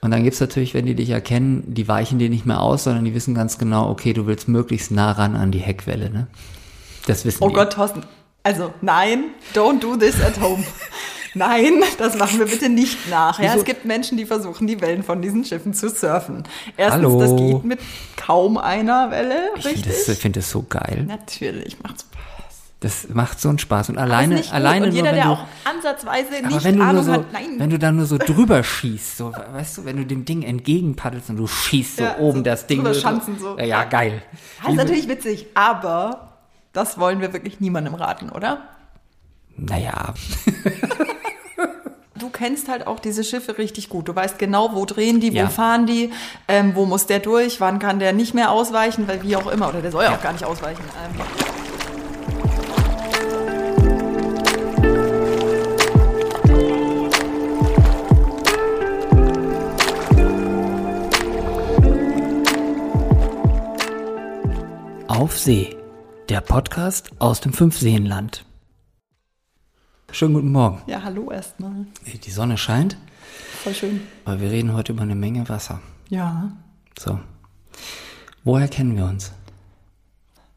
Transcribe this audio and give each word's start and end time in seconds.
Und 0.00 0.12
dann 0.12 0.22
gibt's 0.22 0.38
natürlich, 0.40 0.74
wenn 0.74 0.86
die 0.86 0.94
dich 0.94 1.10
erkennen, 1.10 1.64
die 1.66 1.88
weichen 1.88 2.18
dir 2.18 2.30
nicht 2.30 2.46
mehr 2.46 2.60
aus, 2.60 2.84
sondern 2.84 3.04
die 3.04 3.14
wissen 3.14 3.34
ganz 3.34 3.58
genau, 3.58 3.90
okay, 3.90 4.12
du 4.12 4.26
willst 4.26 4.46
möglichst 4.48 4.90
nah 4.92 5.10
ran 5.12 5.34
an 5.34 5.50
die 5.50 5.58
Heckwelle. 5.58 6.10
Ne? 6.10 6.28
Das 7.06 7.24
wissen 7.24 7.42
Oh 7.42 7.48
die. 7.48 7.54
Gott, 7.54 7.72
Thorsten. 7.72 8.02
Also 8.44 8.72
nein, 8.80 9.24
don't 9.54 9.80
do 9.80 9.96
this 9.96 10.20
at 10.22 10.40
home. 10.40 10.64
Nein, 11.34 11.82
das 11.98 12.16
machen 12.18 12.38
wir 12.38 12.46
bitte 12.46 12.70
nicht 12.70 12.96
nach. 13.10 13.38
Ja, 13.38 13.50
Wieso? 13.50 13.58
es 13.58 13.64
gibt 13.66 13.84
Menschen, 13.84 14.16
die 14.16 14.24
versuchen, 14.24 14.66
die 14.66 14.80
Wellen 14.80 15.02
von 15.02 15.20
diesen 15.20 15.44
Schiffen 15.44 15.74
zu 15.74 15.90
surfen. 15.90 16.44
Erstens, 16.76 17.04
Hallo. 17.04 17.20
das 17.20 17.36
geht 17.36 17.64
mit 17.64 17.80
kaum 18.16 18.56
einer 18.56 19.10
Welle, 19.10 19.50
Ich 19.56 19.62
finde 19.66 19.86
richtig? 19.88 20.06
das, 20.06 20.18
find 20.18 20.36
das 20.36 20.50
so 20.50 20.64
geil. 20.68 21.04
Natürlich 21.06 21.76
macht's 21.82 22.06
Spaß. 22.10 22.37
Das 22.80 23.08
macht 23.08 23.40
so 23.40 23.48
einen 23.48 23.58
Spaß. 23.58 23.88
Und 23.88 23.98
Aber 23.98 24.04
alleine, 24.12 24.40
alleine 24.52 24.86
Und 24.86 24.92
jeder, 24.92 25.06
nur, 25.10 25.12
wenn 25.12 25.16
der 25.16 25.24
du, 25.24 25.30
auch 25.32 25.44
ansatzweise 25.64 26.28
aber 26.38 26.46
nicht 26.48 26.64
wenn 26.64 26.74
du 26.76 26.78
nur 26.78 26.88
Ahnung 26.88 27.02
so, 27.02 27.12
hat, 27.12 27.32
nein. 27.32 27.44
wenn 27.58 27.70
du 27.70 27.78
da 27.78 27.90
nur 27.90 28.06
so 28.06 28.18
drüber 28.18 28.62
schießt, 28.62 29.16
so, 29.16 29.32
weißt 29.32 29.78
du, 29.78 29.84
wenn 29.84 29.96
du 29.96 30.06
dem 30.06 30.24
Ding 30.24 30.42
entgegenpaddelst 30.42 31.30
und 31.30 31.38
du 31.38 31.48
schießt 31.48 31.96
so 31.96 32.04
Ja, 32.04 32.18
oben 32.18 32.38
so 32.38 32.44
das 32.44 32.66
Ding. 32.68 32.84
so- 32.84 32.94
schanzen 32.94 33.36
so. 33.38 33.58
Ja, 33.58 33.64
ja, 33.64 33.84
geil. 33.84 34.22
das 34.62 34.70
ist 34.70 34.76
natürlich 34.76 35.08
witzig, 35.08 35.46
aber 35.54 36.34
das 36.72 36.98
wollen 36.98 37.20
wir 37.20 37.32
wirklich 37.32 37.58
niemandem 37.58 37.94
raten, 37.94 38.30
oder? 38.30 38.60
Naja, 39.56 40.14
Du 42.14 42.30
kennst 42.30 42.68
halt 42.68 42.86
auch 42.88 42.98
diese 42.98 43.22
Schiffe 43.22 43.58
richtig 43.58 43.88
gut. 43.88 44.08
Du 44.08 44.14
weißt 44.14 44.40
genau, 44.40 44.74
wo 44.74 44.84
drehen 44.84 45.20
die, 45.20 45.32
wo 45.32 45.36
Ja. 45.36 45.48
fahren 45.48 45.86
die, 45.86 46.10
ähm, 46.48 46.72
wo 46.74 46.84
muss 46.84 47.06
der 47.06 47.20
durch, 47.20 47.60
wann 47.60 47.78
kann 47.78 48.00
der 48.00 48.12
nicht 48.12 48.34
mehr 48.34 48.50
ausweichen, 48.50 49.06
weil 49.06 49.22
wie 49.22 49.36
auch 49.36 49.46
immer, 49.46 49.68
oder 49.68 49.82
der 49.82 49.92
soll 49.92 50.02
ja 50.04 50.14
auch 50.16 50.20
gar 50.22 50.32
nicht 50.32 50.44
ausweichen. 50.44 50.82
Ähm, 50.82 51.20
Auf 65.18 65.36
See, 65.36 65.76
der 66.28 66.40
Podcast 66.40 67.10
aus 67.18 67.40
dem 67.40 67.52
Fünfseenland. 67.52 68.44
Schönen 70.12 70.34
guten 70.34 70.52
Morgen. 70.52 70.80
ja, 70.86 71.02
hallo 71.02 71.32
erstmal. 71.32 71.86
Die 72.24 72.30
Sonne 72.30 72.56
scheint, 72.56 72.96
Voll 73.64 73.74
schön. 73.74 74.00
aber 74.24 74.40
wir 74.40 74.48
reden 74.52 74.74
heute 74.74 74.92
über 74.92 75.02
eine 75.02 75.16
Menge 75.16 75.48
Wasser. 75.48 75.80
Ja. 76.08 76.52
So. 76.96 77.18
Woher 78.44 78.68
kennen 78.68 78.96
wir 78.96 79.06
uns? 79.06 79.32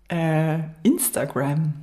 Äh, 0.09 0.59
Instagram. 0.84 1.73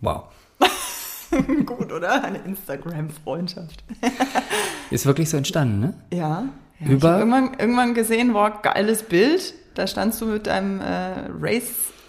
Wow. 0.00 0.26
Gut, 1.66 1.90
oder? 1.92 2.22
Eine 2.22 2.38
Instagram-Freundschaft. 2.38 3.82
Ist 4.92 5.04
wirklich 5.04 5.28
so 5.30 5.36
entstanden, 5.36 5.80
ne? 5.80 5.94
Ja. 6.12 6.44
ja 6.78 6.86
Über- 6.86 7.14
Ich 7.14 7.18
irgendwann, 7.18 7.54
irgendwann 7.58 7.94
gesehen, 7.94 8.32
boah, 8.34 8.62
geiles 8.62 9.02
Bild. 9.02 9.54
Da 9.74 9.88
standst 9.88 10.20
du 10.20 10.26
mit 10.26 10.46
deinem 10.46 10.80
äh, 10.80 11.26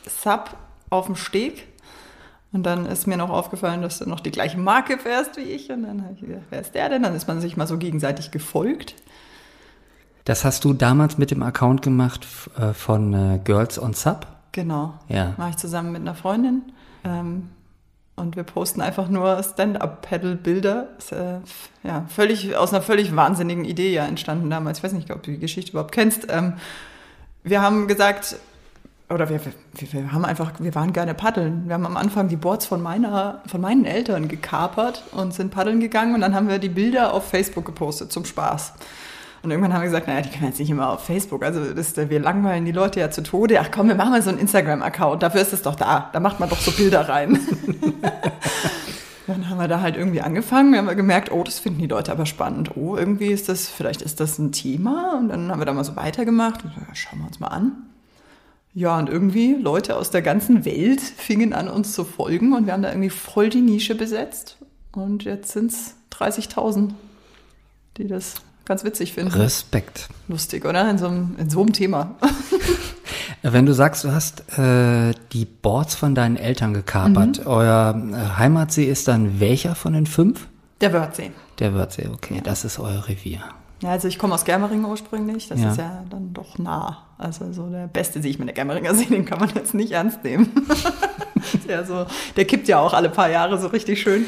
Race-Sub 0.06 0.56
auf 0.90 1.06
dem 1.06 1.16
Steg. 1.16 1.68
Und 2.52 2.64
dann 2.64 2.86
ist 2.86 3.06
mir 3.06 3.18
noch 3.18 3.30
aufgefallen, 3.30 3.82
dass 3.82 4.00
du 4.00 4.10
noch 4.10 4.22
die 4.22 4.32
gleiche 4.32 4.58
Marke 4.58 4.98
fährst 4.98 5.36
wie 5.36 5.42
ich. 5.42 5.70
Und 5.72 5.84
dann 5.84 6.04
habe 6.04 6.14
ich 6.14 6.22
gedacht, 6.22 6.44
wer 6.50 6.62
ist 6.62 6.74
der 6.74 6.90
denn? 6.90 7.04
Dann 7.04 7.16
ist 7.16 7.28
man 7.28 7.42
sich 7.42 7.58
mal 7.58 7.68
so 7.68 7.78
gegenseitig 7.78 8.32
gefolgt. 8.32 8.96
Das 10.24 10.46
hast 10.46 10.64
du 10.64 10.74
damals 10.74 11.18
mit 11.18 11.32
dem 11.32 11.44
Account 11.44 11.82
gemacht 11.82 12.26
äh, 12.58 12.74
von 12.74 13.14
äh, 13.14 13.40
Girls 13.44 13.78
on 13.82 13.94
Sub? 13.94 14.26
Genau. 14.54 14.94
Ja. 15.10 15.34
Mache 15.38 15.52
ich 15.52 15.58
zusammen 15.58 15.92
mit 15.92 16.02
einer 16.02 16.16
Freundin. 16.16 16.62
Ähm, 17.04 17.50
und 18.16 18.38
wir 18.38 18.44
posten 18.44 18.80
einfach 18.80 19.10
nur 19.10 19.44
Stand-Up-Pedal-Bilder. 19.44 20.88
Äh, 21.12 21.88
ja, 21.88 22.06
völlig, 22.08 22.56
aus 22.56 22.74
einer 22.74 22.82
völlig 22.82 23.14
wahnsinnigen 23.16 23.66
Idee 23.66 23.94
ja 23.94 24.06
entstanden 24.06 24.50
damals. 24.50 24.78
Ich 24.78 24.84
weiß 24.86 24.94
nicht, 24.94 25.12
ob 25.12 25.24
du 25.24 25.32
die 25.32 25.40
Geschichte 25.40 25.72
überhaupt 25.72 25.92
kennst. 25.92 26.28
Ähm, 26.30 26.54
wir 27.44 27.62
haben 27.62 27.88
gesagt, 27.88 28.38
oder 29.10 29.30
wir, 29.30 29.40
wir, 29.46 29.94
wir 29.94 30.12
haben 30.12 30.26
einfach, 30.26 30.54
wir 30.60 30.74
waren 30.74 30.92
gerne 30.92 31.14
paddeln. 31.14 31.68
Wir 31.68 31.76
haben 31.76 31.86
am 31.86 31.96
Anfang 31.96 32.28
die 32.28 32.36
Boards 32.36 32.66
von 32.66 32.82
meiner, 32.82 33.42
von 33.46 33.62
meinen 33.62 33.86
Eltern 33.86 34.28
gekapert 34.28 35.04
und 35.12 35.34
sind 35.34 35.52
paddeln 35.52 35.80
gegangen 35.80 36.16
und 36.16 36.22
dann 36.22 36.34
haben 36.34 36.50
wir 36.50 36.58
die 36.58 36.70
Bilder 36.70 37.14
auf 37.14 37.30
Facebook 37.30 37.66
gepostet 37.66 38.12
zum 38.12 38.26
Spaß. 38.26 38.74
Und 39.44 39.52
irgendwann 39.52 39.74
haben 39.74 39.82
wir 39.82 39.90
gesagt, 39.90 40.08
naja, 40.08 40.22
die 40.22 40.30
können 40.30 40.48
jetzt 40.48 40.60
nicht 40.60 40.72
immer 40.72 40.90
auf 40.90 41.06
Facebook. 41.06 41.46
Also 41.46 41.72
das, 41.72 41.96
wir 41.96 42.20
langweilen 42.20 42.66
die 42.66 42.72
Leute 42.72 43.00
ja 43.00 43.12
zu 43.12 43.22
Tode. 43.22 43.60
Ach 43.62 43.70
komm, 43.70 43.90
wir 43.90 43.96
machen 43.96 44.10
mal 44.10 44.22
so 44.24 44.32
einen 44.32 44.40
Instagram-Account. 44.40 45.22
Dafür 45.22 45.42
ist 45.42 45.54
es 45.54 45.62
doch 45.62 45.76
da. 45.76 46.10
Da 46.12 46.20
macht 46.20 46.40
man 46.40 46.50
doch 46.50 46.58
so 46.58 46.72
Bilder 46.72 47.08
rein. 47.08 47.40
Dann 49.28 49.48
haben 49.48 49.60
wir 49.60 49.68
da 49.68 49.82
halt 49.82 49.98
irgendwie 49.98 50.22
angefangen. 50.22 50.72
Wir 50.72 50.80
haben 50.80 50.96
gemerkt, 50.96 51.32
oh, 51.32 51.44
das 51.44 51.60
finden 51.60 51.80
die 51.80 51.88
Leute 51.88 52.12
aber 52.12 52.26
spannend. 52.26 52.76
Oh, 52.76 52.98
irgendwie 52.98 53.28
ist 53.28 53.48
das, 53.48 53.68
vielleicht 53.68 54.02
ist 54.02 54.20
das 54.20 54.40
ein 54.40 54.52
Thema. 54.52 55.16
Und 55.20 55.30
dann 55.30 55.52
haben 55.52 55.60
wir 55.60 55.66
da 55.66 55.74
mal 55.74 55.84
so 55.84 55.96
weitergemacht. 55.96 56.64
Und 56.64 56.72
ja, 56.76 56.94
schauen 56.94 57.20
wir 57.20 57.28
uns 57.28 57.40
mal 57.40 57.48
an. 57.48 57.72
Ja, 58.78 59.00
und 59.00 59.08
irgendwie 59.10 59.54
Leute 59.56 59.96
aus 59.96 60.12
der 60.12 60.22
ganzen 60.22 60.66
Welt 60.66 61.00
fingen 61.02 61.54
an, 61.54 61.70
uns 61.70 61.94
zu 61.94 62.04
folgen. 62.04 62.54
Und 62.54 62.66
wir 62.66 62.74
haben 62.74 62.84
da 62.84 62.90
irgendwie 62.90 63.10
voll 63.10 63.50
die 63.50 63.62
Nische 63.62 63.96
besetzt. 63.96 64.58
Und 64.92 65.24
jetzt 65.24 65.54
sind 65.54 65.72
es 65.72 65.96
30.000, 66.12 66.90
die 67.98 68.08
das 68.08 68.36
ganz 68.66 68.84
witzig 68.84 69.14
finden. 69.14 69.32
Respekt. 69.34 70.10
Lustig, 70.28 70.66
oder? 70.66 70.90
In 70.90 70.98
so 70.98 71.08
einem, 71.08 71.36
in 71.38 71.50
so 71.50 71.62
einem 71.62 71.72
Thema. 71.72 72.16
Wenn 73.42 73.66
du 73.66 73.74
sagst, 73.74 74.04
du 74.04 74.12
hast 74.12 74.58
äh, 74.58 75.14
die 75.32 75.46
Boards 75.46 75.96
von 75.96 76.14
deinen 76.16 76.36
Eltern 76.36 76.74
gekapert, 76.74 77.40
Mhm. 77.40 77.48
euer 77.48 77.96
äh, 78.12 78.38
Heimatsee 78.40 78.86
ist 78.86 79.08
dann 79.08 79.40
welcher 79.40 79.76
von 79.76 79.94
den 79.94 80.06
fünf? 80.08 80.48
Der 80.82 80.92
Wörthsee. 80.92 81.32
Der 81.60 81.74
Wörthsee, 81.74 82.10
okay, 82.12 82.42
das 82.44 82.66
ist 82.66 82.80
euer 82.80 83.08
Revier. 83.08 83.40
Ja, 83.82 83.92
also 83.92 84.08
ich 84.08 84.18
komme 84.20 84.34
aus 84.34 84.44
Germering 84.46 84.84
ursprünglich. 84.84 85.48
Das 85.48 85.62
Ja. 85.62 85.72
ist 85.72 85.78
ja 85.78 86.04
dann 86.10 86.34
doch 86.34 86.58
nah. 86.58 87.05
Also 87.18 87.52
so 87.54 87.70
der 87.70 87.88
beste 87.88 88.22
See. 88.22 88.30
Ich 88.30 88.40
meine, 88.40 88.52
der 88.52 88.56
Germeringer 88.56 88.94
See, 88.94 89.06
den 89.06 89.26
kann 89.26 89.40
man 89.40 89.50
jetzt 89.56 89.74
nicht 89.74 89.92
ernst 89.92 90.24
nehmen. 90.24 90.52
der, 91.68 91.86
so, 91.86 92.06
der 92.36 92.46
kippt 92.46 92.68
ja 92.68 92.80
auch 92.80 92.94
alle 92.94 93.10
paar 93.10 93.30
Jahre 93.30 93.58
so 93.60 93.68
richtig 93.68 94.02
schön. 94.02 94.26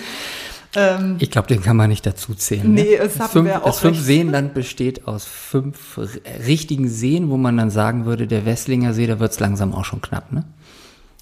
Ähm, 0.75 1.15
Ich 1.19 1.31
glaube, 1.31 1.47
den 1.47 1.61
kann 1.61 1.75
man 1.77 1.89
nicht 1.89 2.05
dazu 2.05 2.33
zählen. 2.33 2.73
Nee, 2.73 2.83
ne? 2.83 2.95
es 2.95 3.15
das 3.17 3.31
fünf, 3.31 3.49
auch 3.55 3.63
das 3.65 3.79
fünf 3.79 3.97
recht. 3.97 4.05
Seenland 4.05 4.53
besteht 4.53 5.07
aus 5.07 5.25
fünf 5.25 5.99
richtigen 6.45 6.87
Seen, 6.87 7.29
wo 7.29 7.37
man 7.37 7.57
dann 7.57 7.69
sagen 7.69 8.05
würde, 8.05 8.27
der 8.27 8.45
Wesslinger 8.45 8.93
See, 8.93 9.07
da 9.07 9.19
wird's 9.19 9.39
langsam 9.39 9.73
auch 9.73 9.85
schon 9.85 10.01
knapp, 10.01 10.31
ne? 10.31 10.45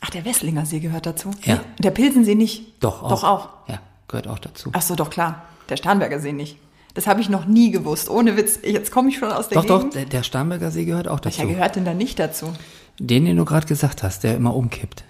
ach, 0.02 0.09
der 0.12 0.24
Wesslinger 0.26 0.66
See 0.66 0.80
gehört 0.80 1.06
dazu. 1.08 1.32
Ja. 1.44 1.56
Nee, 1.56 1.62
Der 1.80 1.92
Pilsensee 1.92 2.36
nicht. 2.36 2.84
Doch 2.84 3.02
auch. 3.03 3.09
Doch 3.09 3.24
auch. 3.24 3.50
Ja, 3.68 3.80
gehört 4.08 4.28
auch 4.28 4.40
dazu. 4.40 4.70
Ach 4.74 4.82
so, 4.82 4.96
doch 4.96 5.09
klar. 5.09 5.44
Der 5.70 5.78
Starnberger 5.78 6.20
See 6.20 6.32
nicht. 6.32 6.58
Das 6.96 7.08
habe 7.08 7.22
ich 7.22 7.30
noch 7.30 7.46
nie 7.46 7.72
gewusst. 7.72 8.10
Ohne 8.10 8.38
Witz. 8.38 8.60
Jetzt 8.64 8.90
komme 8.90 9.10
ich 9.10 9.18
schon 9.18 9.32
aus 9.32 9.50
der 9.50 9.62
doch, 9.62 9.66
doch, 9.66 9.80
Gegend. 9.80 9.96
der, 9.96 10.06
der 10.06 10.24
Starnberger 10.24 10.72
See 10.72 10.86
gehört 10.86 11.08
auch 11.08 11.20
dazu. 11.20 11.40
Welcher 11.40 11.54
gehört 11.54 11.76
denn 11.76 11.86
da 11.86 11.94
nicht 11.94 12.18
dazu? 12.18 12.54
Den, 12.98 13.26
den 13.26 13.36
du 13.36 13.46
gerade 13.46 13.68
gesagt 13.68 14.02
hast, 14.02 14.24
der 14.24 14.36
immer 14.36 14.56
umkippt. 14.56 15.04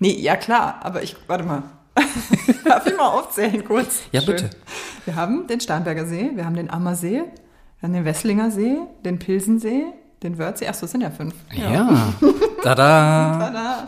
Nee, 0.00 0.12
ja 0.20 0.36
klar, 0.36 0.80
aber 0.82 1.02
ich, 1.02 1.16
warte 1.28 1.44
mal. 1.44 1.62
Darf 2.64 2.86
ich 2.86 2.96
mal 2.96 3.08
aufzählen 3.08 3.64
kurz? 3.64 4.00
Ja, 4.12 4.20
bitte. 4.20 4.50
Wir 5.04 5.14
haben 5.14 5.46
den 5.46 5.60
Starnberger 5.60 6.04
See, 6.06 6.32
wir 6.34 6.44
haben 6.44 6.56
den 6.56 6.68
Ammersee, 6.68 7.22
wir 7.22 7.82
haben 7.82 7.94
den 7.94 8.04
Wesslinger 8.04 8.50
See, 8.50 8.76
den 9.04 9.18
Pilsensee, 9.18 9.84
den 10.22 10.38
Wörthsee. 10.38 10.66
Ach 10.68 10.74
so, 10.74 10.86
es 10.86 10.92
sind 10.92 11.00
ja 11.00 11.10
fünf. 11.10 11.34
Ja. 11.54 12.12
Tada! 12.62 13.38
Tada. 13.38 13.86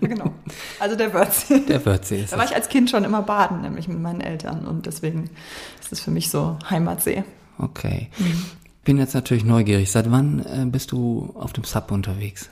Genau. 0.00 0.32
Also 0.78 0.96
der 0.96 1.12
Wörthsee. 1.14 1.60
Der 1.60 1.84
Wörthsee 1.84 2.22
ist 2.22 2.32
Da 2.32 2.38
war 2.38 2.44
ich 2.44 2.54
als 2.54 2.68
Kind 2.68 2.90
schon 2.90 3.04
immer 3.04 3.22
baden, 3.22 3.62
nämlich 3.62 3.86
mit 3.88 4.00
meinen 4.00 4.20
Eltern. 4.20 4.66
Und 4.66 4.86
deswegen 4.86 5.30
ist 5.80 5.92
es 5.92 6.00
für 6.00 6.10
mich 6.10 6.30
so 6.30 6.58
Heimatsee. 6.68 7.24
Okay. 7.58 8.08
Bin 8.84 8.98
jetzt 8.98 9.14
natürlich 9.14 9.44
neugierig. 9.44 9.90
Seit 9.90 10.10
wann 10.10 10.40
äh, 10.40 10.64
bist 10.66 10.92
du 10.92 11.34
auf 11.38 11.52
dem 11.52 11.64
Sub 11.64 11.90
unterwegs? 11.92 12.50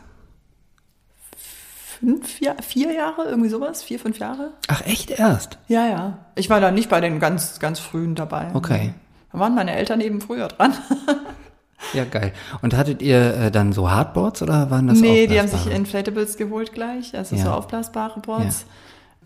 Fünf 2.01 2.41
Jahre, 2.41 2.63
vier 2.63 2.93
Jahre, 2.93 3.25
irgendwie 3.25 3.49
sowas? 3.49 3.83
Vier, 3.83 3.99
fünf 3.99 4.19
Jahre? 4.19 4.53
Ach, 4.69 4.83
echt 4.87 5.11
erst? 5.11 5.59
Ja, 5.67 5.87
ja. 5.87 6.19
Ich 6.37 6.49
war 6.49 6.61
da 6.61 6.71
nicht 6.71 6.89
bei 6.89 7.01
den 7.01 7.19
ganz, 7.19 7.59
ganz 7.59 7.81
frühen 7.81 8.15
dabei. 8.15 8.55
Okay. 8.55 8.95
Da 9.33 9.39
waren 9.41 9.55
meine 9.55 9.75
Eltern 9.75 10.01
eben 10.01 10.21
früher 10.21 10.49
dran. 10.49 10.75
Ja, 11.95 12.05
geil. 12.05 12.33
Und 12.61 12.77
hattet 12.77 13.03
ihr 13.03 13.35
äh, 13.35 13.51
dann 13.51 13.73
so 13.73 13.91
Hardboards 13.91 14.43
oder 14.43 14.71
waren 14.71 14.89
das 14.89 15.01
nee, 15.01 15.27
die 15.27 15.39
haben 15.39 15.49
sich? 15.49 15.71
Inflatables 15.71 16.37
geholt 16.37 16.73
gleich, 16.73 17.17
also 17.17 17.37
Ja. 17.37 17.45
so 17.45 17.51
aufblasbare 17.51 18.21
Boards. 18.21 18.67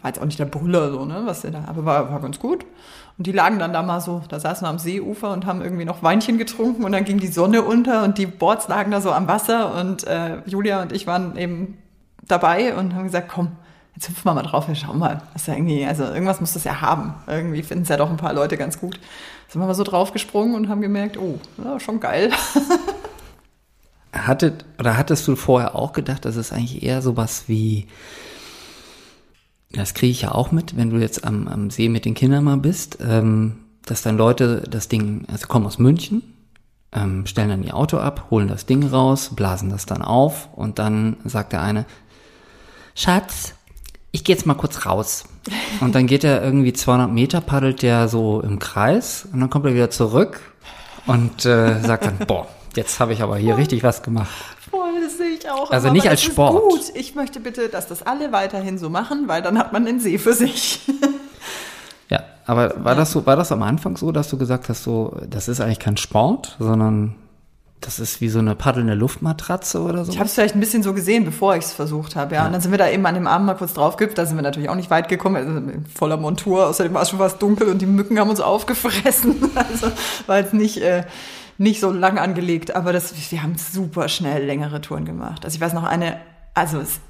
War 0.02 0.10
jetzt 0.10 0.20
auch 0.20 0.26
nicht 0.26 0.38
der 0.38 0.46
Brüller 0.46 0.90
so, 0.90 1.04
ne, 1.04 1.22
was 1.24 1.42
der 1.42 1.52
da, 1.52 1.64
aber 1.66 1.84
war, 1.84 2.10
war 2.10 2.20
ganz 2.20 2.38
gut. 2.38 2.64
Und 3.18 3.26
die 3.26 3.32
lagen 3.32 3.58
dann 3.58 3.72
da 3.72 3.82
mal 3.82 4.00
so, 4.00 4.22
da 4.28 4.40
saßen 4.40 4.66
wir 4.66 4.70
am 4.70 4.78
Seeufer 4.78 5.32
und 5.32 5.46
haben 5.46 5.62
irgendwie 5.62 5.84
noch 5.84 6.02
Weinchen 6.02 6.38
getrunken 6.38 6.84
und 6.84 6.92
dann 6.92 7.04
ging 7.04 7.18
die 7.18 7.28
Sonne 7.28 7.62
unter 7.62 8.02
und 8.04 8.18
die 8.18 8.26
Boards 8.26 8.68
lagen 8.68 8.90
da 8.90 9.00
so 9.00 9.12
am 9.12 9.28
Wasser 9.28 9.74
und 9.80 10.06
äh, 10.06 10.38
Julia 10.46 10.82
und 10.82 10.92
ich 10.92 11.06
waren 11.06 11.36
eben 11.36 11.78
dabei 12.26 12.74
und 12.74 12.94
haben 12.94 13.04
gesagt, 13.04 13.28
komm, 13.32 13.52
jetzt 13.94 14.08
hüpfen 14.08 14.24
wir 14.24 14.34
mal 14.34 14.42
drauf, 14.42 14.68
wir 14.68 14.74
schauen 14.74 14.98
mal. 14.98 15.22
Das 15.32 15.42
ist 15.42 15.48
ja 15.48 15.54
irgendwie, 15.54 15.84
also 15.84 16.04
irgendwas 16.04 16.40
muss 16.40 16.54
das 16.54 16.64
ja 16.64 16.80
haben. 16.80 17.14
Irgendwie 17.26 17.62
finden 17.62 17.82
es 17.82 17.88
ja 17.88 17.96
doch 17.96 18.10
ein 18.10 18.16
paar 18.16 18.32
Leute 18.32 18.56
ganz 18.56 18.78
gut. 18.78 18.98
Sind 19.48 19.60
wir 19.60 19.66
mal 19.66 19.74
so 19.74 19.84
draufgesprungen 19.84 20.54
und 20.54 20.68
haben 20.68 20.80
gemerkt, 20.80 21.18
oh, 21.18 21.38
ja, 21.62 21.78
schon 21.78 22.00
geil. 22.00 22.30
Hattet, 24.12 24.64
oder 24.78 24.96
hattest 24.96 25.26
du 25.26 25.36
vorher 25.36 25.74
auch 25.74 25.92
gedacht, 25.92 26.24
dass 26.24 26.36
es 26.36 26.52
eigentlich 26.52 26.82
eher 26.82 27.00
sowas 27.00 27.44
wie, 27.46 27.86
das 29.70 29.94
kriege 29.94 30.10
ich 30.10 30.22
ja 30.22 30.32
auch 30.32 30.52
mit, 30.52 30.76
wenn 30.76 30.90
du 30.90 30.98
jetzt 30.98 31.24
am, 31.24 31.48
am 31.48 31.70
See 31.70 31.88
mit 31.88 32.04
den 32.04 32.14
Kindern 32.14 32.44
mal 32.44 32.58
bist, 32.58 32.98
ähm, 33.00 33.58
dass 33.86 34.02
dann 34.02 34.18
Leute 34.18 34.62
das 34.68 34.88
Ding, 34.88 35.24
also 35.30 35.46
kommen 35.46 35.66
aus 35.66 35.78
München, 35.78 36.22
ähm, 36.92 37.26
stellen 37.26 37.48
dann 37.48 37.62
ihr 37.62 37.74
Auto 37.74 37.96
ab, 37.98 38.26
holen 38.30 38.48
das 38.48 38.66
Ding 38.66 38.86
raus, 38.86 39.30
blasen 39.34 39.70
das 39.70 39.86
dann 39.86 40.02
auf 40.02 40.48
und 40.52 40.78
dann 40.78 41.16
sagt 41.24 41.52
der 41.52 41.62
eine, 41.62 41.86
Schatz, 42.94 43.54
ich 44.12 44.24
gehe 44.24 44.36
jetzt 44.36 44.46
mal 44.46 44.54
kurz 44.54 44.86
raus. 44.86 45.24
Und 45.80 45.94
dann 45.94 46.06
geht 46.06 46.22
er 46.22 46.42
irgendwie 46.42 46.72
200 46.72 47.10
Meter, 47.10 47.40
paddelt 47.40 47.82
der 47.82 48.08
so 48.08 48.40
im 48.40 48.58
Kreis 48.58 49.26
und 49.32 49.40
dann 49.40 49.50
kommt 49.50 49.64
er 49.66 49.74
wieder 49.74 49.90
zurück 49.90 50.40
und 51.06 51.44
äh, 51.44 51.80
sagt 51.80 52.04
dann, 52.04 52.18
boah, 52.26 52.46
jetzt 52.76 53.00
habe 53.00 53.12
ich 53.14 53.22
aber 53.22 53.38
hier 53.38 53.56
richtig 53.56 53.82
was 53.82 54.02
gemacht. 54.02 54.30
Voll, 54.70 55.00
das 55.02 55.18
sehe 55.18 55.30
ich 55.30 55.50
auch. 55.50 55.70
Also 55.70 55.88
immer, 55.88 55.94
nicht 55.94 56.08
als 56.08 56.22
Sport. 56.22 56.62
Gut, 56.62 56.92
ich 56.94 57.14
möchte 57.14 57.40
bitte, 57.40 57.68
dass 57.68 57.88
das 57.88 58.02
alle 58.02 58.30
weiterhin 58.32 58.78
so 58.78 58.90
machen, 58.90 59.24
weil 59.26 59.42
dann 59.42 59.58
hat 59.58 59.72
man 59.72 59.84
den 59.84 59.98
See 59.98 60.18
für 60.18 60.34
sich. 60.34 60.80
Ja, 62.10 62.24
aber 62.44 62.84
war 62.84 62.94
das 62.94 63.10
so, 63.10 63.24
war 63.24 63.36
das 63.36 63.52
am 63.52 63.62
Anfang 63.62 63.96
so, 63.96 64.12
dass 64.12 64.28
du 64.28 64.36
gesagt 64.36 64.68
hast, 64.68 64.84
so, 64.84 65.16
das 65.30 65.48
ist 65.48 65.62
eigentlich 65.62 65.78
kein 65.78 65.96
Sport, 65.96 66.56
sondern 66.58 67.14
das 67.82 67.98
ist 67.98 68.20
wie 68.20 68.28
so 68.28 68.38
eine 68.38 68.54
paddelnde 68.54 68.94
Luftmatratze 68.94 69.80
oder 69.80 70.04
so? 70.04 70.12
Ich 70.12 70.18
habe 70.18 70.26
es 70.26 70.34
vielleicht 70.34 70.54
ein 70.54 70.60
bisschen 70.60 70.82
so 70.82 70.94
gesehen, 70.94 71.24
bevor 71.24 71.56
ich 71.56 71.64
es 71.64 71.72
versucht 71.72 72.16
habe, 72.16 72.36
ja. 72.36 72.46
Und 72.46 72.52
dann 72.52 72.60
sind 72.60 72.70
wir 72.70 72.78
da 72.78 72.88
eben 72.88 73.04
an 73.04 73.14
dem 73.14 73.26
Abend 73.26 73.46
mal 73.46 73.54
kurz 73.54 73.74
draufgehüpft. 73.74 74.16
Da 74.16 74.24
sind 74.24 74.36
wir 74.36 74.42
natürlich 74.42 74.68
auch 74.68 74.76
nicht 74.76 74.90
weit 74.90 75.08
gekommen, 75.08 75.36
also 75.36 75.50
in 75.50 75.86
voller 75.86 76.16
Montur. 76.16 76.68
Außerdem 76.68 76.94
war 76.94 77.02
es 77.02 77.10
schon 77.10 77.18
fast 77.18 77.42
dunkel 77.42 77.68
und 77.68 77.82
die 77.82 77.86
Mücken 77.86 78.18
haben 78.18 78.30
uns 78.30 78.40
aufgefressen. 78.40 79.36
Also 79.54 79.92
war 80.26 80.38
jetzt 80.38 80.54
nicht, 80.54 80.78
äh, 80.78 81.04
nicht 81.58 81.80
so 81.80 81.90
lang 81.90 82.18
angelegt. 82.18 82.74
Aber 82.74 82.92
das, 82.92 83.14
wir 83.30 83.42
haben 83.42 83.56
super 83.56 84.08
schnell 84.08 84.44
längere 84.44 84.80
Touren 84.80 85.04
gemacht. 85.04 85.44
Also 85.44 85.56
ich 85.56 85.60
weiß 85.60 85.72
noch 85.72 85.84
eine, 85.84 86.16
also 86.54 86.78
es 86.78 87.00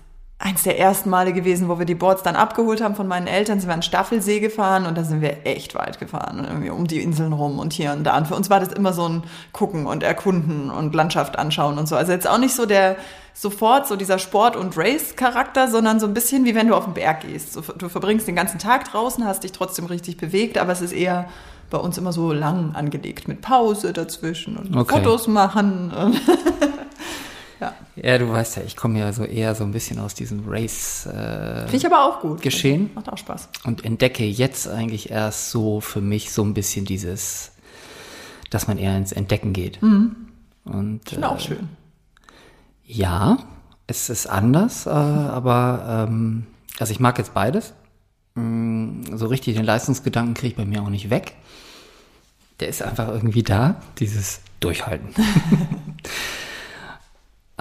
eins 0.43 0.65
der 0.65 0.77
ersten 0.79 1.09
Male 1.09 1.33
gewesen, 1.33 1.69
wo 1.69 1.79
wir 1.79 1.87
die 1.87 1.95
Boards 1.95 2.25
dann 2.25 2.35
abgeholt 2.35 2.83
haben 2.83 2.97
von 2.97 3.07
meinen 3.07 3.29
Eltern. 3.29 3.61
Sie 3.61 3.69
waren 3.69 3.83
Staffelsee 3.83 4.41
gefahren 4.41 4.87
und 4.87 4.99
da 4.99 5.05
sind 5.05 5.21
wir 5.23 5.47
echt 5.47 5.77
weit 5.77 6.01
gefahren 6.01 6.41
und 6.41 6.47
irgendwie 6.47 6.71
um 6.71 6.87
die 6.89 7.01
Inseln 7.01 7.33
rum 7.33 7.61
und 7.61 7.73
hier 7.73 7.93
und 7.93 8.03
da. 8.03 8.19
Und 8.19 8.27
für 8.27 8.35
uns 8.35 8.51
war 8.51 8.59
das 8.59 8.73
immer 8.73 8.93
so 8.93 9.09
ein 9.09 9.23
Gucken 9.53 9.87
und 9.87 10.03
Erkunden 10.03 10.69
und 10.71 10.95
Landschaft 10.97 11.39
anschauen 11.39 11.79
und 11.79 11.87
so. 11.89 11.95
Also 11.95 12.11
jetzt 12.11 12.29
auch 12.29 12.39
nicht 12.39 12.57
so 12.57 12.67
der 12.67 12.97
sofort 13.35 13.87
so 13.87 13.95
dieser 13.95 14.19
Sport- 14.19 14.57
und 14.57 14.77
Race-Charakter, 14.77 15.69
sondern 15.69 16.01
so 16.01 16.07
ein 16.07 16.13
bisschen 16.13 16.45
wie 16.45 16.55
wenn 16.57 16.67
du 16.67 16.75
auf 16.75 16.85
den 16.85 16.95
Berg 16.95 17.21
gehst. 17.21 17.57
Du 17.79 17.89
verbringst 17.89 18.27
den 18.27 18.37
ganzen 18.37 18.59
Tag 18.59 18.91
draußen, 18.91 19.25
hast 19.25 19.45
dich 19.45 19.53
trotzdem 19.53 19.87
richtig 19.87 20.17
bewegt, 20.17 20.59
aber 20.59 20.73
es 20.73 20.81
ist 20.83 20.93
eher 20.93 21.29
bei 21.71 21.79
uns 21.79 21.97
immer 21.97 22.13
so 22.13 22.33
lang 22.33 22.75
angelegt 22.75 23.29
mit 23.29 23.41
Pause 23.41 23.93
dazwischen 23.93 24.57
und 24.57 24.77
Okay. 24.77 24.97
Fotos 24.99 25.29
machen. 25.29 25.93
Ja. 27.63 27.75
Ja, 27.95 28.19
du 28.19 28.29
weißt 28.29 28.57
ja, 28.57 28.65
ich 28.65 28.75
komme 28.75 28.99
ja 28.99 29.13
so 29.13 29.23
eher 29.25 29.55
so 29.55 29.63
ein 29.63 29.71
bisschen 29.71 30.01
aus 30.01 30.15
diesem 30.15 30.43
Race 30.49 31.07
äh, 31.07 31.61
Finde 31.61 31.77
ich 31.77 31.87
aber 31.87 32.05
auch 32.05 32.21
gut. 32.21 32.43
Geschehen. 32.43 32.91
Macht 32.95 33.09
auch 33.09 33.17
Spaß. 33.19 33.49
und 33.65 33.85
entdecke 33.85 34.25
jetzt 34.25 34.67
eigentlich 34.67 35.11
erst 35.11 35.51
so 35.51 35.81
für 35.81 36.01
mich 36.01 36.33
so 36.33 36.43
ein 36.43 36.55
bisschen 36.55 36.85
dieses, 36.87 37.53
dass 38.51 38.67
man 38.67 38.79
eher 38.79 38.97
ins 38.97 39.13
Entdecken 39.13 39.53
geht. 39.53 39.81
Und 39.81 41.01
Finde 41.09 41.29
auch 41.29 41.39
schön. 41.39 41.69
Ja, 42.85 43.39
es 43.87 44.11
ist 44.11 44.27
anders, 44.27 44.87
äh, 44.87 44.91
aber 44.91 46.07
ähm, 46.09 46.47
also 46.81 46.93
ich 46.93 46.99
mag 46.99 47.17
jetzt 47.19 47.33
beides. 47.33 47.75
Mm, 48.35 49.05
So 49.15 49.27
richtig 49.27 49.55
den 49.55 49.65
Leistungsgedanken 49.65 50.35
kriege 50.35 50.49
ich 50.49 50.57
bei 50.57 50.65
mir 50.65 50.83
auch 50.83 50.91
nicht 50.91 51.11
weg. 51.11 51.37
Der 52.59 52.69
ist 52.69 52.83
einfach 52.83 53.07
irgendwie 53.07 53.45
da, 53.45 53.77
dieses 53.99 54.41
Durchhalten. 54.59 55.11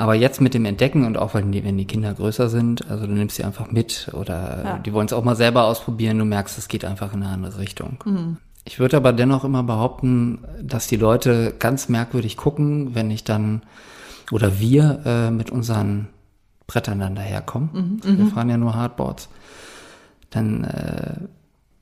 aber 0.01 0.15
jetzt 0.15 0.42
mit 0.42 0.56
dem 0.56 0.65
Entdecken 0.65 1.06
und 1.06 1.15
auch 1.15 1.36
wenn 1.36 1.51
die, 1.51 1.63
wenn 1.63 1.77
die 1.77 1.86
Kinder 1.86 2.12
größer 2.13 2.50
sind, 2.50 2.89
also 2.89 3.06
du 3.06 3.13
nimmst 3.13 3.36
sie 3.36 3.44
einfach 3.44 3.69
mit 3.69 4.09
oder 4.13 4.62
Ja. 4.65 4.77
die 4.80 4.94
wollen 4.94 5.06
es 5.06 5.13
auch 5.13 5.24
mal 5.24 5.36
selber 5.36 5.65
ausprobieren, 5.65 6.18
du 6.18 6.25
merkst, 6.25 6.57
es 6.57 6.68
geht 6.68 6.86
einfach 6.86 7.13
in 7.13 7.21
eine 7.21 7.31
andere 7.31 7.59
Richtung. 7.59 8.39
Ich 8.65 8.80
würde 8.80 8.98
aber 8.98 9.13
dennoch 9.13 9.44
immer 9.44 9.62
behaupten, 9.62 10.39
dass 10.62 10.88
die 10.88 10.95
Leute 10.95 11.53
ganz 11.59 11.88
merkwürdig 11.88 12.36
gucken, 12.36 12.95
wenn 12.95 13.12
ich 13.12 13.24
dann 13.24 13.62
oder 14.31 14.59
wir 14.59 15.01
äh, 15.06 15.30
mit 15.31 15.51
unseren 15.51 16.07
Brettern 16.65 17.00
dann 17.00 17.13
daherkommen. 17.15 18.00
Wir 18.03 18.25
fahren 18.27 18.50
ja 18.50 18.57
nur 18.57 18.74
Hardboards. 18.75 19.30
Dann, 20.31 20.63
äh, 20.63 21.13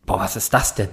boah, 0.05 0.19
was 0.19 0.35
ist 0.35 0.53
das 0.53 0.75
denn? 0.75 0.89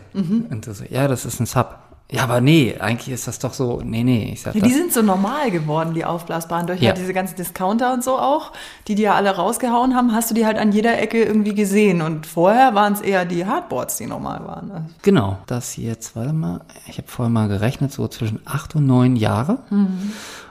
Und 0.50 0.66
du 0.66 0.74
so, 0.74 0.84
ja, 0.88 1.08
das 1.08 1.24
ist 1.24 1.40
ein 1.40 1.46
Sub. 1.46 1.76
Ja, 2.10 2.22
aber 2.22 2.40
nee, 2.40 2.76
eigentlich 2.78 3.12
ist 3.12 3.26
das 3.26 3.40
doch 3.40 3.52
so, 3.52 3.82
nee, 3.84 4.04
nee, 4.04 4.30
ich 4.32 4.42
sag 4.42 4.54
Ja, 4.54 4.60
das. 4.60 4.68
die 4.68 4.74
sind 4.74 4.92
so 4.92 5.02
normal 5.02 5.50
geworden, 5.50 5.92
die 5.92 6.04
aufblasbaren. 6.04 6.68
Durch 6.68 6.80
Ja. 6.80 6.90
ja. 6.90 6.94
diese 6.94 7.12
ganzen 7.12 7.34
Discounter 7.34 7.92
und 7.92 8.04
so 8.04 8.16
auch, 8.16 8.52
die 8.86 8.94
die 8.94 9.02
ja 9.02 9.14
alle 9.14 9.30
rausgehauen 9.30 9.96
haben, 9.96 10.12
hast 10.12 10.30
du 10.30 10.34
die 10.36 10.46
halt 10.46 10.56
an 10.56 10.70
jeder 10.70 10.98
Ecke 11.00 11.22
irgendwie 11.24 11.54
gesehen. 11.54 12.02
Und 12.02 12.26
vorher 12.26 12.76
waren 12.76 12.92
es 12.92 13.00
eher 13.00 13.24
die 13.24 13.44
Hardboards, 13.44 13.96
die 13.96 14.06
normal 14.06 14.46
waren. 14.46 14.94
Genau, 15.02 15.38
das 15.46 15.72
hier 15.72 15.88
jetzt, 15.90 16.14
warte 16.14 16.32
mal, 16.32 16.60
ich 16.86 16.98
habe 16.98 17.08
vorher 17.08 17.30
mal 17.30 17.48
gerechnet, 17.48 17.92
so 17.92 18.06
zwischen 18.06 18.38
acht 18.44 18.76
und 18.76 18.86
neun 18.86 19.16
Jahre. 19.16 19.58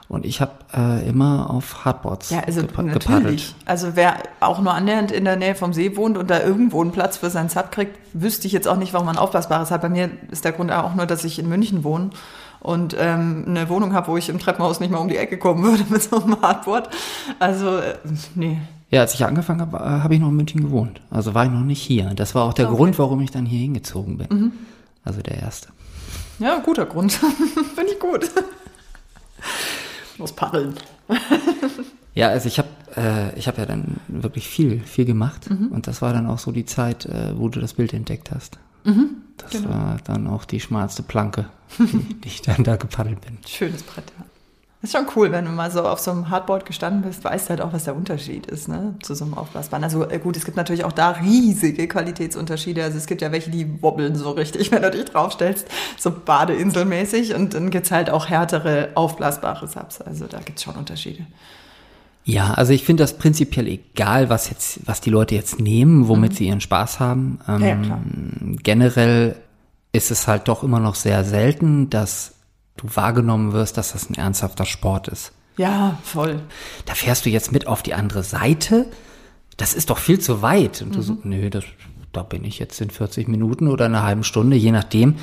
Und 0.08 0.24
ich 0.24 0.40
habe 0.40 0.52
äh, 0.72 1.08
immer 1.08 1.50
auf 1.50 1.84
Hardboards 1.84 2.30
Ja, 2.30 2.40
also 2.46 2.60
gepa- 2.60 2.82
natürlich. 2.82 3.04
gepaddelt. 3.06 3.54
Also 3.64 3.88
wer 3.94 4.18
auch 4.40 4.60
nur 4.60 4.72
annähernd 4.72 5.10
in 5.10 5.24
der 5.24 5.34
Nähe 5.36 5.56
vom 5.56 5.72
See 5.72 5.96
wohnt 5.96 6.16
und 6.16 6.30
da 6.30 6.40
irgendwo 6.42 6.80
einen 6.80 6.92
Platz 6.92 7.16
für 7.16 7.28
seinen 7.28 7.48
Sub 7.48 7.72
kriegt, 7.72 7.98
wüsste 8.12 8.46
ich 8.46 8.52
jetzt 8.52 8.68
auch 8.68 8.76
nicht, 8.76 8.92
warum 8.92 9.06
man 9.06 9.18
aufblasbares 9.18 9.70
hat. 9.72 9.82
Bei 9.82 9.88
mir 9.88 10.10
ist 10.30 10.44
der 10.44 10.52
Grund 10.52 10.70
auch 10.70 10.94
nur, 10.94 11.06
dass 11.06 11.24
ich 11.24 11.40
in 11.40 11.48
München 11.48 11.82
wohne 11.82 12.10
und 12.60 12.94
ähm, 12.98 13.44
eine 13.48 13.68
Wohnung 13.68 13.94
habe, 13.94 14.06
wo 14.08 14.16
ich 14.16 14.28
im 14.28 14.38
Treppenhaus 14.38 14.78
nicht 14.78 14.90
mal 14.92 14.98
um 14.98 15.08
die 15.08 15.16
Ecke 15.16 15.38
kommen 15.38 15.64
würde 15.64 15.84
mit 15.88 16.00
so 16.02 16.22
einem 16.22 16.40
Hardboard. 16.40 16.88
Also, 17.40 17.78
äh, 17.78 17.94
nee. 18.36 18.58
Ja, 18.92 19.00
als 19.00 19.14
ich 19.14 19.24
angefangen 19.24 19.60
habe, 19.60 19.76
äh, 19.78 19.80
habe 20.04 20.14
ich 20.14 20.20
noch 20.20 20.28
in 20.28 20.36
München 20.36 20.60
gewohnt. 20.62 21.00
Also 21.10 21.34
war 21.34 21.44
ich 21.46 21.50
noch 21.50 21.60
nicht 21.64 21.82
hier. 21.82 22.12
Das 22.14 22.36
war 22.36 22.44
auch 22.44 22.54
der 22.54 22.68
Okay. 22.68 22.76
Grund, 22.76 22.98
warum 23.00 23.20
ich 23.22 23.32
dann 23.32 23.44
hier 23.44 23.58
hingezogen 23.58 24.18
bin. 24.18 24.52
Also 25.04 25.20
der 25.20 25.38
erste. 25.38 25.68
Ja, 26.38 26.60
guter 26.60 26.86
Grund. 26.86 27.12
Finde 27.74 27.92
ich 27.92 27.98
gut. 27.98 28.30
Muss 30.18 30.32
paddeln. 30.32 30.74
Ja, 32.14 32.30
also 32.30 32.48
ich 32.48 32.58
habe 32.58 32.68
äh, 32.96 33.38
ich 33.38 33.46
habe 33.46 33.58
ja 33.58 33.66
dann 33.66 34.00
wirklich 34.08 34.48
viel 34.48 34.80
viel 34.80 35.04
gemacht 35.04 35.50
und 35.50 35.86
das 35.86 36.00
war 36.00 36.14
dann 36.14 36.26
auch 36.26 36.38
so 36.38 36.50
die 36.50 36.64
Zeit, 36.64 37.04
äh, 37.04 37.38
wo 37.38 37.50
du 37.50 37.60
das 37.60 37.74
Bild 37.74 37.92
entdeckt 37.92 38.30
hast. 38.30 38.58
das 39.36 39.50
genau. 39.50 39.68
war 39.68 39.98
dann 40.02 40.26
auch 40.26 40.46
die 40.46 40.58
schmalste 40.58 41.02
Planke, 41.02 41.44
die, 41.78 42.14
die 42.24 42.28
ich 42.28 42.40
dann 42.40 42.64
da 42.64 42.76
gepaddelt 42.76 43.20
bin. 43.20 43.36
Schönes 43.46 43.82
Brett, 43.82 44.10
ja. 44.18 44.24
Ist 44.82 44.92
schon 44.92 45.06
cool, 45.16 45.32
wenn 45.32 45.46
du 45.46 45.50
mal 45.50 45.70
so 45.70 45.82
auf 45.82 45.98
so 46.00 46.10
einem 46.10 46.28
Hardboard 46.28 46.66
gestanden 46.66 47.02
bist, 47.02 47.24
weißt 47.24 47.48
halt 47.48 47.60
auch, 47.62 47.72
was 47.72 47.84
der 47.84 47.96
Unterschied 47.96 48.46
ist, 48.46 48.68
ne, 48.68 48.94
zu 49.02 49.14
so 49.14 49.24
einem 49.24 49.34
Aufblasbaren. 49.34 49.82
Also 49.82 50.08
äh, 50.08 50.18
gut, 50.18 50.36
es 50.36 50.44
gibt 50.44 50.56
natürlich 50.56 50.84
auch 50.84 50.92
da 50.92 51.12
riesige 51.12 51.88
Qualitätsunterschiede. 51.88 52.84
Also 52.84 52.98
es 52.98 53.06
gibt 53.06 53.22
ja 53.22 53.32
welche, 53.32 53.50
die 53.50 53.82
wobbeln 53.82 54.16
so 54.16 54.30
richtig, 54.30 54.70
wenn 54.72 54.82
du 54.82 54.90
dich 54.90 55.06
draufstellst, 55.06 55.66
so 55.98 56.12
Badeinselmäßig. 56.12 57.34
Und 57.34 57.54
dann 57.54 57.70
gibt's 57.70 57.90
halt 57.90 58.10
auch 58.10 58.28
härtere 58.28 58.90
aufblasbare 58.94 59.66
Subs. 59.66 60.02
Also 60.02 60.26
da 60.26 60.40
gibt's 60.40 60.62
schon 60.62 60.76
Unterschiede. 60.76 61.26
Ja, 62.24 62.54
also 62.54 62.72
ich 62.72 62.84
finde 62.84 63.02
das 63.02 63.16
prinzipiell 63.16 63.68
egal, 63.68 64.28
was 64.28 64.50
jetzt, 64.50 64.80
was 64.84 65.00
die 65.00 65.10
Leute 65.10 65.34
jetzt 65.34 65.60
nehmen, 65.60 66.08
womit 66.08 66.34
sie 66.34 66.48
ihren 66.48 66.60
Spaß 66.60 67.00
haben. 67.00 67.38
Ähm, 67.48 67.62
Ja, 67.62 67.76
klar. 67.76 68.00
Generell 68.62 69.36
ist 69.92 70.10
es 70.10 70.28
halt 70.28 70.48
doch 70.48 70.62
immer 70.62 70.80
noch 70.80 70.96
sehr 70.96 71.24
selten, 71.24 71.88
dass 71.88 72.35
du 72.76 72.86
wahrgenommen 72.94 73.52
wirst, 73.52 73.76
dass 73.76 73.92
das 73.92 74.10
ein 74.10 74.14
ernsthafter 74.14 74.64
Sport 74.66 75.08
ist. 75.08 75.32
Ja, 75.56 75.98
voll. 76.02 76.40
Da 76.84 76.94
fährst 76.94 77.24
du 77.26 77.30
jetzt 77.30 77.52
mit 77.52 77.66
auf 77.66 77.82
die 77.82 77.94
andere 77.94 78.22
Seite. 78.22 78.86
Das 79.56 79.72
ist 79.74 79.88
doch 79.90 79.98
viel 79.98 80.18
zu 80.20 80.42
weit. 80.42 80.82
Und 80.82 80.94
du 80.94 81.02
so, 81.02 81.14
Mhm. 81.14 81.20
nö, 81.24 81.50
das, 81.50 81.64
da 82.12 82.22
bin 82.22 82.44
ich 82.44 82.58
jetzt 82.58 82.80
in 82.80 82.90
40 82.90 83.28
Minuten 83.28 83.68
oder 83.68 83.86
einer 83.86 84.02
halben 84.02 84.22
Stunde, 84.24 84.56
je 84.56 84.70
nachdem, 84.72 85.14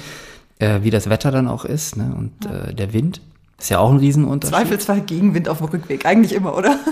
äh, 0.60 0.80
wie 0.82 0.90
das 0.90 1.10
Wetter 1.10 1.30
dann 1.32 1.48
auch 1.48 1.66
ist, 1.66 1.98
ne? 1.98 2.16
Und 2.18 2.46
äh, 2.48 2.74
der 2.74 2.94
Wind 2.94 3.22
ist 3.60 3.70
ja 3.70 3.78
auch 3.80 3.92
ein 3.92 3.98
Riesenunterschied. 3.98 4.56
Zweifelsfall 4.58 5.02
Gegenwind 5.02 5.48
auf 5.50 5.60
dem 5.60 5.68
Rückweg. 5.68 6.06
Eigentlich 6.06 6.34
immer, 6.34 6.56
oder? 6.58 6.80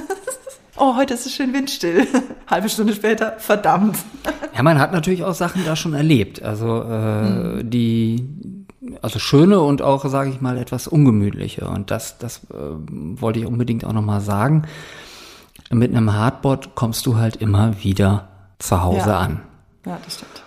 Oh, 0.78 0.96
heute 0.96 1.14
ist 1.14 1.28
es 1.28 1.34
schön 1.36 1.54
windstill. 1.54 2.08
Halbe 2.48 2.68
Stunde 2.68 2.96
später, 2.96 3.36
verdammt. 3.38 3.98
Ja, 4.56 4.64
man 4.64 4.80
hat 4.80 4.94
natürlich 4.94 5.24
auch 5.24 5.36
Sachen 5.36 5.64
da 5.64 5.76
schon 5.76 5.94
erlebt. 5.94 6.42
Also 6.42 6.82
äh, 6.84 7.64
die, 7.64 8.26
also 9.02 9.20
schöne 9.20 9.60
und 9.62 9.82
auch, 9.82 10.06
sage 10.06 10.30
ich 10.32 10.42
mal, 10.42 10.58
etwas 10.58 10.88
ungemütliche. 10.88 11.68
Und 11.68 11.92
das, 11.92 12.18
das 12.18 12.46
äh, 12.52 12.58
wollte 13.22 13.40
ich 13.40 13.46
unbedingt 13.46 13.86
auch 13.86 13.94
nochmal 13.94 14.22
sagen. 14.22 14.64
Mit 15.70 15.92
einem 15.96 16.14
Hardboard 16.14 16.76
kommst 16.76 17.06
du 17.06 17.18
halt 17.18 17.36
immer 17.38 17.84
wieder 17.84 18.28
zu 18.60 18.84
Hause 18.84 19.10
Ja. 19.10 19.20
an. 19.20 19.42
Ja, 19.86 19.98
das 20.04 20.16
stimmt. 20.16 20.44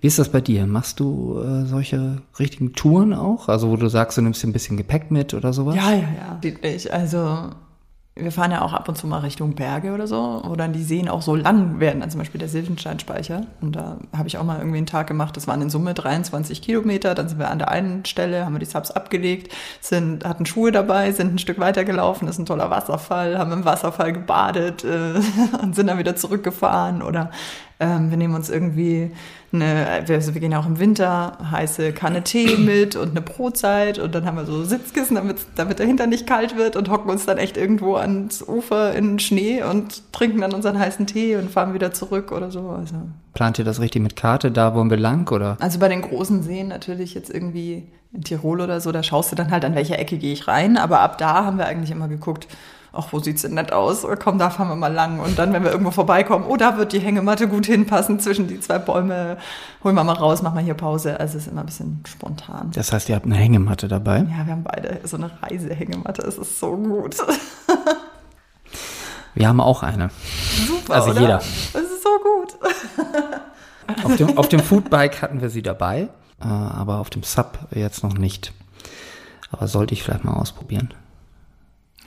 Wie 0.00 0.06
ist 0.08 0.18
das 0.18 0.28
bei 0.30 0.40
dir? 0.40 0.66
Machst 0.66 1.00
du 1.00 1.40
äh, 1.40 1.64
solche 1.66 2.22
richtigen 2.38 2.72
Touren 2.74 3.12
auch? 3.14 3.48
Also 3.48 3.70
wo 3.70 3.76
du 3.76 3.88
sagst, 3.88 4.18
du 4.18 4.22
nimmst 4.22 4.42
dir 4.42 4.48
ein 4.48 4.52
bisschen 4.52 4.76
Gepäck 4.76 5.10
mit 5.10 5.34
oder 5.34 5.52
sowas? 5.52 5.74
Ja, 5.76 5.90
ja, 5.92 6.40
ja. 6.42 6.90
Also 6.92 7.50
wir 8.18 8.32
fahren 8.32 8.50
ja 8.50 8.62
auch 8.62 8.72
ab 8.72 8.88
und 8.88 8.96
zu 8.96 9.06
mal 9.06 9.18
Richtung 9.18 9.54
Berge 9.54 9.92
oder 9.92 10.06
so, 10.06 10.40
wo 10.42 10.56
dann 10.56 10.72
die 10.72 10.82
Seen 10.82 11.06
auch 11.06 11.20
so 11.20 11.34
lang 11.34 11.80
werden, 11.80 12.00
also 12.00 12.12
zum 12.12 12.20
Beispiel 12.20 12.38
der 12.38 12.48
Silvensteinspeicher. 12.48 13.42
Und 13.60 13.76
da 13.76 13.98
habe 14.16 14.26
ich 14.26 14.38
auch 14.38 14.42
mal 14.42 14.56
irgendwie 14.56 14.78
einen 14.78 14.86
Tag 14.86 15.06
gemacht, 15.06 15.36
das 15.36 15.46
waren 15.46 15.60
in 15.60 15.68
Summe 15.68 15.92
23 15.92 16.62
Kilometer. 16.62 17.14
Dann 17.14 17.28
sind 17.28 17.38
wir 17.38 17.50
an 17.50 17.58
der 17.58 17.70
einen 17.70 18.06
Stelle, 18.06 18.46
haben 18.46 18.54
wir 18.54 18.58
die 18.58 18.64
Subs 18.64 18.90
abgelegt, 18.90 19.52
sind, 19.82 20.24
hatten 20.24 20.46
Schuhe 20.46 20.72
dabei, 20.72 21.12
sind 21.12 21.34
ein 21.34 21.38
Stück 21.38 21.58
weiter 21.58 21.84
gelaufen, 21.84 22.26
ist 22.26 22.38
ein 22.38 22.46
toller 22.46 22.70
Wasserfall, 22.70 23.36
haben 23.36 23.52
im 23.52 23.66
Wasserfall 23.66 24.14
gebadet 24.14 24.82
äh, 24.82 25.20
und 25.62 25.76
sind 25.76 25.88
dann 25.88 25.98
wieder 25.98 26.16
zurückgefahren. 26.16 27.02
Oder 27.02 27.30
Ähm, 27.78 28.10
wir 28.10 28.16
nehmen 28.16 28.34
uns 28.34 28.48
irgendwie 28.48 29.10
eine, 29.52 29.86
also 30.08 30.32
wir 30.32 30.40
gehen 30.40 30.54
auch 30.54 30.66
im 30.66 30.78
Winter, 30.78 31.36
heiße 31.50 31.92
Kanne 31.92 32.22
Tee 32.22 32.56
mit 32.58 32.96
und 32.96 33.10
eine 33.10 33.20
Brotzeit 33.20 33.98
und 33.98 34.14
dann 34.14 34.24
haben 34.24 34.36
wir 34.36 34.46
so 34.46 34.64
Sitzkissen, 34.64 35.14
damit, 35.16 35.38
damit 35.56 35.78
der 35.78 35.86
Hintern 35.86 36.08
nicht 36.08 36.26
kalt 36.26 36.56
wird 36.56 36.74
und 36.76 36.88
hocken 36.88 37.10
uns 37.10 37.26
dann 37.26 37.36
echt 37.36 37.58
irgendwo 37.58 37.96
ans 37.96 38.42
Ufer 38.42 38.94
in 38.94 39.12
den 39.12 39.18
Schnee 39.18 39.62
und 39.62 40.12
trinken 40.12 40.40
dann 40.40 40.54
unseren 40.54 40.78
heißen 40.78 41.06
Tee 41.06 41.36
und 41.36 41.50
fahren 41.50 41.74
wieder 41.74 41.92
zurück 41.92 42.32
oder 42.32 42.50
so. 42.50 42.70
Also. 42.70 42.96
Plant 43.34 43.58
ihr 43.58 43.64
das 43.64 43.80
richtig 43.80 44.02
mit 44.02 44.16
Karte, 44.16 44.50
da 44.50 44.74
wollen 44.74 44.88
wir 44.88 44.96
lang 44.96 45.30
oder? 45.30 45.58
Also 45.60 45.78
bei 45.78 45.88
den 45.88 46.00
großen 46.00 46.42
Seen 46.42 46.68
natürlich 46.68 47.12
jetzt 47.12 47.28
irgendwie 47.28 47.84
in 48.12 48.22
Tirol 48.22 48.62
oder 48.62 48.80
so, 48.80 48.90
da 48.90 49.02
schaust 49.02 49.32
du 49.32 49.36
dann 49.36 49.50
halt 49.50 49.66
an 49.66 49.74
welcher 49.74 49.98
Ecke 49.98 50.16
gehe 50.16 50.32
ich 50.32 50.48
rein, 50.48 50.78
aber 50.78 51.00
ab 51.00 51.18
da 51.18 51.44
haben 51.44 51.58
wir 51.58 51.66
eigentlich 51.66 51.90
immer 51.90 52.08
geguckt, 52.08 52.48
ach, 52.96 53.08
wo 53.12 53.18
sieht's 53.20 53.42
denn 53.42 53.54
nett 53.54 53.72
aus? 53.72 54.06
Komm, 54.22 54.38
da 54.38 54.50
fahren 54.50 54.68
wir 54.68 54.76
mal 54.76 54.92
lang. 54.92 55.20
Und 55.20 55.38
dann, 55.38 55.52
wenn 55.52 55.62
wir 55.62 55.70
irgendwo 55.70 55.90
vorbeikommen, 55.90 56.44
oh, 56.48 56.56
da 56.56 56.76
wird 56.78 56.92
die 56.92 56.98
Hängematte 57.00 57.48
gut 57.48 57.66
hinpassen 57.66 58.18
zwischen 58.20 58.48
die 58.48 58.60
zwei 58.60 58.78
Bäume. 58.78 59.36
Holen 59.84 59.94
wir 59.94 60.04
mal 60.04 60.12
raus, 60.14 60.42
machen 60.42 60.56
wir 60.56 60.62
hier 60.64 60.74
Pause. 60.74 61.18
Also 61.20 61.36
es 61.38 61.46
ist 61.46 61.52
immer 61.52 61.60
ein 61.60 61.66
bisschen 61.66 62.02
spontan. 62.06 62.70
Das 62.74 62.92
heißt, 62.92 63.08
ihr 63.08 63.14
habt 63.16 63.26
eine 63.26 63.36
Hängematte 63.36 63.88
dabei? 63.88 64.18
Ja, 64.20 64.46
wir 64.46 64.52
haben 64.52 64.64
beide 64.64 65.00
so 65.04 65.16
eine 65.16 65.30
Reisehängematte. 65.42 66.22
Es 66.22 66.38
ist 66.38 66.58
so 66.58 66.76
gut. 66.76 67.16
Wir 69.34 69.48
haben 69.48 69.60
auch 69.60 69.82
eine. 69.82 70.08
Super, 70.66 70.94
Also 70.94 71.10
oder? 71.10 71.20
jeder. 71.20 71.36
Es 71.38 71.74
ist 71.74 72.02
so 72.02 72.08
gut. 72.22 72.56
Auf 74.02 74.16
dem, 74.16 74.38
auf 74.38 74.48
dem 74.48 74.60
Foodbike 74.64 75.20
hatten 75.20 75.42
wir 75.42 75.50
sie 75.50 75.60
dabei, 75.60 76.08
äh, 76.40 76.44
aber 76.46 77.00
auf 77.00 77.10
dem 77.10 77.22
Sub 77.22 77.58
jetzt 77.70 78.02
noch 78.02 78.14
nicht. 78.14 78.54
Aber 79.52 79.68
sollte 79.68 79.92
ich 79.92 80.02
vielleicht 80.02 80.24
mal 80.24 80.32
ausprobieren. 80.32 80.94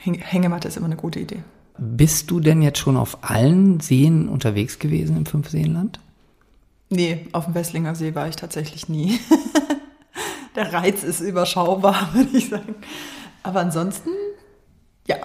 Häng- 0.04 0.20
Hängematte 0.22 0.68
ist 0.68 0.76
immer 0.76 0.86
eine 0.86 0.96
gute 0.96 1.20
Idee. 1.20 1.42
Bist 1.78 2.30
du 2.30 2.40
denn 2.40 2.60
jetzt 2.62 2.78
schon 2.78 2.96
auf 2.96 3.18
allen 3.22 3.80
Seen 3.80 4.28
unterwegs 4.28 4.78
gewesen 4.78 5.16
im 5.16 5.26
Fünfseenland? 5.26 5.98
Nee, 6.90 7.26
auf 7.32 7.44
dem 7.46 7.54
Wesslinger 7.54 7.94
See 7.94 8.14
war 8.14 8.28
ich 8.28 8.36
tatsächlich 8.36 8.88
nie. 8.88 9.18
Der 10.56 10.72
Reiz 10.72 11.04
ist 11.04 11.20
überschaubar, 11.20 12.10
würde 12.14 12.36
ich 12.36 12.48
sagen. 12.48 12.74
Aber 13.42 13.60
ansonsten, 13.60 14.10
ja. 15.06 15.16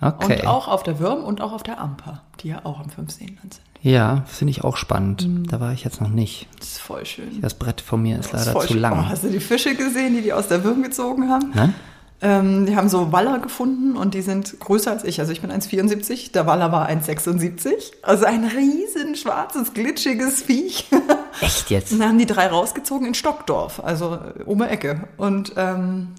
Okay. 0.00 0.40
Und 0.40 0.46
auch 0.46 0.66
auf 0.68 0.82
der 0.82 0.98
Würm 0.98 1.22
und 1.22 1.40
auch 1.40 1.52
auf 1.52 1.62
der 1.62 1.80
Amper, 1.80 2.22
die 2.40 2.48
ja 2.48 2.60
auch 2.64 2.80
am 2.80 2.90
Fünfseenland 2.90 3.54
sind. 3.54 3.64
Ja, 3.82 4.24
finde 4.26 4.50
ich 4.50 4.64
auch 4.64 4.76
spannend. 4.76 5.28
Mhm. 5.28 5.46
Da 5.46 5.60
war 5.60 5.72
ich 5.72 5.84
jetzt 5.84 6.00
noch 6.00 6.08
nicht. 6.08 6.48
Das 6.58 6.68
ist 6.72 6.78
voll 6.80 7.04
schön. 7.06 7.40
Das 7.42 7.54
Brett 7.54 7.80
von 7.80 8.02
mir 8.02 8.18
ist 8.18 8.32
Das 8.32 8.40
ist 8.40 8.46
leider 8.46 8.52
voll 8.58 8.66
zu 8.66 8.72
schön. 8.72 8.78
Oh, 8.78 8.88
lang. 8.88 9.08
hast 9.08 9.24
du 9.24 9.28
die 9.28 9.40
Fische 9.40 9.74
gesehen, 9.76 10.14
die 10.14 10.22
die 10.22 10.32
aus 10.32 10.48
der 10.48 10.64
Würm 10.64 10.82
gezogen 10.82 11.28
haben? 11.30 11.52
Nein? 11.54 11.74
Ähm, 12.24 12.64
die 12.64 12.74
haben 12.74 12.88
so 12.88 13.12
Waller 13.12 13.38
gefunden 13.38 13.98
und 13.98 14.14
die 14.14 14.22
sind 14.22 14.58
größer 14.58 14.90
als 14.90 15.04
ich. 15.04 15.20
Also 15.20 15.30
ich 15.30 15.42
bin 15.42 15.52
1,74, 15.52 16.32
der 16.32 16.46
Waller 16.46 16.72
war 16.72 16.88
1,76. 16.88 17.92
Also 18.00 18.24
ein 18.24 18.44
riesen 18.44 19.14
schwarzes, 19.14 19.74
glitschiges 19.74 20.40
Viech. 20.40 20.88
Echt 21.42 21.68
jetzt? 21.68 21.92
Und 21.92 21.98
dann 21.98 22.08
haben 22.08 22.18
die 22.18 22.24
drei 22.24 22.46
rausgezogen 22.46 23.06
in 23.06 23.12
Stockdorf, 23.12 23.78
also 23.84 24.18
um 24.46 24.58
die 24.60 24.64
Ecke. 24.64 25.06
Und 25.18 25.52
ähm, 25.58 26.14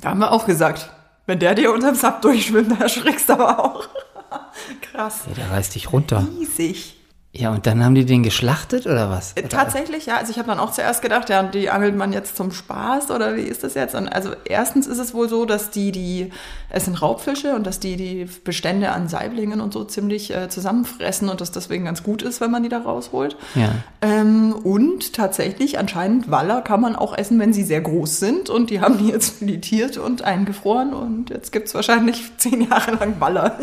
da 0.00 0.08
haben 0.08 0.20
wir 0.20 0.32
auch 0.32 0.46
gesagt, 0.46 0.88
wenn 1.26 1.38
der 1.38 1.54
dir 1.54 1.74
unterm 1.74 1.96
Sub 1.96 2.22
durchschwimmt, 2.22 2.72
da 2.78 2.84
erschrickst 2.84 3.28
du 3.28 3.34
aber 3.34 3.62
auch. 3.62 3.88
Krass. 4.90 5.20
Ja, 5.28 5.34
der 5.34 5.50
reißt 5.50 5.74
dich 5.74 5.92
runter. 5.92 6.26
Riesig. 6.38 6.96
Ja, 7.36 7.50
und 7.50 7.66
dann 7.66 7.84
haben 7.84 7.96
die 7.96 8.04
den 8.04 8.22
geschlachtet 8.22 8.86
oder 8.86 9.10
was? 9.10 9.32
Äh, 9.32 9.48
Tatsächlich, 9.48 10.06
ja. 10.06 10.18
Also 10.18 10.30
ich 10.30 10.38
habe 10.38 10.46
dann 10.46 10.60
auch 10.60 10.70
zuerst 10.70 11.02
gedacht, 11.02 11.28
ja, 11.30 11.42
die 11.42 11.68
angelt 11.68 11.96
man 11.96 12.12
jetzt 12.12 12.36
zum 12.36 12.52
Spaß 12.52 13.10
oder 13.10 13.34
wie 13.34 13.40
ist 13.40 13.64
das 13.64 13.74
jetzt? 13.74 13.96
Und 13.96 14.06
also 14.06 14.30
erstens 14.44 14.86
ist 14.86 14.98
es 14.98 15.14
wohl 15.14 15.28
so, 15.28 15.44
dass 15.44 15.70
die, 15.70 15.90
die, 15.90 16.30
es 16.70 16.84
sind 16.84 17.02
Raubfische 17.02 17.56
und 17.56 17.66
dass 17.66 17.80
die 17.80 17.96
die 17.96 18.28
Bestände 18.44 18.92
an 18.92 19.08
Saiblingen 19.08 19.60
und 19.60 19.72
so 19.72 19.82
ziemlich 19.82 20.32
äh, 20.32 20.48
zusammenfressen 20.48 21.28
und 21.28 21.40
das 21.40 21.50
deswegen 21.50 21.86
ganz 21.86 22.04
gut 22.04 22.22
ist, 22.22 22.40
wenn 22.40 22.52
man 22.52 22.62
die 22.62 22.68
da 22.68 22.78
rausholt. 22.78 23.36
Ja. 23.56 23.70
Ähm, 24.00 24.52
und 24.52 25.12
tatsächlich, 25.12 25.76
anscheinend 25.76 26.30
Waller 26.30 26.62
kann 26.62 26.80
man 26.80 26.94
auch 26.94 27.18
essen, 27.18 27.40
wenn 27.40 27.52
sie 27.52 27.64
sehr 27.64 27.80
groß 27.80 28.20
sind. 28.20 28.48
Und 28.48 28.70
die 28.70 28.80
haben 28.80 28.98
die 28.98 29.08
jetzt 29.08 29.38
filetiert 29.38 29.98
und 29.98 30.22
eingefroren. 30.22 30.94
Und 30.94 31.30
jetzt 31.30 31.50
gibt's 31.50 31.74
wahrscheinlich 31.74 32.30
zehn 32.36 32.68
Jahre 32.68 32.92
lang 32.92 33.16
Waller. 33.18 33.58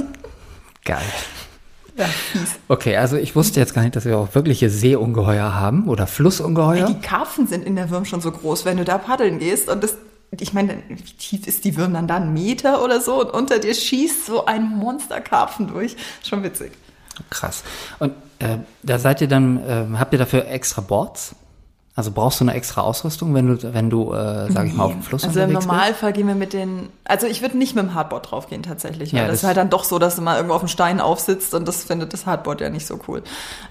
Geil. 0.84 1.00
Ja, 2.02 2.08
fies. 2.08 2.56
Okay, 2.68 2.98
also 2.98 3.16
ich 3.16 3.36
wusste 3.36 3.60
jetzt 3.60 3.76
gar 3.76 3.84
nicht, 3.84 3.96
dass 3.96 4.06
wir 4.06 4.18
auch 4.18 4.34
wirkliche 4.34 4.72
Seeungeheuer 4.72 5.54
haben 5.54 5.88
oder 5.88 6.08
Flussungeheuer. 6.08 6.88
Die 6.88 7.00
Karpfen 7.00 7.46
sind 7.46 7.64
in 7.64 7.76
der 7.76 7.92
Würm 7.92 8.06
schon 8.06 8.22
so 8.22 8.32
groß, 8.32 8.66
wenn 8.66 8.78
du 8.78 8.84
da 8.84 8.98
paddeln 8.98 9.38
gehst. 9.38 9.70
Und 9.70 9.84
das, 9.84 9.98
ich 10.32 10.54
meine, 10.54 10.82
wie 10.90 10.96
tief 10.96 11.46
ist 11.46 11.64
die 11.64 11.78
Würm 11.78 11.94
dann 11.94 12.08
da? 12.08 12.16
Ein 12.16 12.34
Meter 12.34 12.84
oder 12.84 13.02
so? 13.02 13.22
Und 13.22 13.30
unter 13.30 13.60
dir 13.60 13.76
schießt 13.76 14.26
so 14.26 14.46
ein 14.46 14.64
Monsterkarpfen 14.64 15.68
durch. 15.68 15.96
Schon 16.28 16.42
witzig. 16.42 16.72
Krass. 17.30 17.64
Und 18.00 18.14
äh, 18.40 18.58
da 18.82 18.98
seid 18.98 19.22
ihr 19.22 19.28
dann, 19.28 19.64
äh, 19.64 19.86
habt 20.00 20.12
ihr 20.14 20.20
dafür 20.20 20.48
extra 20.48 20.82
Boards? 20.82 21.36
Also 22.02 22.10
brauchst 22.14 22.40
du 22.40 22.46
eine 22.46 22.56
extra 22.56 22.82
Ausrüstung, 22.82 23.36
wenn 23.36 23.46
du, 23.56 23.74
wenn 23.76 23.92
du, 23.92 24.12
äh, 24.12 24.52
sag 24.52 24.66
ich 24.66 24.74
mal, 24.74 24.86
auf 24.86 24.94
dem 24.94 25.04
Fluss 25.04 25.24
Also 25.24 25.40
im 25.40 25.54
Normalfall 25.54 26.14
gehen 26.14 26.26
wir 26.28 26.34
mit 26.34 26.52
den, 26.52 26.90
also 27.06 27.28
ich 27.28 27.44
würde 27.44 27.56
nicht 27.60 27.76
mit 27.76 27.84
dem 27.86 27.94
Hardboard 27.94 28.32
draufgehen 28.32 28.64
tatsächlich, 28.64 29.14
weil 29.14 29.20
Ja, 29.20 29.28
das, 29.28 29.34
das- 29.34 29.42
ist 29.44 29.48
halt 29.48 29.58
dann 29.58 29.70
doch 29.70 29.84
so, 29.84 30.00
dass 30.00 30.16
du 30.16 30.24
mal 30.24 30.36
irgendwo 30.38 30.56
auf 30.56 30.62
dem 30.64 30.68
Stein 30.68 31.00
aufsitzt 31.00 31.54
und 31.54 31.68
das 31.68 31.84
findet 31.84 32.12
das 32.12 32.26
Hardboard 32.26 32.60
ja 32.62 32.72
nicht 32.72 32.88
so 32.88 33.00
cool. 33.08 33.22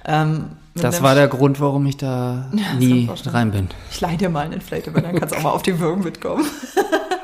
Ähm, 0.05 0.45
Das 0.75 1.03
war 1.03 1.17
der 1.17 1.27
Grund, 1.27 1.59
warum 1.59 1.85
ich 1.87 1.97
da 1.97 2.47
kann 2.53 2.79
nie 2.79 3.11
rein 3.27 3.51
bin. 3.51 3.69
Ich 3.91 4.01
leih 4.01 4.15
dir 4.17 4.29
mal 4.31 4.45
einen 4.45 4.53
Inflatable, 4.53 5.03
dann 5.03 5.17
kannst 5.19 5.35
du 5.35 5.39
auch 5.39 5.43
mal 5.43 5.51
auf 5.51 5.63
die 5.65 5.81
Würm 5.81 6.05
mitkommen. 6.05 6.45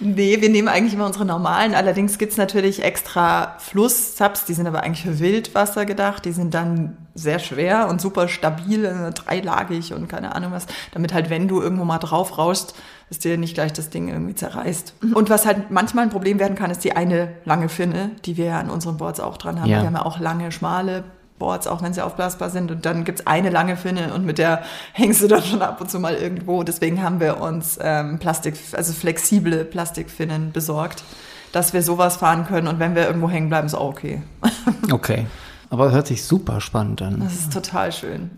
nee, 0.00 0.40
wir 0.40 0.48
nehmen 0.48 0.68
eigentlich 0.68 0.94
immer 0.94 1.06
unsere 1.06 1.24
normalen. 1.24 1.74
Allerdings 1.74 2.18
gibt's 2.18 2.36
natürlich 2.36 2.82
extra 2.82 3.56
Fluss-Subs, 3.58 4.44
die 4.44 4.54
sind 4.54 4.66
aber 4.66 4.82
eigentlich 4.82 5.02
für 5.02 5.18
Wildwasser 5.18 5.86
gedacht. 5.86 6.24
Die 6.24 6.32
sind 6.32 6.54
dann 6.54 6.96
sehr 7.14 7.38
schwer 7.38 7.88
und 7.88 8.00
super 8.00 8.28
stabil, 8.28 8.84
äh, 8.84 9.10
dreilagig 9.10 9.92
und 9.92 10.08
keine 10.08 10.34
Ahnung 10.34 10.52
was, 10.52 10.66
damit 10.92 11.12
halt, 11.12 11.30
wenn 11.30 11.48
du 11.48 11.60
irgendwo 11.60 11.84
mal 11.84 11.98
drauf 11.98 12.38
rauschst, 12.38 12.74
dass 13.08 13.18
dir 13.18 13.38
nicht 13.38 13.54
gleich 13.54 13.72
das 13.72 13.90
Ding 13.90 14.08
irgendwie 14.08 14.34
zerreißt. 14.34 14.94
Und 15.14 15.30
was 15.30 15.46
halt 15.46 15.70
manchmal 15.70 16.04
ein 16.04 16.10
Problem 16.10 16.38
werden 16.38 16.56
kann, 16.56 16.70
ist 16.70 16.84
die 16.84 16.92
eine 16.92 17.32
lange 17.44 17.68
Finne, 17.68 18.10
die 18.24 18.36
wir 18.36 18.46
ja 18.46 18.60
an 18.60 18.70
unseren 18.70 18.98
Boards 18.98 19.20
auch 19.20 19.36
dran 19.36 19.60
haben. 19.60 19.70
Ja. 19.70 19.78
Wir 19.80 19.86
haben 19.86 19.94
ja 19.94 20.04
auch 20.04 20.20
lange, 20.20 20.52
schmale 20.52 21.04
Boards, 21.38 21.66
auch 21.66 21.82
wenn 21.82 21.92
sie 21.92 22.04
aufblasbar 22.04 22.50
sind. 22.50 22.70
Und 22.70 22.86
dann 22.86 23.04
gibt's 23.04 23.26
eine 23.26 23.50
lange 23.50 23.76
Finne 23.76 24.12
und 24.14 24.24
mit 24.24 24.38
der 24.38 24.62
hängst 24.92 25.22
du 25.22 25.28
dann 25.28 25.42
schon 25.42 25.62
ab 25.62 25.80
und 25.80 25.90
zu 25.90 25.98
mal 26.00 26.14
irgendwo. 26.14 26.62
Deswegen 26.62 27.02
haben 27.02 27.20
wir 27.20 27.40
uns 27.40 27.78
ähm, 27.80 28.18
Plastik, 28.18 28.54
also 28.72 28.92
flexible 28.92 29.64
Plastikfinnen 29.64 30.52
besorgt, 30.52 31.04
dass 31.52 31.72
wir 31.72 31.82
sowas 31.82 32.16
fahren 32.16 32.46
können. 32.46 32.68
Und 32.68 32.78
wenn 32.78 32.94
wir 32.94 33.06
irgendwo 33.06 33.30
hängen 33.30 33.48
bleiben, 33.48 33.66
ist 33.66 33.74
auch 33.74 33.90
okay. 33.90 34.22
Okay. 34.90 35.26
Aber 35.70 35.90
hört 35.90 36.06
sich 36.06 36.24
super 36.24 36.62
spannend 36.62 37.02
an. 37.02 37.20
Das 37.20 37.34
ist 37.34 37.52
total 37.52 37.92
schön. 37.92 38.30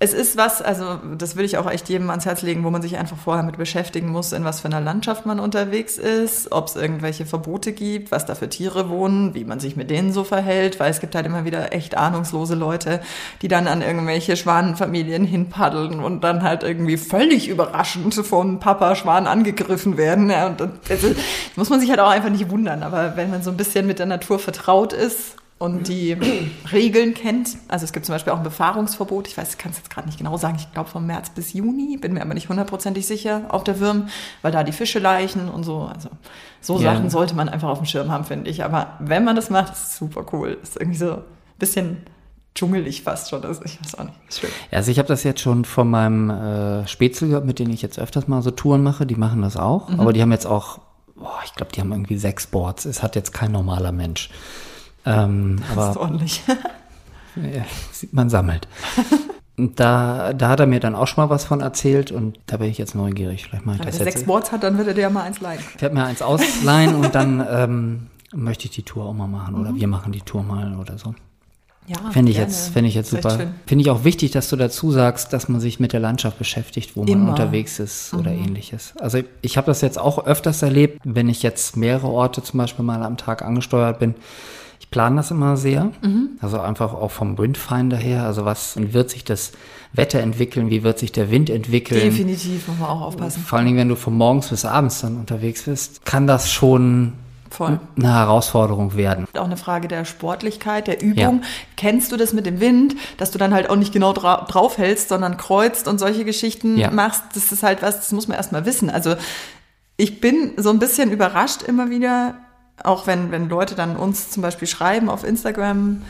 Es 0.00 0.14
ist 0.14 0.36
was, 0.36 0.62
also 0.62 1.00
das 1.16 1.34
will 1.34 1.44
ich 1.44 1.58
auch 1.58 1.68
echt 1.68 1.88
jedem 1.88 2.08
ans 2.10 2.24
Herz 2.24 2.42
legen, 2.42 2.62
wo 2.62 2.70
man 2.70 2.82
sich 2.82 2.98
einfach 2.98 3.16
vorher 3.16 3.42
mit 3.42 3.58
beschäftigen 3.58 4.10
muss, 4.10 4.32
in 4.32 4.44
was 4.44 4.60
für 4.60 4.68
einer 4.68 4.80
Landschaft 4.80 5.26
man 5.26 5.40
unterwegs 5.40 5.98
ist, 5.98 6.52
ob 6.52 6.68
es 6.68 6.76
irgendwelche 6.76 7.26
Verbote 7.26 7.72
gibt, 7.72 8.12
was 8.12 8.24
da 8.24 8.36
für 8.36 8.48
Tiere 8.48 8.90
wohnen, 8.90 9.34
wie 9.34 9.44
man 9.44 9.58
sich 9.58 9.74
mit 9.74 9.90
denen 9.90 10.12
so 10.12 10.22
verhält, 10.22 10.78
weil 10.78 10.92
es 10.92 11.00
gibt 11.00 11.16
halt 11.16 11.26
immer 11.26 11.44
wieder 11.44 11.72
echt 11.72 11.96
ahnungslose 11.96 12.54
Leute, 12.54 13.00
die 13.42 13.48
dann 13.48 13.66
an 13.66 13.82
irgendwelche 13.82 14.36
Schwanenfamilien 14.36 15.24
hinpaddeln 15.24 15.98
und 15.98 16.22
dann 16.22 16.44
halt 16.44 16.62
irgendwie 16.62 16.96
völlig 16.96 17.48
überraschend 17.48 18.14
von 18.14 18.60
Papa 18.60 18.94
Schwan 18.94 19.26
angegriffen 19.26 19.96
werden. 19.96 20.30
Ja, 20.30 20.46
und 20.46 20.60
das, 20.60 20.70
also, 20.90 21.08
muss 21.56 21.70
man 21.70 21.80
sich 21.80 21.90
halt 21.90 21.98
auch 21.98 22.10
einfach 22.10 22.30
nicht 22.30 22.50
wundern, 22.50 22.84
aber 22.84 23.16
wenn 23.16 23.30
man 23.30 23.42
so 23.42 23.50
ein 23.50 23.56
bisschen 23.56 23.88
mit 23.88 23.98
der 23.98 24.06
Natur 24.06 24.38
vertraut 24.38 24.92
ist 24.92 25.34
und 25.58 25.88
die 25.88 26.16
Regeln 26.72 27.14
kennt. 27.14 27.56
Also 27.66 27.84
es 27.84 27.92
gibt 27.92 28.06
zum 28.06 28.14
Beispiel 28.14 28.32
auch 28.32 28.36
ein 28.38 28.44
Befahrungsverbot. 28.44 29.26
Ich 29.26 29.36
weiß, 29.36 29.50
ich 29.52 29.58
kann 29.58 29.72
es 29.72 29.78
jetzt 29.78 29.90
gerade 29.90 30.06
nicht 30.06 30.18
genau 30.18 30.36
sagen. 30.36 30.56
Ich 30.58 30.72
glaube 30.72 30.88
vom 30.88 31.06
März 31.06 31.30
bis 31.30 31.52
Juni, 31.52 31.96
bin 31.96 32.12
mir 32.14 32.22
aber 32.22 32.34
nicht 32.34 32.48
hundertprozentig 32.48 33.06
sicher 33.06 33.42
auf 33.48 33.64
der 33.64 33.80
Würm, 33.80 34.08
weil 34.42 34.52
da 34.52 34.62
die 34.62 34.72
Fische 34.72 35.00
laichen 35.00 35.48
und 35.48 35.64
so. 35.64 35.82
Also 35.82 36.10
so 36.60 36.78
Ja. 36.78 36.94
Sachen 36.94 37.10
sollte 37.10 37.34
man 37.34 37.48
einfach 37.48 37.68
auf 37.68 37.78
dem 37.78 37.86
Schirm 37.86 38.10
haben, 38.12 38.24
finde 38.24 38.48
ich. 38.50 38.62
Aber 38.64 38.94
wenn 39.00 39.24
man 39.24 39.34
das 39.34 39.50
macht, 39.50 39.72
ist 39.72 39.84
es 39.88 39.96
super 39.98 40.24
cool. 40.32 40.58
Ist 40.62 40.76
irgendwie 40.76 40.98
so 40.98 41.12
ein 41.12 41.22
bisschen 41.58 41.98
dschungelig 42.54 43.02
fast 43.02 43.30
schon. 43.30 43.44
Also 43.44 43.62
ich 43.64 43.80
weiß 43.82 43.96
auch 43.96 44.04
nicht. 44.04 44.16
Schön. 44.30 44.50
Also 44.70 44.92
ich 44.92 44.98
habe 44.98 45.08
das 45.08 45.24
jetzt 45.24 45.40
schon 45.40 45.64
von 45.64 45.90
meinem 45.90 46.30
äh, 46.30 46.86
Spätzle 46.86 47.28
gehört, 47.28 47.44
mit 47.46 47.58
denen 47.58 47.72
ich 47.72 47.82
jetzt 47.82 47.98
öfters 47.98 48.28
mal 48.28 48.42
so 48.42 48.52
Touren 48.52 48.84
mache. 48.84 49.06
Die 49.06 49.16
machen 49.16 49.42
das 49.42 49.56
auch. 49.56 49.88
Mhm. 49.88 49.98
Aber 49.98 50.12
die 50.12 50.22
haben 50.22 50.30
jetzt 50.32 50.46
auch, 50.46 50.78
boah, 51.16 51.40
ich 51.44 51.54
glaube, 51.54 51.72
die 51.72 51.80
haben 51.80 51.90
irgendwie 51.90 52.16
sechs 52.16 52.46
Boards. 52.46 52.84
Es 52.84 53.02
hat 53.02 53.16
jetzt 53.16 53.32
kein 53.32 53.50
normaler 53.50 53.90
Mensch. 53.90 54.30
Ähm, 55.08 55.56
Das 55.60 55.70
ist 55.70 55.76
aber 55.78 56.00
ordentlich. 56.00 56.42
ja, 57.36 57.64
sieht 57.92 58.12
man 58.12 58.28
sammelt. 58.30 58.68
Und 59.56 59.80
da, 59.80 60.32
da 60.34 60.50
hat 60.50 60.60
er 60.60 60.66
mir 60.66 60.78
dann 60.78 60.94
auch 60.94 61.06
schon 61.08 61.24
mal 61.24 61.30
was 61.30 61.44
von 61.44 61.60
erzählt 61.60 62.12
und 62.12 62.38
da 62.46 62.58
bin 62.58 62.70
ich 62.70 62.78
jetzt 62.78 62.94
neugierig. 62.94 63.44
Vielleicht 63.44 63.64
ich 63.66 63.78
Wenn 63.78 63.86
er 63.86 63.92
sechs 63.92 64.24
Boards 64.24 64.52
hat, 64.52 64.62
dann 64.62 64.78
würde 64.78 64.94
der 64.94 65.02
ja 65.04 65.10
mal 65.10 65.22
eins 65.24 65.40
leihen. 65.40 65.60
Ich 65.74 65.82
werde 65.82 65.94
mir 65.96 66.04
eins 66.04 66.22
ausleihen 66.22 66.94
und 66.94 67.14
dann 67.14 67.44
ähm, 67.50 68.06
möchte 68.32 68.66
ich 68.66 68.70
die 68.70 68.82
Tour 68.84 69.04
auch 69.06 69.14
mal 69.14 69.26
machen 69.26 69.54
Mhm. 69.54 69.60
oder 69.60 69.74
wir 69.74 69.88
machen 69.88 70.12
die 70.12 70.20
Tour 70.20 70.42
mal 70.44 70.76
oder 70.76 70.96
so. 70.98 71.14
Ja, 71.88 71.96
Finde 72.10 72.30
ich 72.30 72.36
gerne. 72.36 72.50
jetzt, 72.52 72.68
finde 72.68 72.88
ich 72.90 72.94
jetzt 72.94 73.12
Ist 73.14 73.22
super. 73.22 73.38
Finde 73.66 73.82
ich 73.82 73.90
auch 73.90 74.04
wichtig, 74.04 74.30
dass 74.32 74.50
du 74.50 74.56
dazu 74.56 74.92
sagst, 74.92 75.32
dass 75.32 75.48
man 75.48 75.58
sich 75.58 75.80
mit 75.80 75.94
der 75.94 76.00
Landschaft 76.00 76.38
beschäftigt, 76.38 76.94
wo 76.96 77.00
man 77.00 77.08
Immer. 77.08 77.22
Mhm. 77.24 77.28
unterwegs 77.30 77.78
ist 77.80 78.12
oder 78.14 78.30
ähnliches. 78.30 78.92
Also 79.00 79.20
ich 79.40 79.56
habe 79.56 79.66
das 79.68 79.80
jetzt 79.80 79.98
auch 79.98 80.24
öfters 80.26 80.60
erlebt, 80.62 81.00
wenn 81.04 81.28
ich 81.30 81.42
jetzt 81.42 81.76
mehrere 81.78 82.08
Orte 82.08 82.42
zum 82.42 82.58
Beispiel 82.58 82.84
mal 82.84 83.02
am 83.02 83.16
Tag 83.16 83.40
angesteuert 83.42 83.98
bin. 83.98 84.14
Ich 84.80 84.90
plane 84.90 85.16
das 85.16 85.30
immer 85.30 85.56
sehr. 85.56 85.90
Mhm. 86.02 86.30
Also 86.40 86.60
einfach 86.60 86.94
auch 86.94 87.10
vom 87.10 87.36
Windfinder 87.38 87.96
her. 87.96 88.24
Also 88.24 88.44
was 88.44 88.74
wird 88.76 89.10
sich 89.10 89.24
das 89.24 89.52
Wetter 89.92 90.20
entwickeln? 90.20 90.70
Wie 90.70 90.82
wird 90.82 90.98
sich 90.98 91.12
der 91.12 91.30
Wind 91.30 91.50
entwickeln? 91.50 92.00
Definitiv, 92.00 92.68
muss 92.68 92.78
man 92.78 92.88
auch 92.88 93.00
aufpassen. 93.02 93.42
Vor 93.42 93.58
allen 93.58 93.66
Dingen, 93.66 93.78
wenn 93.78 93.88
du 93.88 93.96
von 93.96 94.14
morgens 94.14 94.48
bis 94.48 94.64
abends 94.64 95.00
dann 95.00 95.16
unterwegs 95.16 95.64
bist, 95.64 96.04
kann 96.04 96.26
das 96.26 96.50
schon 96.50 97.14
Voll. 97.50 97.80
eine 97.96 98.14
Herausforderung 98.14 98.94
werden. 98.96 99.26
Auch 99.34 99.44
eine 99.44 99.56
Frage 99.56 99.88
der 99.88 100.04
Sportlichkeit, 100.04 100.86
der 100.86 101.02
Übung. 101.02 101.40
Ja. 101.40 101.48
Kennst 101.76 102.12
du 102.12 102.16
das 102.16 102.32
mit 102.32 102.46
dem 102.46 102.60
Wind, 102.60 102.96
dass 103.16 103.30
du 103.30 103.38
dann 103.38 103.54
halt 103.54 103.70
auch 103.70 103.76
nicht 103.76 103.92
genau 103.92 104.12
dra 104.12 104.46
draufhältst, 104.48 105.08
sondern 105.08 105.36
kreuzt 105.36 105.88
und 105.88 105.98
solche 105.98 106.24
Geschichten 106.24 106.76
ja. 106.76 106.90
machst? 106.90 107.22
Das 107.34 107.50
ist 107.52 107.62
halt 107.62 107.82
was, 107.82 107.96
das 107.96 108.12
muss 108.12 108.28
man 108.28 108.36
erstmal 108.36 108.66
wissen. 108.66 108.90
Also 108.90 109.16
ich 109.96 110.20
bin 110.20 110.52
so 110.56 110.70
ein 110.70 110.78
bisschen 110.78 111.10
überrascht 111.10 111.62
immer 111.62 111.90
wieder, 111.90 112.36
auch 112.84 113.06
wenn, 113.06 113.30
wenn 113.30 113.48
Leute 113.48 113.74
dann 113.74 113.96
uns 113.96 114.30
zum 114.30 114.42
Beispiel 114.42 114.68
schreiben 114.68 115.08
auf 115.08 115.24
Instagram, 115.24 116.02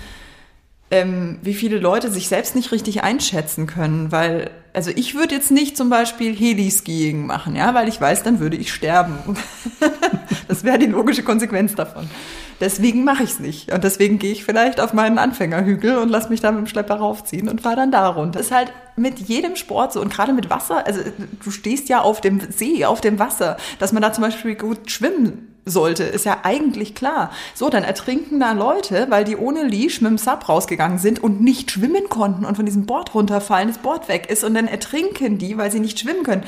ähm, 0.90 1.38
wie 1.42 1.54
viele 1.54 1.78
Leute 1.78 2.10
sich 2.10 2.28
selbst 2.28 2.54
nicht 2.54 2.72
richtig 2.72 3.02
einschätzen 3.02 3.66
können, 3.66 4.10
weil, 4.10 4.50
also 4.72 4.90
ich 4.94 5.14
würde 5.14 5.34
jetzt 5.34 5.50
nicht 5.50 5.76
zum 5.76 5.90
Beispiel 5.90 6.34
Heliskiing 6.34 7.26
machen, 7.26 7.56
ja, 7.56 7.74
weil 7.74 7.88
ich 7.88 8.00
weiß, 8.00 8.22
dann 8.22 8.40
würde 8.40 8.56
ich 8.56 8.72
sterben. 8.72 9.18
das 10.48 10.64
wäre 10.64 10.78
die 10.78 10.86
logische 10.86 11.22
Konsequenz 11.22 11.74
davon. 11.74 12.08
Deswegen 12.60 13.04
mache 13.04 13.22
ich 13.22 13.30
es 13.30 13.38
nicht. 13.38 13.72
Und 13.72 13.84
deswegen 13.84 14.18
gehe 14.18 14.32
ich 14.32 14.44
vielleicht 14.44 14.80
auf 14.80 14.92
meinen 14.92 15.18
Anfängerhügel 15.18 15.98
und 15.98 16.08
lass 16.08 16.28
mich 16.28 16.40
da 16.40 16.50
mit 16.50 16.60
dem 16.60 16.66
Schlepper 16.66 16.96
raufziehen 16.96 17.48
und 17.48 17.60
fahre 17.60 17.76
dann 17.76 17.92
da 17.92 18.08
runter. 18.08 18.40
Ist 18.40 18.50
halt 18.50 18.72
mit 18.96 19.18
jedem 19.20 19.54
Sport 19.54 19.92
so 19.92 20.00
und 20.00 20.12
gerade 20.12 20.32
mit 20.32 20.50
Wasser, 20.50 20.84
also 20.84 21.00
du 21.44 21.50
stehst 21.52 21.88
ja 21.88 22.00
auf 22.00 22.20
dem 22.20 22.40
See, 22.50 22.84
auf 22.84 23.00
dem 23.00 23.18
Wasser, 23.20 23.58
dass 23.78 23.92
man 23.92 24.02
da 24.02 24.12
zum 24.12 24.22
Beispiel 24.22 24.56
gut 24.56 24.90
schwimmen 24.90 25.54
sollte, 25.70 26.04
ist 26.04 26.24
ja 26.24 26.38
eigentlich 26.42 26.94
klar. 26.94 27.30
So, 27.54 27.70
dann 27.70 27.84
ertrinken 27.84 28.40
da 28.40 28.52
Leute, 28.52 29.06
weil 29.10 29.24
die 29.24 29.36
ohne 29.36 29.64
Leash 29.64 30.00
mit 30.00 30.10
dem 30.10 30.18
Sub 30.18 30.48
rausgegangen 30.48 30.98
sind 30.98 31.22
und 31.22 31.40
nicht 31.40 31.70
schwimmen 31.70 32.08
konnten 32.08 32.44
und 32.44 32.56
von 32.56 32.66
diesem 32.66 32.86
Board 32.86 33.14
runterfallen, 33.14 33.68
das 33.68 33.78
Board 33.78 34.08
weg 34.08 34.30
ist 34.30 34.44
und 34.44 34.54
dann 34.54 34.66
ertrinken 34.66 35.38
die, 35.38 35.56
weil 35.58 35.70
sie 35.70 35.80
nicht 35.80 35.98
schwimmen 35.98 36.22
können. 36.22 36.44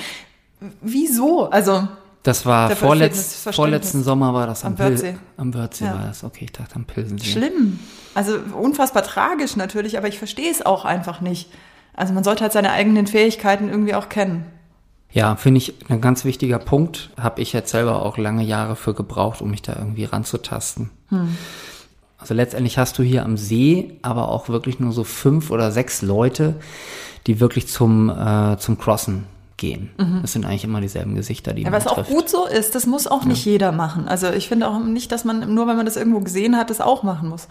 Wieso? 0.81 1.49
Also 1.51 1.89
das 2.23 2.45
war 2.45 2.77
vorletz, 2.77 3.49
vorletzten 3.51 4.03
Sommer 4.03 4.35
war 4.35 4.47
das 4.47 4.65
am, 4.65 4.73
am 4.73 4.79
Wörthsee. 4.79 5.17
Am 5.39 5.55
Wörthsee 5.55 5.87
ja. 5.87 5.95
war 5.95 6.07
das. 6.07 6.23
Okay, 6.23 6.45
ich 6.45 6.53
dachte 6.53 6.77
am 6.77 6.85
Pilsensee. 6.85 7.31
Schlimm. 7.31 7.79
Also 8.15 8.39
unfassbar 8.61 9.03
tragisch 9.03 9.57
natürlich, 9.57 9.97
aber 9.97 10.09
ich 10.09 10.19
verstehe 10.19 10.51
es 10.51 10.65
auch 10.65 10.85
einfach 10.85 11.23
nicht. 11.23 11.51
Also 11.95 12.13
man 12.13 12.23
sollte 12.23 12.43
halt 12.43 12.53
seine 12.53 12.73
eigenen 12.73 13.07
Fähigkeiten 13.07 13.71
irgendwie 13.71 13.95
auch 13.95 14.09
kennen. 14.09 14.45
Ja, 15.13 15.35
finde 15.37 15.59
ich 15.59 15.75
ein 15.89 16.01
ganz 16.01 16.25
wichtiger 16.25 16.59
Punkt. 16.59 17.11
Habe 17.21 17.41
ich 17.43 17.53
jetzt 17.53 17.71
selber 17.71 18.03
auch 18.03 18.17
lange 18.17 18.45
Jahre 18.45 18.77
für 18.77 18.95
gebraucht, 18.95 19.43
um 19.43 19.51
mich 19.51 19.63
da 19.63 19.75
irgendwie 19.77 20.05
ranzutasten. 20.05 20.91
Hm. 21.09 21.37
Also 22.19 22.35
letztendlich 22.35 22.79
hast 22.79 22.99
du 22.99 23.03
hier 23.03 23.25
am 23.25 23.37
See 23.37 23.99
aber 24.03 24.29
auch 24.29 24.49
wirklich 24.49 24.79
nur 24.79 24.93
so 24.93 25.05
fünf 25.05 25.51
oder 25.51 25.73
sechs 25.73 26.03
Leute, 26.03 26.57
die 27.27 27.41
wirklich 27.41 27.67
zum, 27.67 28.11
äh, 28.11 28.59
zum 28.59 28.79
Crossen 28.79 29.25
gehen. 29.57 29.91
Mhm. 29.99 30.21
Das 30.23 30.33
sind 30.33 30.45
eigentlich 30.45 30.65
immer 30.65 30.81
dieselben 30.81 31.15
Gesichter, 31.15 31.53
die 31.53 31.63
ja, 31.63 31.71
man 31.71 31.77
Was 31.77 31.93
trifft. 31.93 32.11
auch 32.11 32.15
gut 32.15 32.29
so 32.29 32.47
ist, 32.47 32.75
das 32.75 32.87
muss 32.87 33.07
auch 33.07 33.25
nicht 33.25 33.45
ja. 33.47 33.53
jeder 33.53 33.73
machen. 33.73 34.09
Also 34.09 34.31
ich 34.31 34.49
finde 34.49 34.69
auch 34.69 34.79
nicht, 34.81 35.13
dass 35.13 35.25
man, 35.25 35.55
nur 35.55 35.67
weil 35.67 35.77
man 35.77 35.87
das 35.87 35.97
irgendwo 35.97 36.21
gesehen 36.21 36.57
hat, 36.57 36.71
das 36.71 36.81
auch 36.81 37.03
machen 37.03 37.29
muss. 37.29 37.49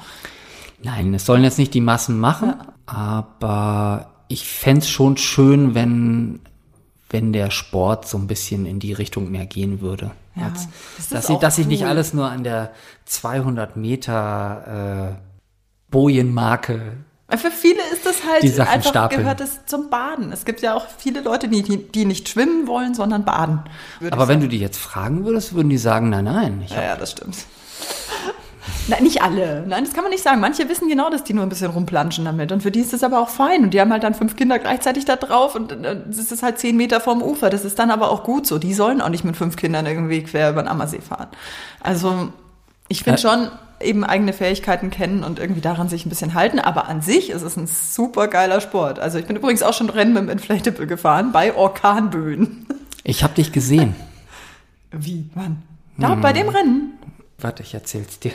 Nein, 0.83 1.13
es 1.13 1.25
sollen 1.25 1.43
jetzt 1.43 1.57
nicht 1.57 1.73
die 1.73 1.81
Massen 1.81 2.19
machen, 2.19 2.49
ja. 2.49 2.73
aber 2.85 4.11
ich 4.27 4.47
fände 4.47 4.81
es 4.81 4.89
schon 4.89 5.17
schön, 5.17 5.75
wenn 5.75 6.39
wenn 7.09 7.33
der 7.33 7.51
Sport 7.51 8.07
so 8.07 8.17
ein 8.17 8.27
bisschen 8.27 8.65
in 8.65 8.79
die 8.79 8.93
Richtung 8.93 9.31
mehr 9.31 9.45
gehen 9.45 9.81
würde. 9.81 10.11
Ja, 10.35 10.45
Als, 10.45 10.67
das 10.97 11.09
dass, 11.09 11.29
ich, 11.29 11.37
dass 11.37 11.57
cool. 11.57 11.61
ich 11.61 11.67
nicht 11.67 11.85
alles 11.85 12.13
nur 12.13 12.29
an 12.29 12.43
der 12.43 12.71
200 13.05 13.75
Meter 13.75 15.17
äh, 15.17 15.91
Bojenmarke 15.91 16.97
für 17.37 17.51
viele 17.51 17.81
ist 17.93 18.05
das 18.05 18.23
halt 18.25 18.43
einfach 18.59 18.89
stapeln. 18.89 19.21
gehört 19.21 19.39
es 19.41 19.65
zum 19.65 19.89
Baden. 19.89 20.31
Es 20.31 20.45
gibt 20.45 20.61
ja 20.61 20.73
auch 20.73 20.87
viele 20.97 21.21
Leute, 21.21 21.47
die, 21.47 21.61
die 21.61 22.05
nicht 22.05 22.27
schwimmen 22.27 22.67
wollen, 22.67 22.95
sondern 22.95 23.23
baden. 23.23 23.61
Aber 24.09 24.27
wenn 24.27 24.41
du 24.41 24.47
die 24.47 24.59
jetzt 24.59 24.79
fragen 24.79 25.25
würdest, 25.25 25.53
würden 25.53 25.69
die 25.69 25.77
sagen, 25.77 26.09
nein, 26.09 26.23
nein. 26.23 26.63
ja, 26.67 26.81
ja, 26.81 26.95
das 26.95 27.11
stimmt. 27.11 27.37
Nein, 28.87 29.03
nicht 29.03 29.21
alle. 29.21 29.63
Nein, 29.67 29.83
das 29.83 29.93
kann 29.93 30.03
man 30.03 30.11
nicht 30.11 30.23
sagen. 30.23 30.39
Manche 30.39 30.67
wissen 30.69 30.89
genau, 30.89 31.09
dass 31.09 31.23
die 31.23 31.33
nur 31.33 31.43
ein 31.43 31.49
bisschen 31.49 31.71
rumplanschen 31.71 32.25
damit. 32.25 32.51
Und 32.51 32.63
für 32.63 32.71
die 32.71 32.79
ist 32.79 32.93
das 32.93 33.03
aber 33.03 33.19
auch 33.19 33.29
fein. 33.29 33.63
Und 33.63 33.73
die 33.73 33.81
haben 33.81 33.91
halt 33.91 34.03
dann 34.03 34.13
fünf 34.13 34.35
Kinder 34.35 34.59
gleichzeitig 34.59 35.05
da 35.05 35.15
drauf 35.15 35.55
und 35.55 35.71
es 35.71 36.31
äh, 36.31 36.33
ist 36.33 36.43
halt 36.43 36.59
zehn 36.59 36.77
Meter 36.77 36.99
vom 37.01 37.21
Ufer. 37.21 37.49
Das 37.49 37.65
ist 37.65 37.79
dann 37.79 37.91
aber 37.91 38.11
auch 38.11 38.23
gut 38.23 38.47
so. 38.47 38.57
Die 38.57 38.73
sollen 38.73 39.01
auch 39.01 39.09
nicht 39.09 39.23
mit 39.23 39.37
fünf 39.37 39.55
Kindern 39.55 39.85
irgendwie 39.85 40.23
quer 40.23 40.51
über 40.51 40.63
den 40.63 40.67
Ammersee 40.67 41.01
fahren. 41.01 41.27
Also 41.81 42.29
ich 42.87 43.03
finde 43.03 43.19
schon 43.19 43.49
eben 43.81 44.03
eigene 44.03 44.33
Fähigkeiten 44.33 44.89
kennen 44.89 45.23
und 45.23 45.39
irgendwie 45.39 45.61
daran 45.61 45.89
sich 45.89 46.05
ein 46.05 46.09
bisschen 46.09 46.33
halten. 46.33 46.59
Aber 46.59 46.87
an 46.87 47.01
sich 47.01 47.29
ist 47.29 47.43
es 47.43 47.57
ein 47.57 47.67
super 47.67 48.27
geiler 48.27 48.61
Sport. 48.61 48.99
Also 48.99 49.17
ich 49.17 49.25
bin 49.25 49.35
übrigens 49.35 49.63
auch 49.63 49.73
schon 49.73 49.89
Rennen 49.89 50.13
mit 50.13 50.23
dem 50.23 50.29
Inflatable 50.29 50.87
gefahren 50.87 51.31
bei 51.31 51.55
Orkanböen. 51.55 52.65
Ich 53.03 53.23
habe 53.23 53.33
dich 53.33 53.51
gesehen. 53.51 53.95
Wie? 54.91 55.29
Wann? 55.35 55.63
Da, 55.97 56.13
hm. 56.13 56.21
bei 56.21 56.33
dem 56.33 56.49
Rennen? 56.49 56.88
Warte, 57.41 57.63
ich 57.63 57.73
erzähl's 57.73 58.19
dir. 58.19 58.31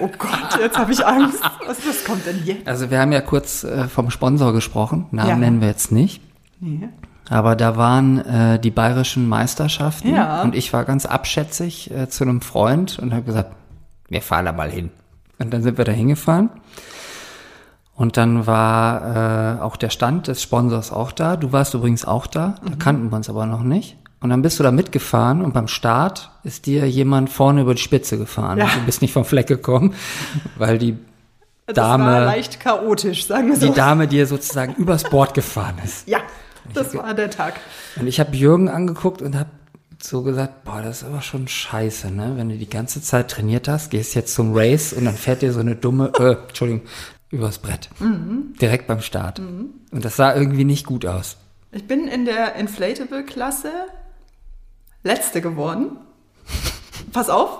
Oh 0.00 0.08
Gott, 0.18 0.58
jetzt 0.60 0.78
habe 0.78 0.92
ich 0.92 1.04
Angst. 1.04 1.42
Was, 1.66 1.86
was 1.86 2.04
kommt 2.04 2.26
denn 2.26 2.42
jetzt? 2.44 2.66
Also 2.66 2.90
wir 2.90 3.00
haben 3.00 3.12
ja 3.12 3.20
kurz 3.20 3.64
äh, 3.64 3.88
vom 3.88 4.10
Sponsor 4.10 4.52
gesprochen. 4.52 5.06
Namen 5.10 5.28
ja. 5.28 5.36
nennen 5.36 5.60
wir 5.60 5.68
jetzt 5.68 5.92
nicht. 5.92 6.22
Nee. 6.60 6.88
Aber 7.28 7.54
da 7.54 7.76
waren 7.76 8.18
äh, 8.18 8.58
die 8.58 8.70
bayerischen 8.70 9.28
Meisterschaften 9.28 10.14
ja. 10.14 10.42
und 10.42 10.54
ich 10.54 10.72
war 10.72 10.84
ganz 10.84 11.06
abschätzig 11.06 11.90
äh, 11.90 12.08
zu 12.08 12.24
einem 12.24 12.40
Freund 12.40 12.98
und 12.98 13.12
habe 13.12 13.22
gesagt, 13.22 13.52
wir 14.08 14.20
fahren 14.20 14.46
da 14.46 14.52
mal 14.52 14.70
hin. 14.70 14.90
Und 15.38 15.52
dann 15.54 15.62
sind 15.62 15.78
wir 15.78 15.84
da 15.84 15.92
hingefahren. 15.92 16.50
Und 17.94 18.16
dann 18.16 18.46
war 18.46 19.58
äh, 19.58 19.62
auch 19.62 19.76
der 19.76 19.90
Stand 19.90 20.26
des 20.26 20.42
Sponsors 20.42 20.90
auch 20.90 21.12
da. 21.12 21.36
Du 21.36 21.52
warst 21.52 21.74
übrigens 21.74 22.04
auch 22.04 22.26
da. 22.26 22.56
Da 22.64 22.70
mhm. 22.70 22.78
kannten 22.78 23.10
wir 23.10 23.16
uns 23.16 23.28
aber 23.28 23.46
noch 23.46 23.62
nicht. 23.62 23.96
Und 24.22 24.30
dann 24.30 24.42
bist 24.42 24.58
du 24.58 24.62
da 24.62 24.70
mitgefahren 24.70 25.42
und 25.42 25.54
beim 25.54 25.66
Start 25.66 26.30
ist 26.44 26.66
dir 26.66 26.86
jemand 26.86 27.30
vorne 27.30 27.62
über 27.62 27.74
die 27.74 27.80
Spitze 27.80 28.18
gefahren. 28.18 28.58
Ja. 28.58 28.66
Du 28.66 28.84
bist 28.84 29.00
nicht 29.00 29.12
vom 29.12 29.24
Fleck 29.24 29.46
gekommen, 29.46 29.94
weil 30.56 30.76
die 30.76 30.98
Dame. 31.66 32.04
Das 32.04 32.12
war 32.14 32.24
leicht 32.26 32.60
chaotisch, 32.60 33.26
sagen 33.26 33.48
wir 33.48 33.56
so. 33.56 33.66
Die 33.66 33.72
Dame 33.72 34.06
dir 34.06 34.26
sozusagen 34.26 34.74
übers 34.74 35.04
Board 35.04 35.32
gefahren 35.32 35.76
ist. 35.82 36.06
Ja, 36.06 36.18
das 36.74 36.94
war 36.94 37.14
der 37.14 37.30
Tag. 37.30 37.60
Und 37.96 38.06
ich 38.06 38.20
habe 38.20 38.36
Jürgen 38.36 38.68
angeguckt 38.68 39.22
und 39.22 39.36
habe 39.36 39.50
so 40.02 40.22
gesagt, 40.22 40.64
boah, 40.64 40.82
das 40.82 41.02
ist 41.02 41.08
aber 41.08 41.22
schon 41.22 41.48
scheiße, 41.48 42.10
ne? 42.10 42.32
Wenn 42.36 42.48
du 42.48 42.56
die 42.56 42.68
ganze 42.68 43.02
Zeit 43.02 43.30
trainiert 43.30 43.68
hast, 43.68 43.90
gehst 43.90 44.14
jetzt 44.14 44.34
zum 44.34 44.54
Race 44.54 44.92
und 44.92 45.04
dann 45.04 45.14
fährt 45.14 45.42
dir 45.42 45.52
so 45.52 45.60
eine 45.60 45.76
dumme, 45.76 46.12
äh, 46.18 46.36
Entschuldigung, 46.48 46.82
übers 47.30 47.58
Brett. 47.58 47.88
Mhm. 48.00 48.54
Direkt 48.60 48.86
beim 48.86 49.00
Start. 49.00 49.38
Mhm. 49.38 49.70
Und 49.92 50.04
das 50.04 50.16
sah 50.16 50.34
irgendwie 50.34 50.64
nicht 50.64 50.86
gut 50.86 51.06
aus. 51.06 51.36
Ich 51.72 51.86
bin 51.86 52.08
in 52.08 52.24
der 52.24 52.56
Inflatable-Klasse 52.56 53.70
Letzte 55.02 55.40
geworden. 55.40 55.96
Pass 57.12 57.30
auf. 57.30 57.58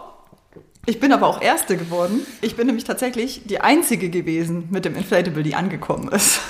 Ich 0.86 0.98
bin 1.00 1.12
aber 1.12 1.26
auch 1.26 1.40
Erste 1.40 1.76
geworden. 1.76 2.26
Ich 2.40 2.56
bin 2.56 2.66
nämlich 2.66 2.84
tatsächlich 2.84 3.42
die 3.44 3.60
Einzige 3.60 4.10
gewesen 4.10 4.68
mit 4.70 4.84
dem 4.84 4.96
Inflatable, 4.96 5.42
die 5.42 5.54
angekommen 5.54 6.08
ist. 6.08 6.40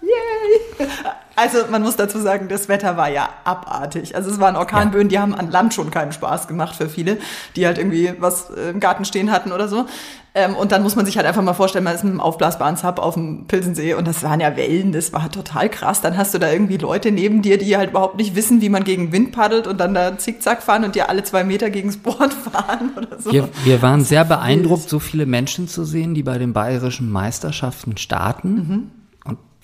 Yay! 0.00 0.88
Also 1.36 1.58
man 1.70 1.82
muss 1.82 1.96
dazu 1.96 2.18
sagen, 2.18 2.48
das 2.48 2.68
Wetter 2.68 2.96
war 2.96 3.08
ja 3.08 3.28
abartig. 3.44 4.14
Also 4.14 4.30
es 4.30 4.40
waren 4.40 4.56
Orkanböen, 4.56 5.08
die 5.08 5.18
haben 5.18 5.34
an 5.34 5.50
Land 5.50 5.74
schon 5.74 5.90
keinen 5.90 6.12
Spaß 6.12 6.48
gemacht 6.48 6.76
für 6.76 6.88
viele, 6.88 7.18
die 7.56 7.66
halt 7.66 7.78
irgendwie 7.78 8.12
was 8.18 8.50
im 8.50 8.80
Garten 8.80 9.04
stehen 9.04 9.30
hatten 9.30 9.52
oder 9.52 9.68
so. 9.68 9.86
Ähm, 10.34 10.56
und 10.56 10.72
dann 10.72 10.82
muss 10.82 10.96
man 10.96 11.04
sich 11.04 11.16
halt 11.18 11.26
einfach 11.26 11.42
mal 11.42 11.52
vorstellen, 11.52 11.84
man 11.84 11.94
ist 11.94 12.04
mit 12.04 12.10
einem 12.10 12.20
aufblasbaren 12.20 12.76
Sub 12.76 12.98
auf 12.98 13.14
dem 13.14 13.46
Pilsensee 13.46 13.92
und 13.94 14.08
das 14.08 14.22
waren 14.22 14.40
ja 14.40 14.56
Wellen, 14.56 14.92
das 14.92 15.12
war 15.12 15.30
total 15.30 15.68
krass. 15.68 16.00
Dann 16.00 16.16
hast 16.16 16.32
du 16.32 16.38
da 16.38 16.50
irgendwie 16.50 16.78
Leute 16.78 17.12
neben 17.12 17.42
dir, 17.42 17.58
die 17.58 17.76
halt 17.76 17.90
überhaupt 17.90 18.16
nicht 18.16 18.34
wissen, 18.34 18.62
wie 18.62 18.70
man 18.70 18.84
gegen 18.84 19.12
Wind 19.12 19.32
paddelt 19.32 19.66
und 19.66 19.78
dann 19.78 19.92
da 19.92 20.16
zickzack 20.16 20.62
fahren 20.62 20.84
und 20.84 20.94
dir 20.94 21.10
alle 21.10 21.22
zwei 21.22 21.44
Meter 21.44 21.68
gegens 21.68 21.98
Board 21.98 22.32
fahren 22.52 22.92
oder 22.96 23.20
so. 23.20 23.30
Wir, 23.30 23.48
wir 23.64 23.82
waren 23.82 24.04
sehr 24.04 24.24
beeindruckt, 24.24 24.88
so 24.88 24.98
viele 24.98 25.26
Menschen 25.26 25.68
zu 25.68 25.84
sehen, 25.84 26.14
die 26.14 26.22
bei 26.22 26.38
den 26.38 26.54
bayerischen 26.54 27.10
Meisterschaften 27.10 27.98
starten. 27.98 28.54
Mhm 28.54 29.01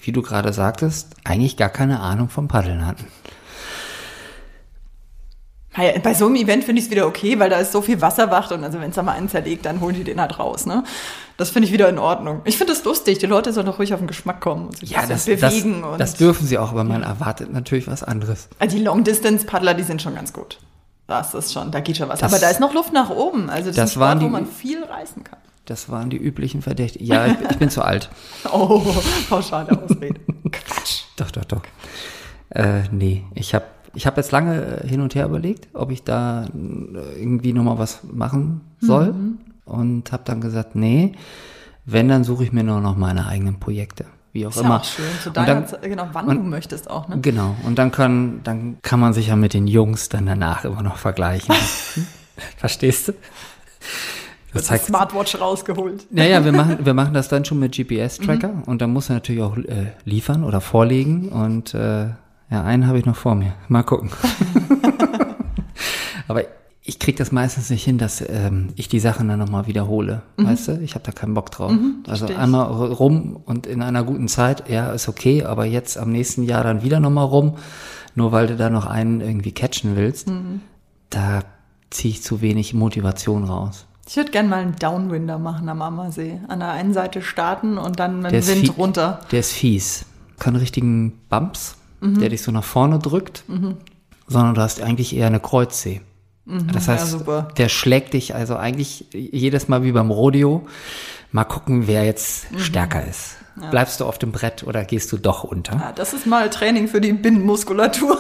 wie 0.01 0.13
du 0.13 0.23
gerade 0.23 0.53
sagtest, 0.53 1.15
eigentlich 1.25 1.57
gar 1.57 1.69
keine 1.69 2.01
Ahnung 2.01 2.29
vom 2.29 2.49
Paddeln 2.49 2.87
hatten. 2.87 3.07
Bei 6.03 6.13
so 6.13 6.27
einem 6.27 6.35
Event 6.35 6.65
finde 6.65 6.81
ich 6.81 6.87
es 6.87 6.91
wieder 6.91 7.07
okay, 7.07 7.39
weil 7.39 7.51
da 7.51 7.59
ist 7.59 7.71
so 7.71 7.83
viel 7.83 8.01
Wasserwacht 8.01 8.51
und 8.51 8.65
also 8.65 8.81
wenn 8.81 8.91
es 8.91 8.97
da 8.97 9.03
mal 9.03 9.13
einen 9.13 9.29
zerlegt, 9.29 9.65
dann 9.65 9.81
holen 9.81 9.95
die 9.95 10.03
den 10.03 10.21
halt 10.21 10.39
raus. 10.39 10.67
Ne? 10.67 10.83
Das 11.37 11.51
finde 11.51 11.69
ich 11.69 11.73
wieder 11.73 11.89
in 11.89 11.99
Ordnung. 11.99 12.41
Ich 12.45 12.59
finde 12.59 12.73
das 12.73 12.83
lustig. 12.83 13.19
Die 13.19 13.27
Leute 13.27 13.53
sollen 13.53 13.67
doch 13.67 13.79
ruhig 13.79 13.95
auf 13.95 14.01
den 14.01 14.09
Geschmack 14.09 14.41
kommen 14.41 14.67
und 14.67 14.79
sich 14.79 14.91
ja, 14.91 15.07
das, 15.07 15.27
bewegen. 15.27 15.83
Das, 15.83 15.99
das 15.99 16.15
dürfen 16.15 16.49
sie 16.49 16.59
auch, 16.59 16.73
aber 16.73 16.83
man 16.83 17.05
erwartet 17.05 17.53
natürlich 17.53 17.87
was 17.87 18.03
anderes. 18.03 18.49
Also 18.59 18.77
die 18.77 18.83
Long-Distance-Paddler, 18.83 19.75
die 19.75 19.85
sind 19.85 20.03
schon 20.03 20.17
ganz 20.17 20.33
gut. 20.33 20.59
Das 21.07 21.33
ist 21.35 21.53
schon, 21.53 21.71
da 21.71 21.79
geht 21.79 21.97
schon 21.97 22.09
was. 22.09 22.19
Das, 22.19 22.33
aber 22.33 22.41
da 22.41 22.51
ist 22.51 22.59
noch 22.59 22.75
Luft 22.75 22.93
nach 22.93 23.11
oben. 23.11 23.49
Also 23.49 23.69
das, 23.69 23.77
das 23.77 23.91
ist 23.91 23.97
ein 23.97 24.03
Sport, 24.03 24.23
wo 24.23 24.29
man 24.29 24.47
viel 24.47 24.83
reißen 24.83 25.23
kann. 25.23 25.39
Das 25.69 25.91
waren 25.91 26.09
die 26.09 26.17
üblichen 26.17 26.63
Verdächtigen. 26.63 27.07
Ja, 27.07 27.27
ich, 27.27 27.35
ich 27.51 27.59
bin 27.59 27.69
zu 27.69 27.83
alt. 27.85 28.09
oh, 28.53 28.83
pauschale 29.29 29.71
Ausrede. 29.83 30.19
Quatsch. 30.51 31.03
Doch, 31.17 31.31
doch, 31.31 31.45
doch. 31.45 31.63
Äh, 32.49 32.85
nee, 32.91 33.25
ich 33.35 33.55
habe 33.55 33.67
ich 33.95 34.07
hab 34.07 34.17
jetzt 34.17 34.33
lange 34.33 34.83
hin 34.87 35.03
und 35.03 35.15
her 35.15 35.27
überlegt, 35.27 35.69
ob 35.75 35.91
ich 35.91 36.05
da 36.05 36.47
irgendwie 36.55 37.53
nochmal 37.53 37.79
was 37.79 38.01
machen 38.11 38.63
soll. 38.81 39.13
Mhm. 39.13 39.39
und 39.67 40.11
habe 40.13 40.23
dann 40.25 40.41
gesagt, 40.41 40.75
nee, 40.75 41.13
wenn, 41.85 42.09
dann 42.09 42.25
suche 42.25 42.45
ich 42.45 42.53
mir 42.53 42.65
nur 42.65 42.81
noch 42.81 42.97
meine 42.97 43.27
eigenen 43.27 43.61
Projekte. 43.61 44.07
Wie 44.33 44.47
auch 44.47 44.51
Ist 44.51 44.57
ja 44.57 44.63
immer. 44.63 44.81
auch 44.81 44.85
schön, 44.85 45.05
zu 45.23 45.31
deiner 45.31 45.61
dann- 45.63 45.81
genau, 45.83 46.09
wann 46.13 46.29
und- 46.29 46.37
du 46.39 46.43
möchtest 46.45 46.89
auch, 46.89 47.09
ne? 47.09 47.19
Genau. 47.21 47.55
Und 47.65 47.79
dann 47.79 47.91
kann, 47.91 48.41
dann 48.45 48.79
kann 48.81 49.01
man 49.01 49.13
sich 49.13 49.29
ja 49.29 49.37
mit 49.37 49.53
den 49.53 49.67
Jungs 49.67 50.09
dann 50.09 50.25
danach 50.25 50.65
immer 50.65 50.83
noch 50.83 50.97
vergleichen. 50.97 51.55
Verstehst 52.57 53.09
du? 53.09 53.13
Wird 54.53 54.71
die 54.71 54.79
Smartwatch 54.79 55.41
rausgeholt. 55.41 56.07
Naja, 56.11 56.45
wir 56.45 56.53
machen, 56.53 56.79
wir 56.85 56.95
machen 56.95 57.15
das 57.15 57.29
dann 57.29 57.45
schon 57.45 57.59
mit 57.59 57.73
GPS-Tracker 57.77 58.63
und 58.67 58.81
dann 58.81 58.93
muss 58.93 59.11
er 59.11 59.15
natürlich 59.15 59.43
auch 59.43 59.57
äh, 59.57 59.93
liefern 60.05 60.45
oder 60.45 60.61
vorlegen 60.61 61.29
und 61.29 61.75
äh, 61.75 62.07
ja, 62.51 62.65
einen 62.65 62.87
habe 62.87 62.99
ich 62.99 63.05
noch 63.05 63.17
vor 63.17 63.35
mir. 63.35 63.53
Mal 63.69 63.83
gucken. 63.83 64.11
Aber 66.29 66.45
ich 66.83 66.99
krieg 66.99 67.17
das 67.17 67.33
meistens 67.33 67.69
nicht 67.69 67.85
hin, 67.85 67.99
dass 67.99 68.25
ähm, 68.27 68.69
ich 68.77 68.89
die 68.89 69.01
Sachen 69.01 69.29
dann 69.29 69.39
nochmal 69.39 69.67
wiederhole. 69.67 70.23
Weißt 70.39 70.69
du? 70.69 70.81
Ich 70.81 70.95
habe 70.95 71.05
da 71.05 71.13
keinen 71.13 71.35
Bock 71.35 71.51
drauf. 71.51 71.71
also 72.07 72.07
versteh 72.07 72.33
ich. 72.33 72.39
einmal 72.39 72.67
rum 72.67 73.37
und 73.45 73.67
in 73.67 73.83
einer 73.83 74.05
guten 74.05 74.29
Zeit, 74.29 74.71
ja, 74.71 74.93
ist 74.93 75.09
okay, 75.09 75.45
aber 75.45 75.67
jetzt 75.67 75.99
am 75.99 76.11
nächsten 76.11 76.45
Jahr 76.45 76.65
dann 76.65 76.83
wieder 76.83 77.01
nochmal 77.01 77.27
rum, 77.27 77.57
nur 78.15 78.33
weil 78.33 78.47
du 78.47 78.57
da 78.57 78.71
noch 78.71 78.87
einen 78.87 79.21
irgendwie 79.21 79.53
catchen 79.53 79.97
willst, 79.97 80.33
da 81.11 81.41
ziehe 81.91 82.13
ich 82.13 82.23
zu 82.23 82.41
wenig 82.41 82.73
Motivation 82.73 83.45
raus. 83.45 83.88
Ich 84.09 84.17
würde 84.17 84.31
gerne 84.31 84.49
mal 84.49 84.63
einen 84.63 84.75
Downwinder 84.77 85.39
machen 85.39 85.69
am 85.69 85.83
Ammersee. 85.83 86.41
An 86.49 86.61
der 86.61 86.71
einen 86.71 86.95
Seite 86.95 87.21
starten 87.21 87.77
und 87.77 88.01
dann 88.01 88.23
mit 88.23 88.33
dem 88.33 88.47
Wind 88.47 88.79
runter. 88.79 89.21
Der 89.31 89.41
ist 89.41 89.53
fies. 89.53 90.07
Keinen 90.39 90.57
richtigen 90.57 91.21
Bumps, 91.29 91.77
der 92.01 92.31
dich 92.31 92.43
so 92.43 92.51
nach 92.51 92.65
vorne 92.65 92.99
drückt, 93.01 93.45
sondern 94.27 94.55
du 94.55 94.63
hast 94.63 94.81
eigentlich 94.81 95.15
eher 95.15 95.27
eine 95.27 95.41
Kreuzsee. 95.41 96.01
Das 96.47 96.87
ja, 96.87 96.95
heißt, 96.95 97.11
super. 97.11 97.49
der 97.59 97.69
schlägt 97.69 98.15
dich 98.15 98.35
also 98.35 98.57
eigentlich 98.57 99.05
jedes 99.13 99.69
Mal 99.69 99.83
wie 99.83 99.93
beim 99.93 100.11
Rodeo. 100.11 100.67
Mal 101.31 101.45
gucken, 101.45 101.87
wer 101.87 102.05
jetzt 102.05 102.47
stärker 102.57 103.07
ist. 103.07 103.37
Bleibst 103.71 104.01
du 104.01 104.07
auf 104.07 104.19
dem 104.19 104.33
Brett 104.33 104.63
oder 104.63 104.85
gehst 104.85 105.13
du 105.13 105.19
doch 105.19 105.45
unter? 105.45 105.75
Ja, 105.75 105.93
das 105.93 106.15
ist 106.15 106.27
mal 106.27 106.49
Training 106.49 106.89
für 106.89 107.03
die 107.03 107.13
Binnenmuskulatur. 107.13 108.17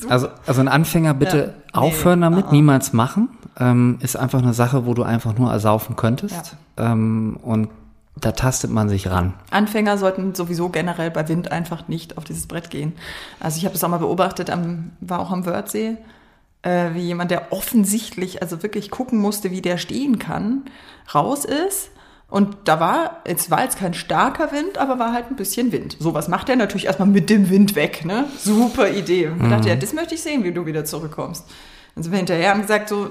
Ja. 0.00 0.08
Also, 0.08 0.28
also 0.46 0.60
ein 0.60 0.68
Anfänger 0.68 1.14
bitte 1.14 1.38
Ja. 1.38 1.46
Nee, 1.46 1.52
aufhören 1.72 2.20
damit, 2.20 2.46
ah. 2.46 2.52
niemals 2.52 2.92
machen. 2.92 3.28
Ähm, 3.58 3.98
ist 4.00 4.16
einfach 4.16 4.42
eine 4.42 4.54
Sache, 4.54 4.86
wo 4.86 4.94
du 4.94 5.02
einfach 5.02 5.36
nur 5.36 5.50
ersaufen 5.50 5.96
könntest. 5.96 6.56
Ähm, 6.76 7.38
und 7.42 7.68
da 8.20 8.32
tastet 8.32 8.70
man 8.70 8.88
sich 8.88 9.08
ran. 9.08 9.34
Anfänger 9.50 9.98
sollten 9.98 10.34
sowieso 10.34 10.68
generell 10.68 11.10
bei 11.10 11.28
Wind 11.28 11.50
einfach 11.50 11.88
nicht 11.88 12.18
auf 12.18 12.24
dieses 12.24 12.46
Brett 12.46 12.70
gehen. 12.70 12.92
Also 13.40 13.58
ich 13.58 13.64
habe 13.64 13.72
das 13.72 13.82
auch 13.84 13.88
mal 13.88 13.98
beobachtet, 13.98 14.50
am, 14.50 14.92
war 15.00 15.20
auch 15.20 15.30
am 15.30 15.46
Wörthsee, 15.46 15.96
äh, 16.62 16.94
wie 16.94 17.00
jemand, 17.00 17.30
der 17.30 17.52
offensichtlich, 17.52 18.42
also 18.42 18.62
wirklich 18.62 18.90
gucken 18.90 19.18
musste, 19.18 19.50
wie 19.50 19.62
der 19.62 19.78
stehen 19.78 20.18
kann, 20.18 20.62
raus 21.14 21.44
ist. 21.44 21.90
Und 22.32 22.56
da 22.64 22.80
war, 22.80 23.18
es 23.24 23.50
war 23.50 23.62
jetzt 23.62 23.76
kein 23.76 23.92
starker 23.92 24.52
Wind, 24.52 24.78
aber 24.78 24.98
war 24.98 25.12
halt 25.12 25.26
ein 25.28 25.36
bisschen 25.36 25.70
Wind. 25.70 25.98
So, 26.00 26.14
was 26.14 26.28
macht 26.28 26.48
er 26.48 26.56
natürlich 26.56 26.86
erstmal 26.86 27.08
mit 27.08 27.28
dem 27.28 27.50
Wind 27.50 27.74
weg, 27.74 28.06
ne? 28.06 28.24
Super 28.38 28.88
Idee. 28.88 29.26
Und 29.26 29.42
ich 29.42 29.50
dachte, 29.50 29.68
ja, 29.68 29.76
das 29.76 29.92
möchte 29.92 30.14
ich 30.14 30.22
sehen, 30.22 30.42
wie 30.42 30.50
du 30.50 30.64
wieder 30.64 30.86
zurückkommst. 30.86 31.44
Dann 31.94 32.02
sind 32.02 32.10
wir 32.10 32.16
hinterher 32.16 32.54
und 32.54 32.62
gesagt, 32.62 32.88
so, 32.88 33.10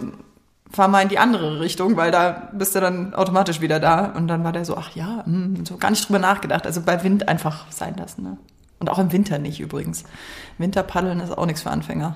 fahr 0.72 0.88
mal 0.88 1.04
in 1.04 1.10
die 1.10 1.20
andere 1.20 1.60
Richtung, 1.60 1.98
weil 1.98 2.10
da 2.10 2.50
bist 2.54 2.74
du 2.74 2.80
dann 2.80 3.14
automatisch 3.14 3.62
wieder 3.62 3.80
da. 3.80 4.06
Und 4.06 4.28
dann 4.28 4.44
war 4.44 4.54
der 4.54 4.66
so, 4.66 4.76
ach 4.76 4.96
ja, 4.96 5.24
hm, 5.24 5.58
und 5.60 5.68
so 5.68 5.78
gar 5.78 5.92
nicht 5.92 6.10
drüber 6.10 6.18
nachgedacht. 6.18 6.66
Also 6.66 6.82
bei 6.82 7.04
Wind 7.04 7.28
einfach 7.28 7.72
sein 7.72 7.94
lassen. 7.98 8.24
Ne? 8.24 8.38
Und 8.80 8.90
auch 8.90 8.98
im 8.98 9.12
Winter 9.12 9.38
nicht 9.38 9.60
übrigens. 9.60 10.04
Winterpaddeln 10.58 11.20
ist 11.20 11.38
auch 11.38 11.46
nichts 11.46 11.62
für 11.62 11.70
Anfänger. 11.70 12.16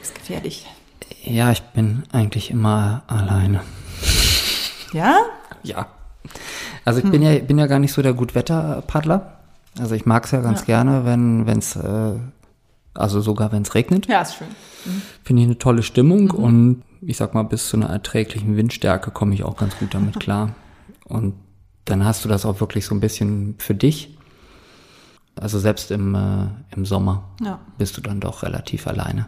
Ist 0.00 0.14
gefährlich. 0.14 0.64
Ja, 1.24 1.50
ich 1.50 1.62
bin 1.62 2.04
eigentlich 2.12 2.52
immer 2.52 3.02
alleine. 3.08 3.62
Ja? 4.92 5.18
Ja. 5.62 5.86
Also 6.84 7.00
ich 7.00 7.10
bin 7.10 7.22
ja 7.22 7.38
bin 7.38 7.58
ja 7.58 7.66
gar 7.66 7.78
nicht 7.78 7.92
so 7.92 8.02
der 8.02 8.12
Gutwetterpaddler. 8.14 9.38
Also 9.78 9.94
ich 9.94 10.06
mag 10.06 10.24
es 10.24 10.30
ja 10.32 10.40
ganz 10.40 10.60
Ja. 10.60 10.66
gerne, 10.66 11.04
wenn 11.04 11.46
wenn's 11.46 11.76
äh, 11.76 12.14
also 12.94 13.20
sogar 13.20 13.52
wenn 13.52 13.62
es 13.62 13.74
regnet. 13.74 14.06
Ja, 14.08 14.22
ist 14.22 14.34
schön. 14.36 14.48
Finde 15.22 15.42
ich 15.42 15.48
eine 15.48 15.58
tolle 15.58 15.82
Stimmung 15.82 16.30
und 16.30 16.82
ich 17.00 17.16
sag 17.16 17.32
mal, 17.34 17.44
bis 17.44 17.68
zu 17.68 17.76
einer 17.76 17.88
erträglichen 17.90 18.56
Windstärke 18.56 19.10
komme 19.12 19.34
ich 19.34 19.44
auch 19.44 19.56
ganz 19.56 19.76
gut 19.78 19.94
damit 19.94 20.18
klar. 20.20 20.54
Und 21.04 21.34
dann 21.84 22.04
hast 22.04 22.24
du 22.24 22.28
das 22.28 22.44
auch 22.44 22.60
wirklich 22.60 22.84
so 22.86 22.94
ein 22.94 23.00
bisschen 23.00 23.54
für 23.58 23.74
dich. 23.74 24.16
Also 25.36 25.58
selbst 25.60 25.90
im, 25.92 26.14
äh, 26.14 26.48
im 26.74 26.84
Sommer 26.84 27.24
Ja. 27.40 27.60
bist 27.78 27.96
du 27.96 28.00
dann 28.00 28.18
doch 28.20 28.42
relativ 28.42 28.86
alleine. 28.88 29.26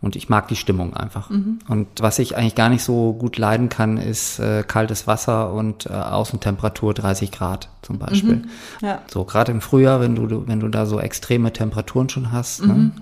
Und 0.00 0.14
ich 0.14 0.28
mag 0.28 0.48
die 0.48 0.56
Stimmung 0.56 0.94
einfach. 0.94 1.30
Und 1.68 1.88
was 2.00 2.18
ich 2.18 2.36
eigentlich 2.36 2.54
gar 2.54 2.68
nicht 2.68 2.84
so 2.84 3.14
gut 3.14 3.38
leiden 3.38 3.68
kann, 3.68 3.96
ist 3.96 4.38
äh, 4.38 4.62
kaltes 4.62 5.06
Wasser 5.06 5.52
und 5.52 5.86
äh, 5.86 5.90
Außentemperatur 5.94 6.94
30 6.94 7.32
Grad 7.32 7.70
zum 7.82 7.98
Beispiel. 7.98 8.42
Ja. 8.82 9.00
So, 9.10 9.24
gerade 9.24 9.52
im 9.52 9.60
Frühjahr, 9.60 10.00
wenn 10.00 10.14
du, 10.14 10.46
wenn 10.46 10.60
du 10.60 10.68
da 10.68 10.86
so 10.86 11.00
extreme 11.00 11.52
Temperaturen 11.52 12.08
schon 12.08 12.30
hast, 12.30 12.64
ne? 12.64 12.92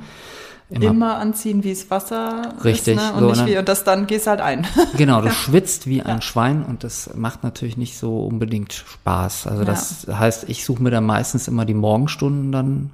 Immer, 0.70 1.18
anziehen, 1.18 1.62
wie 1.62 1.70
es 1.70 1.90
Wasser 1.90 2.54
Richtig, 2.64 2.96
ist. 2.96 3.02
Ne? 3.02 3.12
Und 3.12 3.20
so, 3.20 3.28
nicht 3.28 3.40
ne? 3.40 3.46
wie, 3.46 3.58
und 3.58 3.68
das 3.68 3.84
dann 3.84 4.06
gehst 4.06 4.26
halt 4.26 4.40
ein. 4.40 4.66
Genau, 4.96 5.20
du 5.20 5.30
schwitzt 5.30 5.86
wie 5.86 6.02
ein 6.02 6.22
Schwein 6.22 6.64
und 6.64 6.84
das 6.84 7.10
macht 7.14 7.42
natürlich 7.44 7.76
nicht 7.76 7.98
so 7.98 8.24
unbedingt 8.24 8.72
Spaß. 8.72 9.46
Also 9.46 9.64
das 9.64 10.06
heißt, 10.10 10.48
ich 10.48 10.64
suche 10.64 10.82
mir 10.82 10.90
dann 10.90 11.04
meistens 11.04 11.48
immer 11.48 11.64
die 11.64 11.74
Morgenstunden 11.74 12.50
dann 12.50 12.90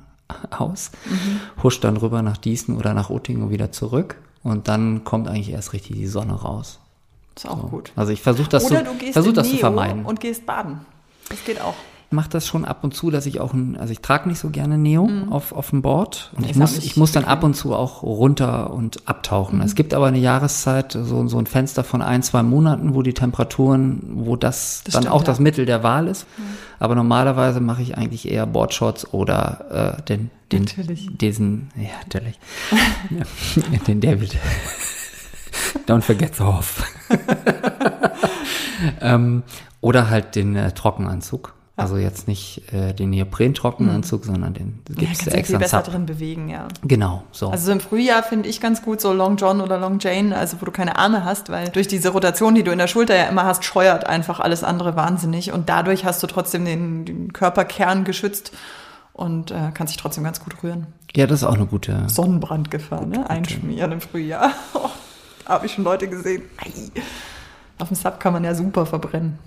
aus, 0.51 0.91
husch 1.63 1.81
dann 1.81 1.97
rüber 1.97 2.23
nach 2.23 2.37
Diesen 2.37 2.77
oder 2.77 2.95
nach 2.95 3.11
Uttingen 3.11 3.43
und 3.43 3.51
wieder 3.51 3.73
zurück 3.73 4.17
und 4.43 4.69
dann 4.69 5.05
kommt 5.05 5.29
eigentlich 5.29 5.51
erst 5.51 5.73
richtig 5.73 5.97
die 5.97 6.07
Sonne 6.07 6.35
raus. 6.35 6.79
ist 7.37 7.47
auch 7.49 7.71
gut. 7.71 7.93
Also 7.97 8.13
ich 8.13 8.23
versuche 8.23 8.49
das, 8.49 8.65
Oder 8.65 8.85
zu, 8.85 8.93
du 8.93 8.99
gehst 8.99 9.13
versuch 9.15 9.33
das 9.33 9.51
zu 9.51 9.57
vermeiden. 9.57 10.05
und 10.05 10.21
gehst 10.21 10.47
baden. 10.47 10.81
Das 11.29 11.45
geht 11.45 11.61
auch. 11.61 11.75
Ich 12.11 12.17
mache 12.17 12.29
das 12.29 12.45
schon 12.45 12.65
ab 12.65 12.83
und 12.83 12.93
zu, 12.93 13.13
dass 13.13 13.25
ich 13.25 13.39
auch 13.39 13.53
ein, 13.53 13.77
also 13.77 13.93
ich 13.93 14.01
trage 14.01 14.29
nicht 14.29 14.41
so 14.41 14.51
gerne 14.51 14.77
Neo 14.77 15.09
auf, 15.31 15.53
auf 15.53 15.71
dem 15.71 15.81
Board. 15.81 16.33
Und 16.37 16.45
ich 16.45 16.57
auch 16.57 16.57
muss, 16.57 16.77
ich 16.79 16.97
muss 16.97 17.13
dann 17.13 17.25
ab 17.25 17.45
und 17.45 17.55
zu 17.55 17.73
auch 17.73 18.03
runter 18.03 18.73
und 18.73 19.07
abtauchen. 19.07 19.63
Es 19.63 19.77
gibt 19.77 19.95
aber 19.95 20.07
eine 20.07 20.19
Jahreszeit, 20.19 20.91
so, 20.91 21.29
so 21.29 21.39
ein 21.39 21.47
Fenster 21.47 21.85
von 21.85 22.03
ein, 22.03 22.25
zwei 22.25 22.43
Monaten, 22.43 22.97
wo 22.97 23.03
die 23.03 23.15
Temperaturen, 23.15 24.01
wo 24.15 24.35
das, 24.35 24.83
Das 24.83 24.95
dann 24.95 25.03
stimmt, 25.05 25.15
auch 25.15 25.21
ja. 25.21 25.27
das 25.27 25.39
Mittel 25.39 25.67
der 25.67 25.85
Wahl 25.85 26.09
ist. 26.09 26.27
Aber 26.81 26.97
normalerweise 26.97 27.61
mache 27.61 27.83
ich 27.83 27.97
eigentlich 27.97 28.29
eher 28.29 28.45
Boardshorts 28.45 29.15
oder 29.15 29.97
äh, 30.01 30.03
den, 30.03 30.31
den, 30.51 30.65
Natürlich. 30.65 31.17
diesen, 31.17 31.71
ja, 31.77 31.91
natürlich, 32.03 32.41
ja, 33.71 33.79
den 33.87 34.01
David. 34.01 34.37
Don't 35.87 36.03
forget 36.03 36.35
the 36.35 36.43
Hoff. 36.43 36.83
ähm, 39.01 39.45
oder 39.81 40.11
halt 40.11 40.35
den 40.35 40.57
äh, 40.57 40.73
Trockenanzug. 40.73 41.55
Also 41.81 41.97
jetzt 41.97 42.29
nicht 42.29 42.63
äh, 42.73 42.93
den 42.93 43.11
Neopren-Trockenanzug, 43.11 44.25
sondern 44.25 44.55
den 44.55 44.79
gibt's 44.89 45.25
ja 45.25 45.33
extra 45.33 45.43
viel 45.43 45.59
besser 45.59 45.83
drin 45.83 46.07
bewegen, 46.07 46.49
ja. 46.49 46.69
Genau, 46.83 47.25
so. 47.33 47.49
Also 47.51 47.67
so 47.67 47.73
im 47.73 47.81
Frühjahr 47.81 48.23
finde 48.23 48.49
ich 48.49 48.61
ganz 48.61 48.83
gut 48.83 49.01
so 49.01 49.13
Long 49.13 49.37
John 49.37 49.61
oder 49.61 49.79
Long 49.79 49.99
Jane, 50.01 50.37
also 50.37 50.61
wo 50.61 50.65
du 50.65 50.73
keine 50.73 50.97
Arme 50.97 51.25
hast, 51.25 51.49
weil 51.51 51.69
durch 51.71 51.89
diese 51.89 52.11
Rotation, 52.11 52.55
die 52.55 52.63
du 52.63 52.71
in 52.71 52.79
der 52.79 52.87
Schulter 52.87 53.17
ja 53.17 53.25
immer 53.25 53.45
hast, 53.45 53.65
scheuert 53.65 54.07
einfach 54.07 54.41
alles 54.41 54.65
andere 54.65 54.97
wahnsinnig 54.97 55.53
und 55.53 55.69
dadurch 55.69 56.05
hast 56.05 56.23
du 56.23 56.27
trotzdem 56.27 56.65
den, 56.65 57.05
den 57.05 57.33
Körperkern 57.33 58.05
geschützt 58.05 58.53
und 59.13 59.51
äh, 59.51 59.71
kannst 59.75 59.93
dich 59.93 60.01
trotzdem 60.01 60.25
ganz 60.25 60.41
gut 60.43 60.63
rühren. 60.63 60.87
ja, 61.15 61.27
das 61.27 61.43
ist 61.43 61.45
auch 61.47 61.55
eine 61.55 61.67
gute. 61.67 62.09
Sonnenbrandgefahr, 62.09 63.05
ne? 63.07 63.29
Einschmieren 63.29 63.93
im 63.93 64.01
Frühjahr. 64.01 64.53
Oh, 64.75 64.89
Habe 65.47 65.67
ich 65.67 65.73
schon 65.75 65.85
Leute 65.85 66.09
gesehen. 66.09 66.43
Ei. 66.59 66.71
Auf 67.79 67.89
dem 67.89 67.97
Sub 67.97 68.21
kann 68.21 68.33
man 68.33 68.45
ja 68.45 68.55
super 68.55 68.87
verbrennen. 68.87 69.39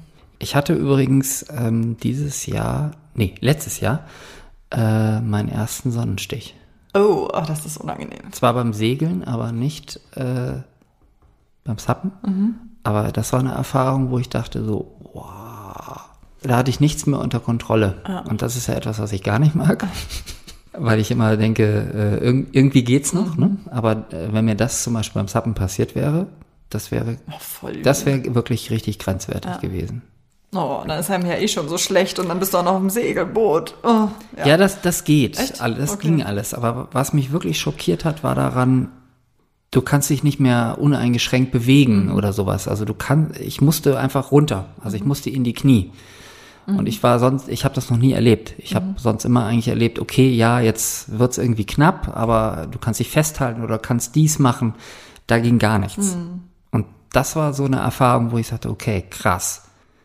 Ich 0.43 0.57
hatte 0.57 0.73
übrigens 0.73 1.45
ähm, 1.57 1.95
dieses 2.03 2.45
Jahr, 2.47 2.91
nee, 3.15 3.33
letztes 3.39 3.79
Jahr, 3.79 4.01
äh, 4.71 5.21
meinen 5.21 5.47
ersten 5.47 5.89
Sonnenstich. 5.89 6.53
Oh, 6.93 7.29
oh, 7.33 7.43
das 7.47 7.65
ist 7.65 7.77
unangenehm. 7.77 8.29
Zwar 8.33 8.53
beim 8.53 8.73
Segeln, 8.73 9.23
aber 9.23 9.53
nicht 9.53 10.01
äh, 10.17 10.55
beim 11.63 11.77
Sappen. 11.77 12.11
Aber 12.83 13.13
das 13.13 13.31
war 13.31 13.39
eine 13.39 13.53
Erfahrung, 13.53 14.11
wo 14.11 14.19
ich 14.19 14.27
dachte 14.27 14.65
so, 14.65 14.99
wow, 15.13 16.01
da 16.41 16.57
hatte 16.57 16.69
ich 16.69 16.81
nichts 16.81 17.05
mehr 17.05 17.19
unter 17.21 17.39
Kontrolle. 17.39 18.01
Und 18.29 18.41
das 18.41 18.57
ist 18.57 18.67
ja 18.67 18.73
etwas, 18.73 18.99
was 18.99 19.13
ich 19.13 19.23
gar 19.23 19.39
nicht 19.39 19.55
mag. 19.55 19.87
Weil 20.73 20.99
ich 20.99 21.09
immer 21.09 21.37
denke, 21.37 21.63
äh, 22.21 22.25
irg 22.25 22.47
irgendwie 22.51 22.83
geht's 22.83 23.13
noch, 23.13 23.37
ne? 23.37 23.57
Aber 23.71 24.11
äh, 24.11 24.33
wenn 24.33 24.43
mir 24.43 24.55
das 24.55 24.83
zum 24.83 24.93
Beispiel 24.93 25.21
beim 25.21 25.27
Sappen 25.29 25.53
passiert 25.53 25.95
wäre, 25.95 26.27
das 26.69 26.91
wäre, 26.91 27.17
Oh, 27.61 27.69
das 27.83 28.05
wäre 28.05 28.35
wirklich 28.35 28.71
richtig 28.71 28.99
grenzwertig 28.99 29.51
Ja. 29.51 29.57
gewesen. 29.57 30.01
Oh, 30.55 30.83
dann 30.87 30.99
ist 30.99 31.09
einem 31.09 31.25
ja 31.27 31.35
eh 31.37 31.47
schon 31.47 31.67
so 31.67 31.77
schlecht 31.77 32.19
und 32.19 32.29
dann 32.29 32.39
bist 32.39 32.53
du 32.53 32.57
auch 32.59 32.63
noch 32.63 32.77
im 32.77 32.89
Segelboot. 32.89 33.75
Oh, 33.83 34.07
Ja, 34.45 34.57
das, 34.57 34.81
das 34.81 35.03
geht. 35.03 35.39
Echt? 35.39 35.59
Das 35.59 35.91
Okay. 35.93 36.07
ging 36.07 36.23
alles. 36.23 36.53
Aber 36.53 36.89
was 36.91 37.13
mich 37.13 37.31
wirklich 37.31 37.59
schockiert 37.59 38.05
hat, 38.05 38.23
war 38.23 38.35
daran, 38.35 38.89
du 39.71 39.81
kannst 39.81 40.09
dich 40.11 40.23
nicht 40.23 40.39
mehr 40.39 40.77
uneingeschränkt 40.79 41.51
bewegen 41.51 42.05
Mhm. 42.07 42.15
oder 42.15 42.33
sowas. 42.33 42.67
Also 42.67 42.85
du 42.85 42.93
kannst, 42.93 43.39
ich 43.39 43.61
musste 43.61 43.97
einfach 43.97 44.31
runter. 44.31 44.65
Also 44.83 44.95
ich 44.95 45.03
musste 45.05 45.29
in 45.31 45.43
die 45.43 45.53
Knie. 45.53 45.91
Mhm. 46.67 46.77
Und 46.77 46.85
ich 46.87 47.01
war 47.01 47.17
sonst, 47.19 47.49
ich 47.49 47.65
habe 47.65 47.73
das 47.73 47.89
noch 47.89 47.97
nie 47.97 48.13
erlebt. 48.13 48.53
Ich 48.59 48.75
habe 48.75 48.93
sonst 48.97 49.25
immer 49.25 49.45
eigentlich 49.45 49.69
erlebt, 49.69 49.97
okay, 49.99 50.29
ja, 50.29 50.59
jetzt 50.59 51.17
wird's 51.17 51.37
irgendwie 51.39 51.65
knapp, 51.65 52.15
aber 52.15 52.67
du 52.69 52.77
kannst 52.77 52.99
dich 52.99 53.09
festhalten 53.09 53.63
oder 53.63 53.79
kannst 53.79 54.13
dies 54.15 54.37
machen. 54.39 54.75
Da 55.25 55.39
ging 55.39 55.57
gar 55.57 55.79
nichts. 55.79 56.15
Mhm. 56.15 56.41
Und 56.71 56.85
das 57.11 57.35
war 57.35 57.53
so 57.53 57.65
eine 57.65 57.77
Erfahrung, 57.77 58.31
wo 58.31 58.37
ich 58.37 58.47
sagte, 58.47 58.69
okay, 58.69 59.03
krass. 59.09 59.63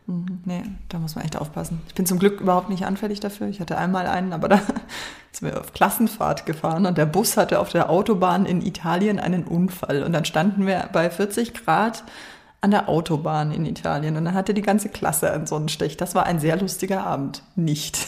Mhm, 0.09 0.41
nee, 0.47 0.63
da 0.89 0.99
muss 0.99 1.15
man 1.15 1.25
echt 1.25 1.37
aufpassen. 1.37 1.83
Ich 1.87 1.95
bin 1.95 2.07
zum 2.07 2.19
Glück 2.19 2.41
überhaupt 2.41 2.71
nicht 2.71 2.87
anfällig 2.87 3.21
dafür. 3.21 3.47
Ich 3.49 3.61
hatte 3.61 3.77
einmal 3.77 4.07
einen, 4.07 4.33
aber 4.33 4.49
da 4.49 4.61
sind 5.33 5.53
wir 5.53 5.61
auf 5.61 5.75
Klassenfahrt 5.75 6.47
gefahren 6.47 6.87
und 6.87 6.97
der 6.97 7.05
Bus 7.05 7.37
hatte 7.37 7.61
auf 7.61 7.69
der 7.69 7.91
Autobahn 7.91 8.47
in 8.47 8.63
Italien 8.63 9.21
einen 9.21 9.45
Unfall. 9.45 10.03
Und 10.03 10.15
dann 10.15 10.25
standen 10.25 10.67
wir 10.67 10.89
bei 10.95 11.11
40 11.11 11.53
Grad 11.53 12.05
an 12.63 12.71
der 12.71 12.89
Autobahn 12.89 13.53
in 13.53 13.67
Italien 13.67 14.17
und 14.17 14.25
dann 14.25 14.35
hatte 14.35 14.55
die 14.55 14.63
ganze 14.63 14.89
Klasse 14.89 15.31
einen 15.31 15.47
Sonnenstich. 15.47 15.99
Das 15.99 16.15
war 16.15 16.25
ein 16.25 16.41
sehr 16.41 16.57
lustiger 16.57 17.07
Abend. 17.07 17.43
Nicht. 17.55 17.99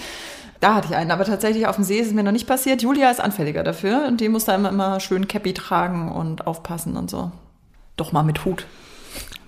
da 0.60 0.74
hatte 0.74 0.88
ich 0.88 0.96
einen, 0.96 1.12
aber 1.12 1.24
tatsächlich 1.24 1.68
auf 1.68 1.76
dem 1.76 1.84
See 1.84 2.00
ist 2.00 2.08
es 2.08 2.12
mir 2.12 2.24
noch 2.24 2.32
nicht 2.32 2.48
passiert. 2.48 2.82
Julia 2.82 3.08
ist 3.08 3.20
anfälliger 3.20 3.62
dafür 3.62 4.04
und 4.08 4.20
die 4.20 4.28
muss 4.28 4.46
da 4.46 4.56
immer, 4.56 4.70
immer 4.70 4.98
schön 4.98 5.28
Cappy 5.28 5.54
tragen 5.54 6.10
und 6.10 6.48
aufpassen 6.48 6.96
und 6.96 7.08
so. 7.08 7.30
Doch 7.96 8.10
mal 8.10 8.24
mit 8.24 8.44
Hut. 8.44 8.66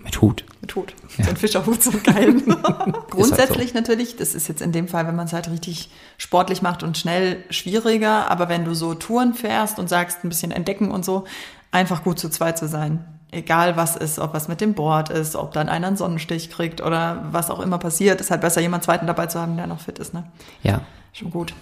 Mit 0.03 0.21
Hut. 0.21 0.45
Mit 0.61 0.75
Hut. 0.75 0.95
Ja. 1.17 1.25
So 1.25 1.31
ein 1.31 1.37
Fischerhut, 1.37 1.83
so 1.83 1.93
geil. 2.03 2.35
Grundsätzlich 3.11 3.59
halt 3.59 3.69
so. 3.69 3.75
natürlich, 3.75 4.17
das 4.17 4.35
ist 4.35 4.49
jetzt 4.49 4.63
in 4.63 4.73
dem 4.73 4.89
Fall, 4.89 5.07
wenn 5.07 5.17
man 5.17 5.27
es 5.27 5.33
halt 5.33 5.51
richtig 5.51 5.91
sportlich 6.17 6.63
macht 6.63 6.83
und 6.83 6.97
schnell 6.97 7.45
schwieriger, 7.51 8.31
aber 8.31 8.49
wenn 8.49 8.65
du 8.65 8.75
so 8.75 8.95
Touren 8.95 9.35
fährst 9.35 9.79
und 9.79 9.89
sagst, 9.89 10.25
ein 10.25 10.29
bisschen 10.29 10.51
entdecken 10.51 10.91
und 10.91 11.05
so, 11.05 11.25
einfach 11.71 12.05
gut 12.05 12.19
zu 12.19 12.29
zweit 12.29 12.59
zu 12.59 12.69
sein 12.69 13.05
egal 13.31 13.77
was 13.77 13.97
ist, 13.97 14.19
ob 14.19 14.35
was 14.35 14.49
mit 14.49 14.61
dem 14.61 14.75
Board 14.75 15.11
ist, 15.11 15.37
ob 15.37 15.53
dann 15.53 15.69
einer 15.69 15.89
einen 15.89 15.97
Sonnenstich 15.97 16.51
kriegt 16.51 16.81
oder 16.81 17.27
was 17.31 17.51
auch 17.51 17.61
immer 17.61 17.79
passiert, 17.79 18.21
ist 18.21 18.31
halt 18.31 18.41
besser, 18.41 18.61
jemand 18.61 18.85
zweiten 18.85 19.07
dabei 19.07 19.27
zu 19.27 19.41
haben, 19.41 19.57
der 19.57 19.67
noch 19.67 19.81
fit 19.81 19.99
ist. 19.99 20.15
Ne? 20.15 20.25
Ja. 20.63 20.81
Schon 21.13 21.31
gut. 21.31 21.55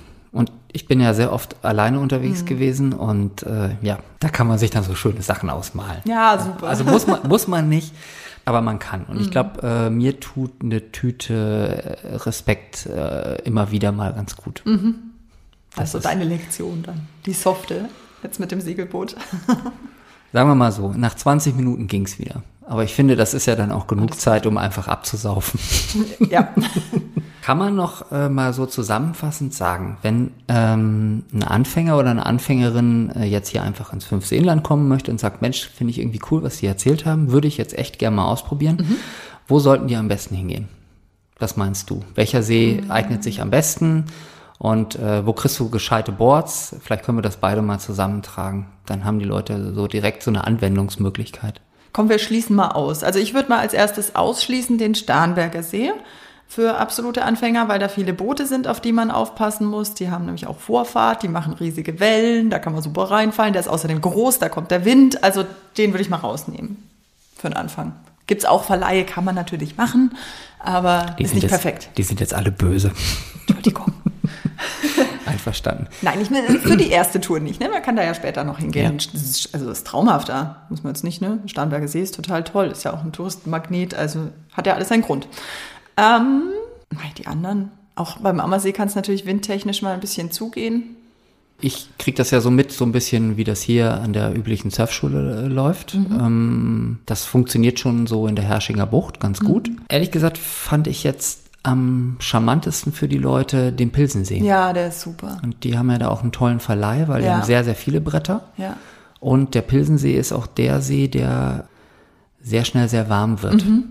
Ich 0.76 0.86
bin 0.86 1.00
ja 1.00 1.14
sehr 1.14 1.32
oft 1.32 1.56
alleine 1.64 1.98
unterwegs 1.98 2.42
mhm. 2.42 2.46
gewesen 2.46 2.92
und 2.92 3.44
äh, 3.44 3.70
ja, 3.80 3.98
da 4.20 4.28
kann 4.28 4.46
man 4.46 4.58
sich 4.58 4.68
dann 4.68 4.84
so 4.84 4.94
schöne 4.94 5.22
Sachen 5.22 5.48
ausmalen. 5.48 6.02
Ja, 6.04 6.38
super. 6.38 6.68
Also 6.68 6.84
muss 6.84 7.06
man, 7.06 7.26
muss 7.26 7.48
man 7.48 7.70
nicht, 7.70 7.94
aber 8.44 8.60
man 8.60 8.78
kann. 8.78 9.04
Und 9.04 9.14
mhm. 9.16 9.22
ich 9.22 9.30
glaube, 9.30 9.62
äh, 9.62 9.88
mir 9.88 10.20
tut 10.20 10.50
eine 10.62 10.92
Tüte 10.92 11.96
Respekt 12.26 12.84
äh, 12.84 13.36
immer 13.44 13.70
wieder 13.70 13.90
mal 13.90 14.12
ganz 14.12 14.36
gut. 14.36 14.60
Mhm. 14.66 14.96
Also 15.76 15.98
deine 15.98 16.24
Lektion 16.24 16.82
dann, 16.82 17.08
die 17.24 17.32
softe, 17.32 17.88
jetzt 18.22 18.38
mit 18.38 18.50
dem 18.50 18.60
Segelboot. 18.60 19.16
Sagen 20.34 20.50
wir 20.50 20.54
mal 20.54 20.72
so, 20.72 20.92
nach 20.92 21.14
20 21.14 21.56
Minuten 21.56 21.86
ging's 21.86 22.18
wieder. 22.18 22.42
Aber 22.66 22.84
ich 22.84 22.94
finde, 22.94 23.16
das 23.16 23.32
ist 23.32 23.46
ja 23.46 23.56
dann 23.56 23.72
auch 23.72 23.86
genug 23.86 24.20
Zeit, 24.20 24.44
um 24.44 24.58
einfach 24.58 24.88
abzusaufen. 24.88 25.58
Ja. 26.28 26.52
Kann 27.46 27.58
man 27.58 27.76
noch 27.76 28.10
äh, 28.10 28.28
mal 28.28 28.52
so 28.52 28.66
zusammenfassend 28.66 29.54
sagen, 29.54 29.98
wenn 30.02 30.32
ähm, 30.48 31.22
ein 31.32 31.44
Anfänger 31.44 31.96
oder 31.96 32.10
eine 32.10 32.26
Anfängerin 32.26 33.12
äh, 33.14 33.22
jetzt 33.22 33.50
hier 33.50 33.62
einfach 33.62 33.92
ins 33.92 34.04
Fünfseenland 34.04 34.64
kommen 34.64 34.88
möchte 34.88 35.12
und 35.12 35.20
sagt, 35.20 35.42
Mensch, 35.42 35.68
finde 35.68 35.92
ich 35.92 36.00
irgendwie 36.00 36.20
cool, 36.28 36.42
was 36.42 36.56
die 36.56 36.66
erzählt 36.66 37.06
haben, 37.06 37.30
würde 37.30 37.46
ich 37.46 37.56
jetzt 37.56 37.78
echt 37.78 38.00
gerne 38.00 38.16
mal 38.16 38.24
ausprobieren. 38.24 38.78
Mhm. 38.80 38.96
Wo 39.46 39.60
sollten 39.60 39.86
die 39.86 39.94
am 39.94 40.08
besten 40.08 40.34
hingehen? 40.34 40.66
Was 41.38 41.56
meinst 41.56 41.88
du? 41.88 42.02
Welcher 42.16 42.42
See 42.42 42.80
mhm. 42.82 42.90
eignet 42.90 43.22
sich 43.22 43.40
am 43.40 43.50
besten? 43.50 44.06
Und 44.58 44.96
äh, 44.96 45.24
wo 45.24 45.32
kriegst 45.32 45.60
du 45.60 45.70
gescheite 45.70 46.10
Boards? 46.10 46.74
Vielleicht 46.82 47.04
können 47.04 47.18
wir 47.18 47.22
das 47.22 47.36
beide 47.36 47.62
mal 47.62 47.78
zusammentragen. 47.78 48.66
Dann 48.86 49.04
haben 49.04 49.20
die 49.20 49.24
Leute 49.24 49.72
so 49.72 49.86
direkt 49.86 50.24
so 50.24 50.32
eine 50.32 50.42
Anwendungsmöglichkeit. 50.48 51.60
Kommen 51.92 52.08
wir 52.08 52.18
schließen 52.18 52.56
mal 52.56 52.72
aus. 52.72 53.04
Also 53.04 53.20
ich 53.20 53.34
würde 53.34 53.50
mal 53.50 53.60
als 53.60 53.72
erstes 53.72 54.16
ausschließen 54.16 54.78
den 54.78 54.96
Starnberger 54.96 55.62
See 55.62 55.92
für 56.48 56.76
absolute 56.78 57.24
Anfänger, 57.24 57.68
weil 57.68 57.78
da 57.78 57.88
viele 57.88 58.12
Boote 58.12 58.46
sind, 58.46 58.68
auf 58.68 58.80
die 58.80 58.92
man 58.92 59.10
aufpassen 59.10 59.66
muss. 59.66 59.94
Die 59.94 60.10
haben 60.10 60.24
nämlich 60.24 60.46
auch 60.46 60.58
Vorfahrt, 60.58 61.22
die 61.22 61.28
machen 61.28 61.52
riesige 61.54 62.00
Wellen, 62.00 62.50
da 62.50 62.58
kann 62.58 62.72
man 62.72 62.82
super 62.82 63.10
reinfallen. 63.10 63.52
Der 63.52 63.60
ist 63.60 63.68
außerdem 63.68 64.00
groß, 64.00 64.38
da 64.38 64.48
kommt 64.48 64.70
der 64.70 64.84
Wind. 64.84 65.22
Also 65.24 65.44
den 65.76 65.92
würde 65.92 66.02
ich 66.02 66.10
mal 66.10 66.16
rausnehmen 66.16 66.88
für 67.36 67.48
den 67.48 67.56
Anfang. 67.56 67.92
Gibt's 68.26 68.44
auch 68.44 68.64
Verleihe, 68.64 69.04
kann 69.04 69.24
man 69.24 69.34
natürlich 69.34 69.76
machen, 69.76 70.16
aber 70.58 71.14
die 71.18 71.24
ist 71.24 71.34
nicht 71.34 71.44
jetzt, 71.44 71.50
perfekt. 71.50 71.90
Die 71.96 72.02
sind 72.02 72.18
jetzt 72.18 72.34
alle 72.34 72.50
böse. 72.50 72.90
Entschuldigung. 73.46 73.92
Einverstanden. 75.26 75.86
Nein, 76.02 76.18
nicht 76.18 76.30
mehr 76.30 76.42
für 76.44 76.76
die 76.76 76.90
erste 76.90 77.20
Tour 77.20 77.40
nicht. 77.40 77.60
Ne? 77.60 77.68
Man 77.68 77.82
kann 77.82 77.94
da 77.94 78.02
ja 78.02 78.14
später 78.14 78.42
noch 78.42 78.58
hingehen. 78.58 78.98
Ja. 78.98 79.10
Das 79.12 79.22
ist, 79.22 79.54
also 79.54 79.66
das 79.66 79.78
ist 79.78 79.86
traumhaft 79.86 80.28
da, 80.28 80.66
muss 80.70 80.82
man 80.82 80.94
jetzt 80.94 81.04
nicht. 81.04 81.20
Ne? 81.20 81.38
Starnberger 81.46 81.88
See 81.88 82.00
ist 82.00 82.14
total 82.14 82.42
toll. 82.44 82.68
Ist 82.68 82.84
ja 82.84 82.92
auch 82.92 83.02
ein 83.02 83.12
Touristenmagnet. 83.12 83.94
Also 83.94 84.30
hat 84.52 84.66
ja 84.66 84.74
alles 84.74 84.88
seinen 84.88 85.02
Grund. 85.02 85.28
Ähm, 85.96 86.50
die 87.18 87.26
anderen, 87.26 87.70
auch 87.94 88.18
beim 88.18 88.40
Ammersee 88.40 88.72
kann 88.72 88.88
es 88.88 88.94
natürlich 88.94 89.26
windtechnisch 89.26 89.82
mal 89.82 89.94
ein 89.94 90.00
bisschen 90.00 90.30
zugehen. 90.30 90.96
Ich 91.60 91.88
kriege 91.98 92.16
das 92.16 92.30
ja 92.30 92.40
so 92.40 92.50
mit, 92.50 92.70
so 92.70 92.84
ein 92.84 92.92
bisschen, 92.92 93.38
wie 93.38 93.44
das 93.44 93.62
hier 93.62 93.94
an 93.94 94.12
der 94.12 94.36
üblichen 94.36 94.70
Surfschule 94.70 95.44
äh, 95.44 95.46
läuft. 95.46 95.94
Mhm. 95.94 96.06
Ähm, 96.20 96.98
das 97.06 97.24
funktioniert 97.24 97.80
schon 97.80 98.06
so 98.06 98.26
in 98.26 98.36
der 98.36 98.44
Herrschinger 98.44 98.86
Bucht 98.86 99.20
ganz 99.20 99.40
mhm. 99.40 99.46
gut. 99.46 99.70
Ehrlich 99.88 100.10
gesagt 100.10 100.36
fand 100.36 100.86
ich 100.86 101.02
jetzt 101.02 101.40
am 101.62 102.16
charmantesten 102.20 102.92
für 102.92 103.08
die 103.08 103.18
Leute 103.18 103.72
den 103.72 103.90
Pilsensee. 103.90 104.38
Ja, 104.38 104.72
der 104.72 104.88
ist 104.88 105.00
super. 105.00 105.38
Und 105.42 105.64
die 105.64 105.76
haben 105.76 105.90
ja 105.90 105.98
da 105.98 106.08
auch 106.08 106.22
einen 106.22 106.30
tollen 106.30 106.60
Verleih, 106.60 107.08
weil 107.08 107.24
ja. 107.24 107.28
die 107.28 107.34
haben 107.34 107.46
sehr, 107.46 107.64
sehr 107.64 107.74
viele 107.74 108.00
Bretter. 108.00 108.44
Ja. 108.56 108.76
Und 109.18 109.54
der 109.54 109.62
Pilsensee 109.62 110.14
ist 110.14 110.32
auch 110.32 110.46
der 110.46 110.82
See, 110.82 111.08
der 111.08 111.68
sehr 112.42 112.64
schnell 112.64 112.88
sehr 112.88 113.08
warm 113.08 113.42
wird. 113.42 113.64
Mhm. 113.64 113.84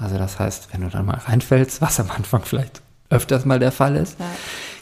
Also 0.00 0.18
das 0.18 0.38
heißt, 0.38 0.72
wenn 0.72 0.80
du 0.80 0.88
dann 0.88 1.06
mal 1.06 1.18
reinfällst, 1.18 1.80
was 1.80 2.00
am 2.00 2.10
Anfang 2.10 2.42
vielleicht 2.44 2.82
öfters 3.10 3.44
mal 3.44 3.58
der 3.58 3.72
Fall 3.72 3.96
ist, 3.96 4.18
ja 4.18 4.26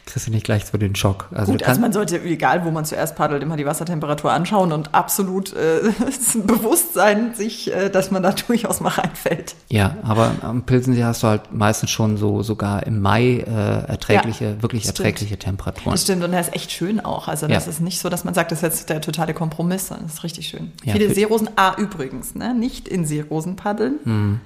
kriegst 0.09 0.27
du 0.27 0.31
nicht 0.31 0.45
gleich 0.45 0.65
so 0.65 0.77
den 0.77 0.95
Schock. 0.95 1.27
Also, 1.33 1.51
Gut, 1.51 1.63
also 1.63 1.79
man 1.79 1.93
sollte, 1.93 2.21
egal 2.21 2.65
wo 2.65 2.71
man 2.71 2.85
zuerst 2.85 3.15
paddelt, 3.15 3.43
immer 3.43 3.57
die 3.57 3.65
Wassertemperatur 3.65 4.31
anschauen 4.31 4.71
und 4.71 4.93
absolut 4.93 5.53
äh, 5.53 5.91
bewusst 6.45 6.93
sein, 6.93 7.33
sich, 7.35 7.73
äh, 7.73 7.89
dass 7.89 8.11
man 8.11 8.23
da 8.23 8.31
durchaus 8.47 8.81
mal 8.81 8.89
reinfällt. 8.89 9.55
Ja, 9.69 9.97
aber 10.03 10.31
am 10.41 10.63
Pilsensee 10.63 11.03
hast 11.03 11.23
du 11.23 11.27
halt 11.27 11.53
meistens 11.53 11.91
schon 11.91 12.17
so 12.17 12.43
sogar 12.43 12.85
im 12.85 13.01
Mai 13.01 13.43
äh, 13.45 13.87
erträgliche, 13.87 14.45
ja, 14.45 14.61
wirklich 14.61 14.87
erträgliche 14.87 15.37
Temperaturen. 15.37 15.91
Das 15.91 16.03
stimmt 16.03 16.23
und 16.23 16.31
der 16.31 16.41
ist 16.41 16.55
echt 16.55 16.71
schön 16.71 16.99
auch. 16.99 17.27
Also 17.27 17.47
das 17.47 17.65
ja. 17.65 17.71
ist 17.71 17.81
nicht 17.81 17.99
so, 17.99 18.09
dass 18.09 18.23
man 18.23 18.33
sagt, 18.33 18.51
das 18.51 18.59
ist 18.59 18.63
jetzt 18.63 18.89
der 18.89 19.01
totale 19.01 19.33
Kompromiss, 19.33 19.87
sondern 19.87 20.07
das 20.07 20.15
ist 20.15 20.23
richtig 20.23 20.47
schön. 20.47 20.71
Ja, 20.83 20.93
Viele 20.93 21.13
Seerosen, 21.13 21.49
ah 21.55 21.75
übrigens, 21.77 22.35
ne, 22.35 22.53
nicht 22.53 22.87
in 22.87 23.05
Seerosen 23.05 23.55
paddeln. 23.55 23.99
Mhm 24.03 24.39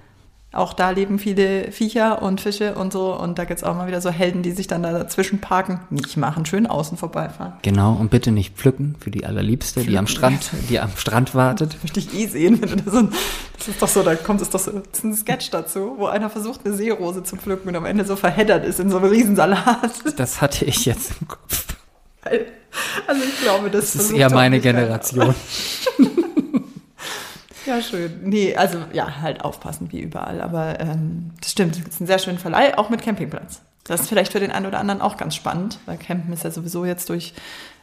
auch 0.54 0.74
da 0.74 0.92
leben 0.92 1.18
viele 1.18 1.72
Viecher 1.72 2.22
und 2.22 2.40
Fische 2.40 2.76
und 2.76 2.94
so. 2.94 3.18
Und 3.18 3.40
da 3.40 3.46
gibt 3.46 3.60
es 3.60 3.64
auch 3.64 3.76
mal 3.76 3.88
wieder 3.88 4.02
so 4.02 4.12
Helden, 4.12 4.44
die 4.44 4.52
sich 4.52 4.68
dann 4.68 4.84
da 4.84 4.92
dazwischen 4.92 5.42
parken. 5.42 5.80
Nicht 5.90 6.16
machen, 6.16 6.46
schön 6.46 6.68
außen 6.68 6.96
vorbeifahren. 6.98 7.54
Genau, 7.64 7.94
und 7.94 8.12
bitte 8.12 8.32
nicht 8.32 8.56
pflücken 8.56 8.96
für 9.00 9.10
die 9.10 9.26
allerliebste, 9.26 9.82
pflücken. 9.82 9.92
die 9.92 9.98
am 9.98 10.08
Strand, 10.08 10.52
die 10.70 10.80
am 10.80 10.92
Strand 10.96 11.34
wartet. 11.34 11.78
Möchte 11.82 12.00
ich 12.00 12.14
eh 12.14 12.28
sehen, 12.28 12.62
wenn 12.62 12.70
du 12.70 12.76
das, 12.76 12.94
so, 12.94 13.02
das 13.58 13.68
ist 13.68 13.82
doch 13.82 13.88
so, 13.88 14.04
da 14.04 14.16
kommt 14.16 14.42
es 14.42 14.52
doch 14.52 14.60
so, 14.60 14.72
das 14.72 15.00
ist 15.00 15.04
ein 15.04 15.16
Sketch 15.16 15.50
dazu, 15.50 15.96
wo 15.98 16.06
einer 16.06 16.30
versucht, 16.30 16.62
eine 16.66 16.76
Seerose 16.76 17.24
zu 17.24 17.36
pflücken 17.36 17.70
und 17.70 17.76
am 17.76 17.86
Ende 17.86 18.06
so 18.06 18.16
verheddert 18.16 18.64
ist 18.64 18.80
in 18.80 18.92
so 18.92 18.98
einem 18.98 19.10
Riesensalat. 19.10 19.92
Das 20.18 20.40
hatte 20.40 20.66
ich 20.66 20.86
jetzt 20.86 21.14
im 21.20 21.28
Kopf. 21.28 21.66
Also 23.08 23.24
ich 23.24 23.42
glaube, 23.42 23.70
das, 23.70 23.94
das 23.94 24.06
ist 24.06 24.12
eher 24.12 24.32
meine 24.32 24.60
Generation. 24.60 25.34
Ja, 27.66 27.82
schön. 27.82 28.12
Nee, 28.24 28.56
also 28.56 28.80
ja, 28.92 29.22
halt 29.22 29.44
aufpassen 29.44 29.92
wie 29.92 30.02
überall. 30.02 30.42
Aber 30.42 30.80
ähm, 30.80 31.32
das 31.40 31.52
stimmt, 31.52 31.78
es 31.78 31.88
ist 31.88 32.02
ein 32.02 32.08
sehr 32.08 32.20
schöner 32.20 32.40
Verleih, 32.40 32.78
auch 32.78 32.90
mit 32.90 33.02
Campingplatz. 33.02 33.62
Das 33.84 34.02
ist 34.02 34.10
vielleicht 34.10 34.32
für 34.32 34.40
den 34.40 34.52
einen 34.52 34.66
oder 34.66 34.80
anderen 34.80 35.02
auch 35.02 35.18
ganz 35.18 35.36
spannend, 35.36 35.80
weil 35.86 35.98
Campen 35.98 36.32
ist 36.34 36.44
ja 36.44 36.52
sowieso 36.52 36.86
jetzt 36.86 37.10
durch 37.10 37.34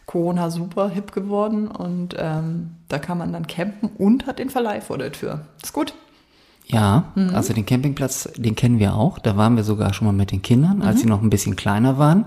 Corona 0.06 0.50
super 0.50 0.88
hip 0.88 1.12
geworden 1.12 1.68
und 1.68 2.16
ähm, 2.18 2.70
da 2.88 2.98
kann 2.98 3.18
man 3.18 3.32
dann 3.32 3.46
campen 3.46 3.90
und 3.96 4.26
hat 4.26 4.38
den 4.38 4.50
Verleih 4.50 4.80
vor 4.80 4.98
der 4.98 5.12
Tür. 5.12 5.42
ist 5.62 5.72
gut. 5.72 5.94
Ja, 6.66 7.12
mhm. 7.16 7.34
also 7.34 7.52
den 7.52 7.66
Campingplatz, 7.66 8.28
den 8.36 8.54
kennen 8.54 8.78
wir 8.78 8.94
auch. 8.94 9.18
Da 9.18 9.36
waren 9.36 9.56
wir 9.56 9.64
sogar 9.64 9.92
schon 9.92 10.06
mal 10.06 10.12
mit 10.12 10.30
den 10.30 10.40
Kindern, 10.40 10.82
als 10.82 10.96
mhm. 10.96 11.00
sie 11.00 11.06
noch 11.06 11.22
ein 11.22 11.30
bisschen 11.30 11.56
kleiner 11.56 11.98
waren, 11.98 12.26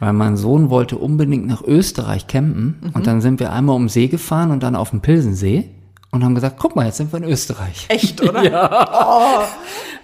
weil 0.00 0.12
mein 0.12 0.36
Sohn 0.36 0.70
wollte 0.70 0.98
unbedingt 0.98 1.46
nach 1.46 1.62
Österreich 1.62 2.26
campen 2.26 2.78
mhm. 2.80 2.90
und 2.90 3.06
dann 3.06 3.20
sind 3.20 3.40
wir 3.40 3.52
einmal 3.52 3.76
um 3.76 3.88
See 3.88 4.08
gefahren 4.08 4.50
und 4.50 4.62
dann 4.62 4.76
auf 4.76 4.90
dem 4.90 5.00
Pilsensee 5.00 5.70
und 6.12 6.24
haben 6.24 6.34
gesagt, 6.34 6.56
guck 6.58 6.76
mal, 6.76 6.86
jetzt 6.86 6.96
sind 6.96 7.12
wir 7.12 7.18
in 7.18 7.24
Österreich. 7.24 7.84
Echt, 7.88 8.22
oder? 8.28 8.42
ja. 8.42 9.06
Oh. 9.06 9.44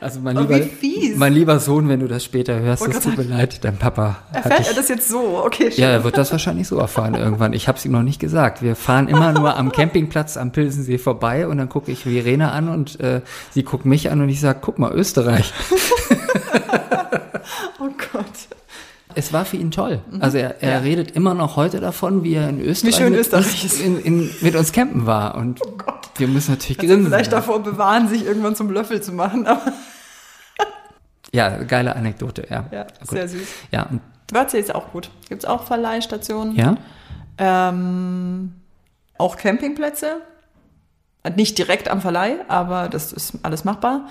Also 0.00 0.20
mein 0.20 0.36
oh, 0.36 0.40
lieber, 0.40 0.60
mein 1.16 1.32
lieber 1.32 1.60
Sohn, 1.60 1.88
wenn 1.88 2.00
du 2.00 2.08
das 2.08 2.24
später 2.24 2.58
hörst, 2.58 2.84
es 2.86 3.00
tut 3.00 3.16
mir 3.16 3.22
leid, 3.22 3.64
dein 3.64 3.78
Papa. 3.78 4.18
Erfährt 4.32 4.66
er 4.66 4.74
das 4.74 4.88
jetzt 4.88 5.08
so? 5.08 5.40
Okay, 5.44 5.70
schön. 5.70 5.84
Ja, 5.84 5.90
er 5.90 6.02
wird 6.02 6.18
das 6.18 6.32
wahrscheinlich 6.32 6.66
so 6.66 6.76
erfahren 6.78 7.14
irgendwann. 7.14 7.52
Ich 7.52 7.68
habe 7.68 7.78
es 7.78 7.84
ihm 7.84 7.92
noch 7.92 8.02
nicht 8.02 8.18
gesagt. 8.18 8.62
Wir 8.62 8.74
fahren 8.74 9.06
immer 9.06 9.32
nur 9.32 9.56
am 9.56 9.70
Campingplatz 9.72 10.36
am 10.36 10.50
Pilsensee 10.50 10.98
vorbei 10.98 11.46
und 11.46 11.58
dann 11.58 11.68
gucke 11.68 11.92
ich 11.92 12.02
Verena 12.02 12.50
an 12.50 12.68
und 12.68 12.98
äh, 12.98 13.20
sie 13.52 13.62
guckt 13.62 13.84
mich 13.84 14.10
an 14.10 14.20
und 14.20 14.28
ich 14.28 14.40
sage, 14.40 14.58
guck 14.60 14.80
mal, 14.80 14.92
Österreich. 14.92 15.52
oh 17.78 17.90
Gott. 18.12 18.24
Es 19.14 19.32
war 19.32 19.44
für 19.44 19.56
ihn 19.56 19.70
toll. 19.70 20.00
Mhm. 20.10 20.22
Also 20.22 20.38
er, 20.38 20.62
er 20.62 20.70
ja. 20.70 20.78
redet 20.78 21.12
immer 21.12 21.34
noch 21.34 21.56
heute 21.56 21.80
davon, 21.80 22.24
wie 22.24 22.34
er 22.34 22.48
in 22.48 22.60
Österreich, 22.60 22.94
wie 22.94 23.02
schön 23.02 23.14
Österreich 23.14 23.64
ist. 23.64 23.80
In, 23.80 24.00
in, 24.00 24.30
mit 24.40 24.54
uns 24.54 24.72
campen 24.72 25.06
war. 25.06 25.34
Und 25.36 25.60
oh 25.64 25.76
wir 26.16 26.28
müssen 26.28 26.52
natürlich 26.52 26.78
also 26.78 26.94
grinsen. 26.94 27.12
Vielleicht 27.12 27.32
davor 27.32 27.62
bewahren, 27.62 28.08
sich 28.08 28.24
irgendwann 28.24 28.54
zum 28.54 28.70
Löffel 28.70 29.00
zu 29.00 29.12
machen. 29.12 29.46
Aber 29.46 29.72
ja, 31.32 31.62
geile 31.64 31.96
Anekdote, 31.96 32.46
ja. 32.50 32.66
Ja, 32.70 32.86
sehr 33.02 33.28
süß. 33.28 33.48
Ja. 33.70 33.88
Wörthsee 34.32 34.60
ist 34.60 34.74
auch 34.74 34.92
gut. 34.92 35.10
Gibt 35.28 35.44
es 35.44 35.48
auch 35.48 35.64
Verleihstationen. 35.64 36.56
Ja. 36.56 36.76
Ähm, 37.38 38.54
auch 39.18 39.36
Campingplätze. 39.36 40.22
Nicht 41.36 41.56
direkt 41.56 41.88
am 41.88 42.00
Verleih, 42.00 42.38
aber 42.48 42.88
das 42.88 43.12
ist 43.12 43.38
alles 43.42 43.64
machbar. 43.64 44.08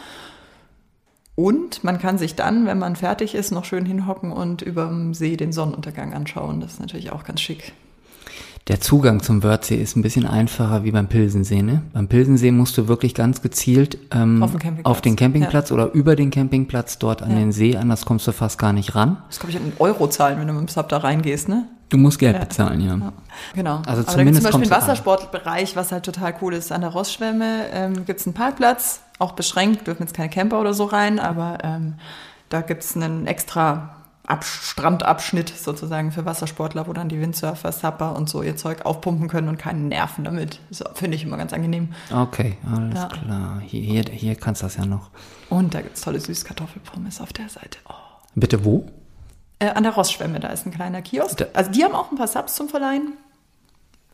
Und 1.41 1.83
man 1.83 1.97
kann 1.97 2.19
sich 2.19 2.35
dann, 2.35 2.67
wenn 2.67 2.77
man 2.77 2.95
fertig 2.95 3.33
ist, 3.33 3.49
noch 3.49 3.65
schön 3.65 3.83
hinhocken 3.83 4.31
und 4.31 4.61
über 4.61 4.85
dem 4.85 5.15
See 5.15 5.37
den 5.37 5.51
Sonnenuntergang 5.51 6.13
anschauen. 6.13 6.61
Das 6.61 6.73
ist 6.73 6.79
natürlich 6.79 7.11
auch 7.11 7.23
ganz 7.23 7.41
schick. 7.41 7.73
Der 8.67 8.79
Zugang 8.79 9.23
zum 9.23 9.41
Wörthsee 9.43 9.75
ist 9.81 9.95
ein 9.97 10.03
bisschen 10.03 10.27
einfacher 10.27 10.83
wie 10.83 10.91
beim 10.91 11.07
Pilsensee. 11.07 11.63
Ne? 11.63 11.81
Beim 11.93 12.07
Pilsensee 12.07 12.51
musst 12.51 12.77
du 12.77 12.87
wirklich 12.87 13.15
ganz 13.15 13.41
gezielt 13.41 13.97
ähm, 14.11 14.43
Auf 14.43 14.51
den 14.51 14.59
Campingplatz. 14.59 14.91
auf 14.91 15.01
den 15.01 15.15
Campingplatz 15.15 15.69
Ja. 15.69 15.75
oder 15.75 15.91
über 15.93 16.15
den 16.15 16.29
Campingplatz 16.29 16.99
dort 16.99 17.23
an 17.23 17.31
Ja. 17.31 17.37
den 17.37 17.51
See, 17.51 17.75
anders 17.75 18.05
kommst 18.05 18.27
du 18.27 18.31
fast 18.31 18.59
gar 18.59 18.71
nicht 18.71 18.93
ran. 18.93 19.17
Das 19.27 19.39
glaube 19.39 19.51
ich 19.51 19.57
einen 19.57 19.73
Euro 19.79 20.07
zahlen, 20.07 20.39
wenn 20.39 20.47
du 20.47 20.53
mit 20.53 20.61
dem 20.61 20.67
Sub 20.67 20.89
da 20.89 20.97
reingehst, 20.97 21.49
ne? 21.49 21.67
Du 21.89 21.97
musst 21.97 22.19
Geld 22.19 22.39
bezahlen, 22.39 22.79
ja. 22.81 23.11
Genau. 23.53 23.81
Also 23.85 23.89
Aber 23.89 23.95
da 23.95 24.01
gibt 24.03 24.09
zumindest 24.11 24.47
zum 24.51 24.61
Beispiel 24.61 24.73
ran. 24.73 24.81
Wassersportbereich, 24.83 25.75
was 25.75 25.91
halt 25.91 26.05
total 26.05 26.33
cool 26.41 26.53
ist. 26.53 26.71
An 26.71 26.81
der 26.81 26.91
Rossschwemme 26.91 27.65
ähm, 27.73 28.05
gibt 28.05 28.19
es 28.21 28.27
einen 28.27 28.33
Parkplatz, 28.33 29.01
auch 29.19 29.33
beschränkt, 29.33 29.87
dürfen 29.87 30.03
jetzt 30.03 30.13
keine 30.13 30.29
Camper 30.29 30.61
oder 30.61 30.73
so 30.73 30.85
rein, 30.85 31.19
aber 31.19 31.57
ähm, 31.63 31.95
da 32.49 32.61
gibt 32.61 32.83
es 32.83 32.95
einen 32.95 33.27
extra 33.27 33.95
Ab 34.27 34.43
Strandabschnitt 34.45 35.49
sozusagen 35.49 36.11
für 36.11 36.25
Wassersportler, 36.25 36.87
wo 36.87 36.93
dann 36.93 37.09
die 37.09 37.19
Windsurfer, 37.19 37.71
Supper 37.71 38.15
und 38.15 38.29
so 38.29 38.43
ihr 38.43 38.55
Zeug 38.55 38.85
aufpumpen 38.85 39.27
können 39.27 39.47
und 39.49 39.57
keinen 39.57 39.87
Nerven 39.87 40.23
damit. 40.23 40.59
Das 40.69 40.83
finde 40.93 41.15
ich 41.15 41.23
immer 41.23 41.37
ganz 41.37 41.53
angenehm. 41.53 41.89
Okay, 42.13 42.57
alles 42.71 42.95
Ja. 42.95 43.07
klar. 43.07 43.61
Hier, 43.65 43.81
hier, 43.81 44.03
hier 44.11 44.35
kannst 44.35 44.61
du 44.61 44.65
das 44.67 44.77
ja 44.77 44.85
noch. 44.85 45.09
Und 45.49 45.73
da 45.73 45.81
gibt 45.81 45.95
es 45.97 46.01
tolle 46.01 46.19
Süßkartoffelpommes 46.19 47.19
auf 47.19 47.33
der 47.33 47.49
Seite. 47.49 47.79
Oh. 47.89 47.93
Bitte 48.35 48.63
wo? 48.63 48.85
Äh, 49.59 49.69
an 49.69 49.83
der 49.83 49.93
Rossschwemme, 49.93 50.39
da 50.39 50.47
ist 50.49 50.65
ein 50.65 50.71
kleiner 50.71 51.01
Kiosk. 51.01 51.45
Also 51.53 51.71
die 51.71 51.83
haben 51.83 51.93
auch 51.95 52.11
ein 52.11 52.17
paar 52.17 52.27
Subs 52.27 52.55
zum 52.55 52.69
Verleihen. 52.69 53.13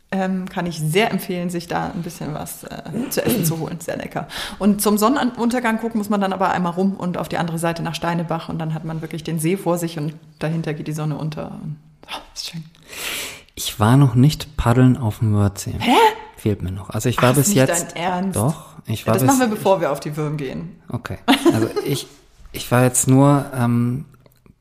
Ähm, 0.09 0.47
kann 0.47 0.65
ich 0.65 0.79
sehr 0.79 1.11
empfehlen, 1.11 1.49
sich 1.49 1.67
da 1.67 1.91
ein 1.93 2.01
bisschen 2.01 2.33
was 2.33 2.63
äh, 2.63 3.09
zu 3.09 3.25
essen 3.25 3.43
zu 3.43 3.59
holen. 3.59 3.77
Sehr 3.81 3.97
lecker. 3.97 4.29
Und 4.57 4.81
zum 4.81 4.97
Sonnenuntergang 4.97 5.79
gucken 5.79 5.97
muss 5.97 6.09
man 6.09 6.21
dann 6.21 6.31
aber 6.31 6.51
einmal 6.51 6.71
rum 6.71 6.93
und 6.93 7.17
auf 7.17 7.27
die 7.27 7.37
andere 7.37 7.59
Seite 7.59 7.83
nach 7.83 7.93
Steinebach 7.93 8.47
und 8.47 8.57
dann 8.57 8.73
hat 8.73 8.85
man 8.85 9.01
wirklich 9.01 9.25
den 9.25 9.37
See 9.39 9.57
vor 9.57 9.77
sich 9.77 9.97
und 9.97 10.13
dahinter 10.39 10.73
geht 10.73 10.87
die 10.87 10.93
Sonne 10.93 11.17
unter. 11.17 11.51
Und, 11.61 11.75
oh, 12.09 12.15
ist 12.33 12.49
schön. 12.51 12.63
Ich 13.53 13.81
war 13.81 13.97
noch 13.97 14.15
nicht 14.15 14.55
paddeln 14.55 14.95
auf 14.95 15.19
dem 15.19 15.33
Wörthsee. 15.35 15.75
Hä? 15.77 15.91
Fehlt 16.37 16.61
mir 16.61 16.71
noch. 16.71 16.89
Also 16.91 17.09
ich 17.09 17.21
war 17.21 17.31
Ach, 17.31 17.35
bis 17.35 17.53
jetzt. 17.53 17.93
dein 17.95 18.01
Ernst? 18.03 18.37
Doch, 18.37 18.75
ich 18.85 19.01
Ja, 19.01 19.07
war 19.07 19.13
das 19.15 19.23
bis. 19.23 19.27
machen 19.31 19.39
wir, 19.41 19.47
bevor 19.47 19.81
wir 19.81 19.91
auf 19.91 19.99
die 19.99 20.15
Würm 20.15 20.37
gehen. 20.37 20.79
Okay. 20.87 21.17
Also 21.53 21.67
ich, 21.83 22.07
ich 22.53 22.71
war 22.71 22.83
jetzt 22.83 23.09
nur 23.09 23.45
ähm, 23.53 24.05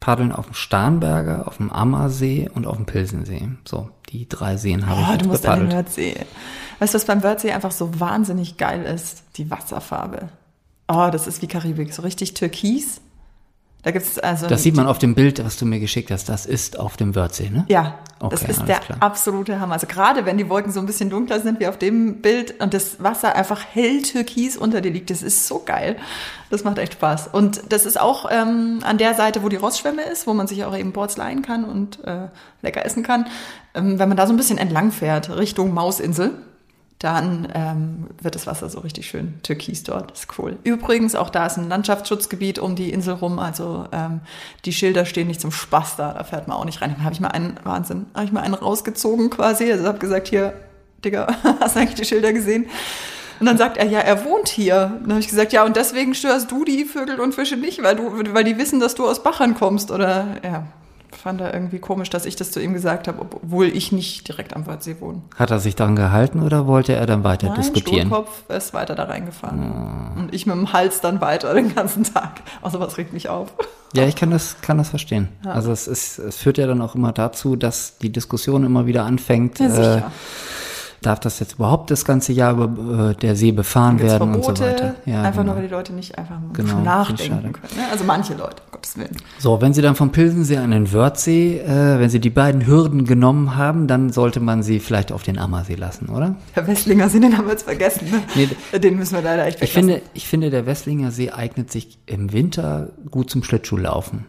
paddeln 0.06 0.30
auf 0.30 0.44
dem 0.44 0.54
Starnberger, 0.54 1.48
auf 1.48 1.56
dem 1.56 1.68
Ammersee 1.72 2.48
und 2.54 2.64
auf 2.64 2.76
dem 2.76 2.86
Pilsensee. 2.86 3.48
So, 3.64 3.90
die 4.10 4.28
drei 4.28 4.56
Seen 4.56 4.86
habe 4.86 5.00
ich 5.00 5.08
Oh, 5.08 5.10
jetzt 5.10 5.24
du 5.24 5.28
musst 5.28 5.46
an 5.46 5.58
den. 5.58 5.72
Wörthsee. 5.72 6.14
Weißt 6.78 6.94
du, 6.94 6.98
was 6.98 7.04
beim 7.06 7.24
Wörthsee 7.24 7.50
einfach 7.50 7.72
so 7.72 7.98
wahnsinnig 7.98 8.56
geil 8.56 8.84
ist? 8.84 9.24
Die 9.36 9.50
Wasserfarbe. 9.50 10.28
Oh, 10.86 11.08
das 11.10 11.26
ist 11.26 11.42
wie 11.42 11.48
Karibik, 11.48 11.92
so 11.92 12.02
richtig 12.02 12.34
türkis. 12.34 13.00
Da 13.86 13.92
gibt's 13.92 14.18
also. 14.18 14.48
Das 14.48 14.64
sieht 14.64 14.74
man 14.74 14.88
auf 14.88 14.98
dem 14.98 15.14
Bild, 15.14 15.44
was 15.44 15.58
du 15.58 15.64
mir 15.64 15.78
geschickt 15.78 16.10
hast. 16.10 16.28
Das 16.28 16.44
ist 16.44 16.76
auf 16.76 16.96
dem 16.96 17.14
Wörthsee, 17.14 17.50
ne? 17.50 17.64
Ja, 17.68 18.00
das 18.18 18.42
Okay, 18.42 18.50
ist 18.50 18.58
alles 18.58 18.66
der 18.66 18.78
klar. 18.80 18.98
absolute 18.98 19.60
Hammer. 19.60 19.74
Also 19.74 19.86
gerade 19.86 20.26
wenn 20.26 20.36
die 20.38 20.48
Wolken 20.48 20.72
so 20.72 20.80
ein 20.80 20.86
bisschen 20.86 21.08
dunkler 21.08 21.38
sind 21.38 21.60
wie 21.60 21.68
auf 21.68 21.78
dem 21.78 22.20
Bild 22.20 22.60
und 22.60 22.74
das 22.74 23.00
Wasser 23.00 23.36
einfach 23.36 23.62
hell 23.72 24.02
türkis 24.02 24.56
unter 24.56 24.80
dir 24.80 24.90
liegt, 24.90 25.10
das 25.10 25.22
ist 25.22 25.46
so 25.46 25.62
geil. 25.64 25.94
Das 26.50 26.64
macht 26.64 26.78
echt 26.78 26.94
Spaß. 26.94 27.28
Und 27.28 27.60
das 27.68 27.86
ist 27.86 28.00
auch 28.00 28.28
ähm, 28.28 28.80
an 28.82 28.98
der 28.98 29.14
Seite, 29.14 29.44
wo 29.44 29.48
die 29.48 29.54
Rossschwemme 29.54 30.02
ist, 30.02 30.26
wo 30.26 30.34
man 30.34 30.48
sich 30.48 30.64
auch 30.64 30.76
eben 30.76 30.90
Boards 30.90 31.16
leihen 31.16 31.42
kann 31.42 31.64
und 31.64 32.02
äh, 32.04 32.26
lecker 32.62 32.84
essen 32.84 33.04
kann. 33.04 33.28
Ähm, 33.74 34.00
wenn 34.00 34.08
man 34.08 34.16
da 34.16 34.26
so 34.26 34.32
ein 34.32 34.36
bisschen 34.36 34.58
entlang 34.58 34.90
fährt, 34.90 35.30
Richtung 35.30 35.72
Mausinsel, 35.72 36.32
dann 37.06 37.46
ähm, 37.54 38.06
wird 38.20 38.34
das 38.34 38.48
Wasser 38.48 38.68
so 38.68 38.80
richtig 38.80 39.06
schön 39.06 39.40
türkis 39.44 39.84
dort. 39.84 40.10
Das 40.10 40.20
ist 40.22 40.38
cool. 40.40 40.58
Übrigens, 40.64 41.14
auch 41.14 41.30
da 41.30 41.46
ist 41.46 41.56
ein 41.56 41.68
Landschaftsschutzgebiet 41.68 42.58
um 42.58 42.74
die 42.74 42.90
Insel 42.90 43.14
rum. 43.14 43.38
Also 43.38 43.86
ähm, 43.92 44.22
die 44.64 44.72
Schilder 44.72 45.06
stehen 45.06 45.28
nicht 45.28 45.40
zum 45.40 45.52
Spaß 45.52 45.94
da. 45.94 46.14
Da 46.14 46.24
fährt 46.24 46.48
man 46.48 46.56
auch 46.56 46.64
nicht 46.64 46.82
rein. 46.82 46.92
Dann 46.96 47.04
habe 47.04 47.14
ich 47.14 47.20
mal 47.20 47.28
einen, 47.28 47.60
Wahnsinn, 47.62 48.06
habe 48.12 48.24
ich 48.24 48.32
mal 48.32 48.40
einen 48.40 48.54
rausgezogen 48.54 49.30
quasi. 49.30 49.70
Also 49.70 49.86
habe 49.86 50.00
gesagt, 50.00 50.26
hier, 50.26 50.54
Digga, 51.04 51.28
hast 51.60 51.76
du 51.76 51.80
eigentlich 51.80 51.94
die 51.94 52.04
Schilder 52.04 52.32
gesehen? 52.32 52.66
Und 53.38 53.46
dann 53.46 53.56
sagt 53.56 53.76
er, 53.76 53.86
ja, 53.86 54.00
er 54.00 54.24
wohnt 54.24 54.48
hier. 54.48 54.98
Dann 55.00 55.10
habe 55.10 55.20
ich 55.20 55.28
gesagt, 55.28 55.52
ja, 55.52 55.64
und 55.64 55.76
deswegen 55.76 56.12
störst 56.12 56.50
du 56.50 56.64
die 56.64 56.86
Vögel 56.86 57.20
und 57.20 57.36
Fische 57.36 57.56
nicht, 57.56 57.84
weil 57.84 57.94
du, 57.94 58.34
weil 58.34 58.42
die 58.42 58.58
wissen, 58.58 58.80
dass 58.80 58.96
du 58.96 59.06
aus 59.06 59.22
Bachern 59.22 59.54
kommst. 59.54 59.92
Oder 59.92 60.38
ja, 60.42 60.66
fand 61.16 61.40
er 61.40 61.52
irgendwie 61.52 61.78
komisch, 61.78 62.10
dass 62.10 62.26
ich 62.26 62.36
das 62.36 62.50
zu 62.50 62.60
ihm 62.60 62.72
gesagt 62.72 63.08
habe, 63.08 63.20
obwohl 63.20 63.66
ich 63.66 63.92
nicht 63.92 64.28
direkt 64.28 64.54
am 64.54 64.66
Wörthsee 64.66 64.96
wohne. 65.00 65.22
Hat 65.34 65.50
er 65.50 65.58
sich 65.58 65.74
daran 65.74 65.96
gehalten 65.96 66.42
oder 66.42 66.66
wollte 66.66 66.94
er 66.94 67.06
dann 67.06 67.24
weiter 67.24 67.48
Nein, 67.48 67.56
diskutieren? 67.56 68.08
Sturkopf 68.08 68.48
ist 68.48 68.74
weiter 68.74 68.94
da 68.94 69.04
reingefahren. 69.04 70.14
Und 70.16 70.34
ich 70.34 70.46
mit 70.46 70.56
dem 70.56 70.72
Hals 70.72 71.00
dann 71.00 71.20
weiter 71.20 71.54
den 71.54 71.74
ganzen 71.74 72.04
Tag. 72.04 72.42
Außer 72.62 72.80
was 72.80 72.98
regt 72.98 73.12
mich 73.12 73.28
auf. 73.28 73.52
Ja, 73.92 74.04
ich 74.04 74.16
kann 74.16 74.30
das, 74.30 74.60
kann 74.60 74.78
das 74.78 74.90
verstehen. 74.90 75.28
Also 75.44 75.72
es 75.72 75.86
ist, 75.86 76.18
es 76.18 76.36
führt 76.36 76.58
ja 76.58 76.66
dann 76.66 76.80
auch 76.82 76.94
immer 76.94 77.12
dazu, 77.12 77.56
dass 77.56 77.98
die 77.98 78.10
Diskussion 78.10 78.64
immer 78.64 78.86
wieder 78.86 79.04
anfängt. 79.04 79.58
Ja, 79.58 79.66
äh, 79.66 79.70
sicher. 79.70 80.12
Darf 81.06 81.20
das 81.20 81.38
jetzt 81.40 81.54
überhaupt 81.54 81.90
das 81.90 82.04
ganze 82.04 82.32
Jahr 82.32 82.52
über 82.52 83.10
äh, 83.10 83.14
der 83.14 83.36
See 83.36 83.52
befahren 83.52 84.00
werden 84.00 84.34
und 84.34 84.44
so 84.44 84.54
Verbote, 84.54 84.64
weiter? 84.64 84.94
Ja, 85.06 85.22
einfach 85.22 85.40
genau. 85.42 85.52
nur, 85.52 85.56
weil 85.62 85.68
die 85.68 85.74
Leute 85.74 85.92
nicht 85.92 86.18
einfach 86.18 86.36
Genau, 86.52 86.80
nachdenken 86.80 87.46
ich 87.46 87.52
können. 87.52 87.76
Ne? 87.76 87.82
Also 87.90 88.04
manche 88.04 88.34
Leute, 88.34 88.56
um 88.64 88.72
Gottes 88.72 88.96
Willen. 88.96 89.16
So, 89.38 89.60
wenn 89.60 89.72
Sie 89.72 89.82
dann 89.82 89.94
vom 89.94 90.10
Pilsensee 90.12 90.56
an 90.56 90.72
den 90.72 90.92
Wörthsee, 90.92 91.58
äh, 91.60 91.98
wenn 92.00 92.10
Sie 92.10 92.20
die 92.20 92.30
beiden 92.30 92.66
Hürden 92.66 93.04
genommen 93.04 93.56
haben, 93.56 93.86
dann 93.86 94.10
sollte 94.10 94.40
man 94.40 94.62
sie 94.62 94.80
vielleicht 94.80 95.12
auf 95.12 95.22
den 95.22 95.38
Ammersee 95.38 95.76
lassen, 95.76 96.08
oder? 96.08 96.36
Herr 96.52 96.66
Westlinger, 96.66 97.08
Sie, 97.08 97.20
den 97.20 97.36
haben 97.38 97.44
wir 97.46 97.52
jetzt 97.52 97.64
vergessen. 97.64 98.08
Ne? 98.10 98.22
Nee, 98.34 98.78
den 98.78 98.96
müssen 98.96 99.14
wir 99.14 99.22
leider 99.22 99.46
echt 99.46 99.62
Ich 99.62 99.70
weglassen. 99.74 99.90
finde, 99.90 100.02
ich 100.14 100.26
finde, 100.26 100.50
der 100.50 100.66
Wesslinger 100.66 101.10
See 101.10 101.30
eignet 101.30 101.70
sich 101.70 101.98
im 102.06 102.32
Winter 102.32 102.88
gut 103.10 103.30
zum 103.30 103.42
Schlittschuhlaufen. 103.42 104.24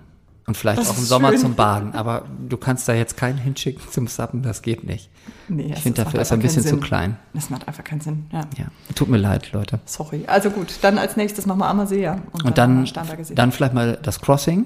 Und 0.47 0.55
vielleicht 0.55 0.79
Das 0.79 0.89
auch 0.89 0.97
im 0.97 1.03
Sommer 1.03 1.29
schön. 1.31 1.39
zum 1.39 1.55
Baden. 1.55 1.93
Aber 1.93 2.23
du 2.47 2.55
kannst 2.55 2.87
da 2.87 2.93
jetzt 2.93 3.17
keinen 3.17 3.37
hinschicken 3.37 3.81
zum 3.91 4.07
Sappen, 4.07 4.43
das 4.43 4.61
geht 4.61 4.85
nicht. 4.85 5.09
nee, 5.49 5.73
ich 5.75 5.79
finde, 5.79 6.03
dafür 6.03 6.21
ist 6.21 6.31
er 6.31 6.37
ein 6.37 6.41
bisschen 6.41 6.63
zu 6.63 6.77
klein. 6.77 7.17
Das 7.33 7.49
macht 7.49 7.67
einfach 7.67 7.83
keinen 7.83 7.99
Sinn. 7.99 8.27
Ja. 8.31 8.41
Ja, 8.57 8.65
tut 8.95 9.09
mir 9.09 9.17
leid, 9.17 9.51
Leute. 9.51 9.79
Sorry. 9.83 10.23
Also 10.25 10.49
gut, 10.49 10.67
dann 10.81 10.97
als 10.97 11.17
nächstes 11.17 11.45
wir 11.45 11.67
Ammersee, 11.67 12.01
ja. 12.01 12.21
Und 12.31 12.57
dann, 12.57 12.87
dann 13.35 13.51
vielleicht 13.51 13.73
mal 13.73 13.99
das 14.01 14.21
Crossing. 14.21 14.65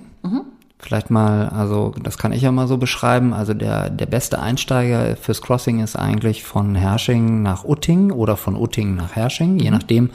Vielleicht 0.77 1.09
mal, 1.09 1.49
also 1.49 1.93
das 2.01 2.19
kann 2.19 2.31
ich 2.31 2.43
ja 2.43 2.51
mal 2.51 2.67
so 2.67 2.77
beschreiben. 2.77 3.33
Also 3.33 3.55
der, 3.55 3.89
der 3.89 4.05
beste 4.05 4.39
Einsteiger 4.39 5.15
fürs 5.15 5.41
Crossing 5.41 5.79
ist 5.83 5.95
eigentlich 5.95 6.43
von 6.43 6.75
Hersching 6.75 7.41
nach 7.41 7.65
Utting 7.65 8.11
oder 8.11 8.37
von 8.37 8.55
Utting 8.55 8.93
nach 8.95 9.15
Hersching, 9.15 9.59
je 9.59 9.71
nachdem, 9.71 10.11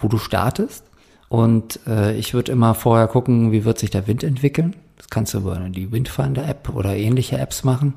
wo 0.00 0.08
du 0.08 0.18
startest. 0.18 0.84
Und 1.28 1.80
äh, 1.86 2.16
ich 2.16 2.34
würde 2.34 2.50
immer 2.52 2.74
vorher 2.74 3.06
gucken, 3.08 3.50
wie 3.52 3.64
wird 3.64 3.78
sich 3.78 3.90
der 3.90 4.06
Wind 4.08 4.24
entwickeln. 4.24 4.74
Das 4.96 5.08
kannst 5.10 5.34
du 5.34 5.38
über 5.38 5.56
die 5.68 5.90
Windfinder-App 5.92 6.70
oder 6.74 6.96
ähnliche 6.96 7.38
Apps 7.38 7.64
machen. 7.64 7.94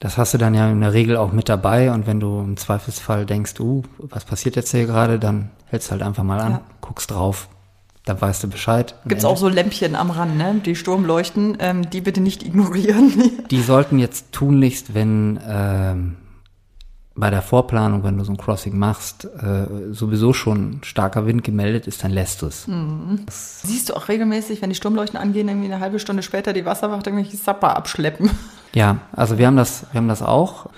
Das 0.00 0.18
hast 0.18 0.34
du 0.34 0.38
dann 0.38 0.54
ja 0.54 0.68
in 0.70 0.80
der 0.80 0.92
Regel 0.94 1.16
auch 1.16 1.32
mit 1.32 1.48
dabei 1.48 1.92
und 1.92 2.06
wenn 2.08 2.18
du 2.18 2.40
im 2.40 2.56
Zweifelsfall 2.56 3.24
denkst, 3.24 3.60
uh, 3.60 3.82
was 3.98 4.24
passiert 4.24 4.56
jetzt 4.56 4.72
hier 4.72 4.86
gerade, 4.86 5.18
dann 5.20 5.50
hältst 5.66 5.88
du 5.88 5.92
halt 5.92 6.02
einfach 6.02 6.24
mal 6.24 6.40
an, 6.40 6.52
Ja. 6.52 6.60
guckst 6.80 7.10
drauf, 7.12 7.48
dann 8.04 8.20
weißt 8.20 8.42
du 8.42 8.48
Bescheid. 8.48 8.96
Gibt's 9.06 9.22
Ende- 9.22 9.28
auch 9.32 9.36
so 9.36 9.48
Lämpchen 9.48 9.94
am 9.94 10.10
Rand, 10.10 10.36
ne? 10.36 10.56
Die 10.66 10.74
Sturmleuchten, 10.74 11.56
ähm, 11.60 11.88
die 11.88 12.00
bitte 12.00 12.20
nicht 12.20 12.42
ignorieren. 12.42 13.12
Die 13.52 13.62
sollten 13.62 14.00
jetzt 14.00 14.32
tunlichst, 14.32 14.92
wenn 14.94 15.38
ähm, 15.46 16.16
bei 17.14 17.30
der 17.30 17.42
Vorplanung, 17.42 18.04
wenn 18.04 18.16
du 18.16 18.24
so 18.24 18.32
ein 18.32 18.38
Crossing 18.38 18.78
machst, 18.78 19.24
äh, 19.24 19.92
sowieso 19.92 20.32
schon 20.32 20.80
starker 20.82 21.26
Wind 21.26 21.44
gemeldet 21.44 21.86
ist, 21.86 22.02
dann 22.02 22.10
lässt 22.10 22.40
du 22.40 22.46
es. 22.46 22.66
Siehst 23.28 23.90
du 23.90 23.94
auch 23.94 24.08
regelmäßig, 24.08 24.62
wenn 24.62 24.70
die 24.70 24.74
Sturmleuchten 24.74 25.18
angehen, 25.18 25.48
irgendwie 25.48 25.70
eine 25.70 25.80
halbe 25.80 25.98
Stunde 25.98 26.22
später 26.22 26.52
die 26.52 26.64
Wasserwacht 26.64 27.06
irgendwelche 27.06 27.36
Sapper 27.36 27.76
abschleppen. 27.76 28.30
Ja, 28.74 29.02
also 29.12 29.36
wir 29.36 29.48
haben 29.48 29.58
das, 29.58 29.84
wir 29.92 29.98
haben 29.98 30.08
das 30.08 30.22
auch. 30.22 30.70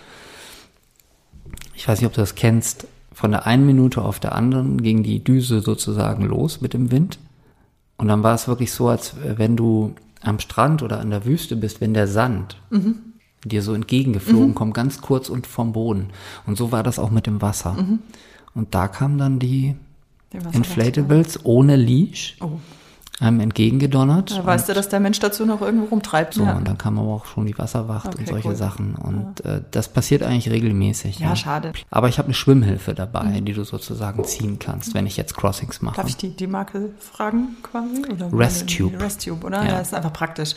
Ich 1.77 1.87
weiß 1.87 2.01
nicht, 2.01 2.09
ob 2.09 2.13
du 2.13 2.23
das 2.23 2.35
kennst. 2.35 2.89
Von 3.13 3.31
der 3.31 3.47
einen 3.47 3.67
Minute 3.67 4.03
auf 4.03 4.19
der 4.19 4.35
anderen 4.35 4.83
ging 4.83 5.05
die 5.05 5.23
Düse 5.23 5.61
sozusagen 5.61 6.25
los 6.25 6.61
mit 6.61 6.75
dem 6.75 6.91
Wind. 6.91 7.21
Und 7.97 8.09
dann 8.09 8.25
war 8.25 8.35
es 8.35 8.49
wirklich 8.49 8.73
so, 8.73 8.89
als 8.89 9.15
wenn 9.23 9.55
du 9.57 9.95
am 10.23 10.41
Strand 10.41 10.83
oder 10.83 10.99
an 10.99 11.11
der 11.11 11.25
Wüste 11.25 11.55
bist, 11.55 11.81
wenn 11.81 11.95
der 11.95 12.09
Sand 12.09 12.57
dir 13.49 13.63
so 13.63 13.75
entgegengeflogen 13.75 14.55
kommt, 14.55 14.75
ganz 14.75 15.01
kurz 15.01 15.29
und 15.29 15.47
vom 15.47 15.73
Boden. 15.73 16.09
Und 16.47 16.57
so 16.57 16.73
war 16.73 16.83
das 16.83 16.99
auch 16.99 17.11
mit 17.11 17.27
dem 17.27 17.41
Wasser. 17.43 17.77
Und 18.55 18.75
da 18.75 18.89
kamen 18.89 19.19
dann 19.19 19.39
die. 19.39 19.77
Inflatables 20.53 21.41
ohne 21.45 21.77
Leash 21.77 22.37
Oh. 22.41 22.51
einem 23.21 23.39
entgegengedonnert. 23.39 24.33
Da 24.37 24.45
weißt 24.45 24.69
du, 24.69 24.75
dass 24.75 24.89
der 24.89 24.99
Mensch 24.99 25.21
dazu 25.21 25.47
noch 25.47 25.61
irgendwo 25.63 25.87
rumtreibt. 25.87 26.35
So, 26.35 26.43
ja. 26.43 26.57
und 26.57 26.67
dann 26.67 26.77
kam 26.77 26.99
aber 26.99 27.11
auch 27.11 27.27
schon 27.27 27.47
die 27.47 27.57
Wasserwacht 27.57 28.07
Okay, 28.09 28.19
und 28.19 28.29
solche 28.29 28.49
cool. 28.49 28.57
Sachen. 28.57 28.97
Und 28.97 29.45
äh, 29.45 29.63
das 29.71 29.89
passiert 29.89 30.25
eigentlich 30.25 30.51
regelmäßig. 30.51 31.21
Ja, 31.21 31.37
schade. 31.37 31.69
Mhm. 31.69 31.75
Aber 31.91 32.09
ich 32.09 32.19
habe 32.19 32.27
eine 32.27 32.35
Schwimmhilfe 32.35 32.95
dabei, 32.95 33.41
die 33.41 33.53
du 33.53 33.63
sozusagen 33.63 34.25
ziehen 34.25 34.59
kannst, 34.59 34.95
wenn 34.95 35.07
ich 35.07 35.17
jetzt 35.17 35.37
Crossings 35.37 35.81
mache. 35.81 35.95
Darf 35.97 36.09
ich 36.09 36.17
die, 36.17 36.31
die 36.31 36.49
Marke 36.49 36.91
fragen 36.99 37.57
quasi? 37.63 38.03
Oder 38.11 38.33
Restube. 38.37 39.01
Restube, 39.01 39.47
oder? 39.47 39.59
Ja. 39.63 39.69
Ja. 39.69 39.79
das 39.79 39.89
ist 39.89 39.95
einfach 39.95 40.13
praktisch. 40.13 40.55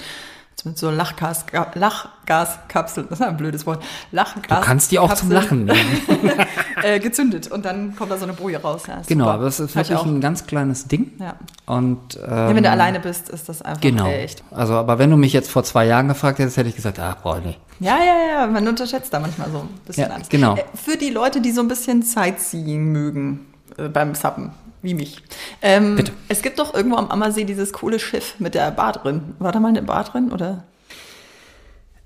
Mit 0.65 0.77
so 0.77 0.89
Lachgas, 0.89 1.45
Lachgaskapseln, 1.75 3.07
das 3.09 3.19
ist 3.19 3.25
ein 3.25 3.37
blödes 3.37 3.65
Wort. 3.65 3.83
Lachgas. 4.11 4.59
Du 4.59 4.65
kannst 4.65 4.91
die 4.91 4.99
auch 4.99 5.13
zum 5.13 5.31
Lachen 5.31 5.65
nehmen. 5.65 6.01
äh, 6.83 6.99
gezündet 6.99 7.51
und 7.51 7.63
dann 7.63 7.95
kommt 7.95 8.11
da 8.11 8.17
so 8.17 8.23
eine 8.23 8.33
Boje 8.33 8.61
raus. 8.61 8.83
Ja, 8.87 9.01
genau, 9.07 9.25
super. 9.25 9.33
aber 9.35 9.45
es 9.45 9.59
ist 9.59 9.75
wirklich 9.75 9.99
ein 9.99 10.21
ganz 10.21 10.47
kleines 10.47 10.87
Ding. 10.87 11.11
Ja. 11.19 11.35
Und, 11.65 12.15
ähm, 12.15 12.23
ja, 12.29 12.47
wenn 12.49 12.63
du 12.63 12.69
ähm, 12.69 12.73
alleine 12.73 12.99
bist, 12.99 13.29
ist 13.29 13.49
das 13.49 13.61
einfach 13.61 13.81
genau. 13.81 14.07
echt. 14.07 14.43
Also, 14.51 14.73
aber 14.73 14.99
wenn 14.99 15.11
du 15.11 15.17
mich 15.17 15.33
jetzt 15.33 15.51
vor 15.51 15.63
zwei 15.63 15.85
Jahren 15.85 16.07
gefragt 16.07 16.39
hättest, 16.39 16.57
hätte 16.57 16.69
ich 16.69 16.75
gesagt, 16.75 16.99
ach, 16.99 17.15
boah, 17.17 17.39
nee. 17.43 17.55
Ja, 17.79 17.97
ja, 17.99 18.41
ja, 18.41 18.47
man 18.47 18.67
unterschätzt 18.67 19.13
da 19.13 19.19
manchmal 19.19 19.51
so 19.51 19.59
ein 19.59 19.69
bisschen 19.85 20.05
ja, 20.05 20.15
alles. 20.15 20.29
Genau. 20.29 20.55
Äh, 20.55 20.63
für 20.73 20.97
die 20.97 21.09
Leute, 21.09 21.41
die 21.41 21.51
so 21.51 21.61
ein 21.61 21.67
bisschen 21.67 22.01
Sightseeing 22.01 22.85
mögen 22.91 23.45
äh, 23.77 23.89
beim 23.89 24.15
Suppen, 24.15 24.51
wie 24.81 24.93
mich. 24.93 25.21
Ähm, 25.61 25.95
Bitte. 25.95 26.11
Es 26.27 26.41
gibt 26.41 26.59
doch 26.59 26.73
irgendwo 26.73 26.97
am 26.97 27.09
Ammersee 27.09 27.45
dieses 27.45 27.73
coole 27.73 27.99
Schiff 27.99 28.35
mit 28.39 28.55
der 28.55 28.71
Bar 28.71 28.93
drin. 28.93 29.35
War 29.39 29.51
da 29.51 29.59
mal 29.59 29.69
eine 29.69 29.81
Bar 29.81 30.03
drin, 30.03 30.31
oder? 30.31 30.63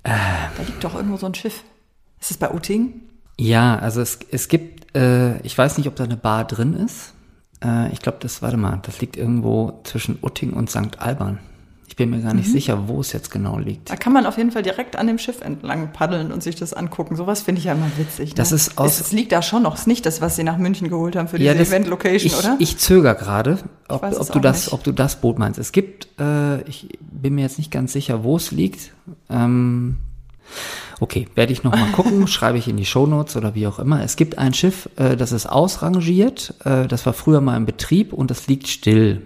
Äh, 0.04 0.10
da 0.56 0.62
liegt 0.66 0.82
doch 0.82 0.94
irgendwo 0.94 1.16
so 1.16 1.26
ein 1.26 1.34
Schiff. 1.34 1.62
Ist 2.20 2.30
es 2.30 2.36
bei 2.36 2.52
Utting? 2.52 3.02
Ja, 3.38 3.78
also 3.78 4.00
es, 4.00 4.18
es 4.30 4.48
gibt, 4.48 4.94
äh, 4.96 5.40
ich 5.40 5.56
weiß 5.56 5.78
nicht, 5.78 5.86
ob 5.86 5.96
da 5.96 6.04
eine 6.04 6.16
Bar 6.16 6.46
drin 6.46 6.74
ist. 6.74 7.14
Äh, 7.64 7.92
ich 7.92 8.00
glaube, 8.00 8.18
das, 8.20 8.42
warte 8.42 8.56
mal, 8.56 8.80
das 8.82 9.00
liegt 9.00 9.16
irgendwo 9.16 9.80
zwischen 9.84 10.18
Utting 10.22 10.52
und 10.52 10.70
St. 10.70 10.98
Alban. 10.98 11.38
Ich 11.88 11.96
bin 11.96 12.08
mir 12.08 12.20
gar 12.20 12.32
nicht 12.32 12.48
mhm. 12.48 12.52
sicher, 12.52 12.88
wo 12.88 13.00
es 13.00 13.12
jetzt 13.12 13.30
genau 13.30 13.58
liegt. 13.58 13.90
Da 13.90 13.96
kann 13.96 14.14
man 14.14 14.24
auf 14.24 14.38
jeden 14.38 14.50
Fall 14.50 14.62
direkt 14.62 14.96
an 14.96 15.06
dem 15.06 15.18
Schiff 15.18 15.42
entlang 15.42 15.92
paddeln 15.92 16.32
und 16.32 16.42
sich 16.42 16.56
das 16.56 16.72
angucken. 16.72 17.16
Sowas 17.16 17.42
finde 17.42 17.58
ich 17.58 17.66
ja 17.66 17.72
immer 17.72 17.90
witzig. 17.98 18.30
Ne? 18.30 18.34
Das 18.36 18.50
ist 18.50 18.78
aus. 18.78 18.98
Es, 18.98 19.12
liegt 19.12 19.30
da 19.32 19.42
schon 19.42 19.62
noch. 19.62 19.74
Ist 19.74 19.86
nicht 19.86 20.06
das, 20.06 20.20
was 20.20 20.36
sie 20.36 20.42
nach 20.42 20.56
München 20.56 20.88
geholt 20.88 21.16
haben 21.16 21.28
für 21.28 21.38
diese 21.38 21.54
ja, 21.54 21.60
Event-Location, 21.60 22.32
oder? 22.38 22.56
Ich 22.60 22.78
zögere 22.78 23.14
gerade, 23.14 23.58
ob, 23.88 24.02
ob 24.02 24.32
du 24.32 24.40
das, 24.40 24.72
ob 24.72 24.82
du 24.84 24.92
das 24.92 25.20
Boot 25.20 25.38
meinst. 25.38 25.58
Es 25.58 25.72
gibt, 25.72 26.08
äh, 26.18 26.62
ich 26.62 26.98
bin 27.00 27.34
mir 27.34 27.42
jetzt 27.42 27.58
nicht 27.58 27.70
ganz 27.70 27.92
sicher, 27.92 28.24
wo 28.24 28.36
es 28.36 28.52
liegt. 28.52 28.92
Ähm, 29.28 29.98
Okay, 31.00 31.26
werde 31.34 31.52
ich 31.52 31.64
nochmal 31.64 31.90
gucken, 31.92 32.28
schreibe 32.28 32.58
ich 32.58 32.68
in 32.68 32.76
die 32.76 32.84
Shownotes 32.84 33.34
oder 33.36 33.56
wie 33.56 33.66
auch 33.66 33.80
immer. 33.80 34.04
Es 34.04 34.14
gibt 34.14 34.38
ein 34.38 34.54
Schiff, 34.54 34.88
äh, 34.96 35.16
das 35.16 35.32
ist 35.32 35.46
ausrangiert, 35.46 36.54
äh, 36.64 36.86
das 36.86 37.06
war 37.06 37.12
früher 37.12 37.40
mal 37.40 37.56
im 37.56 37.66
Betrieb 37.66 38.12
und 38.12 38.30
das 38.30 38.46
liegt 38.46 38.68
still. 38.68 39.22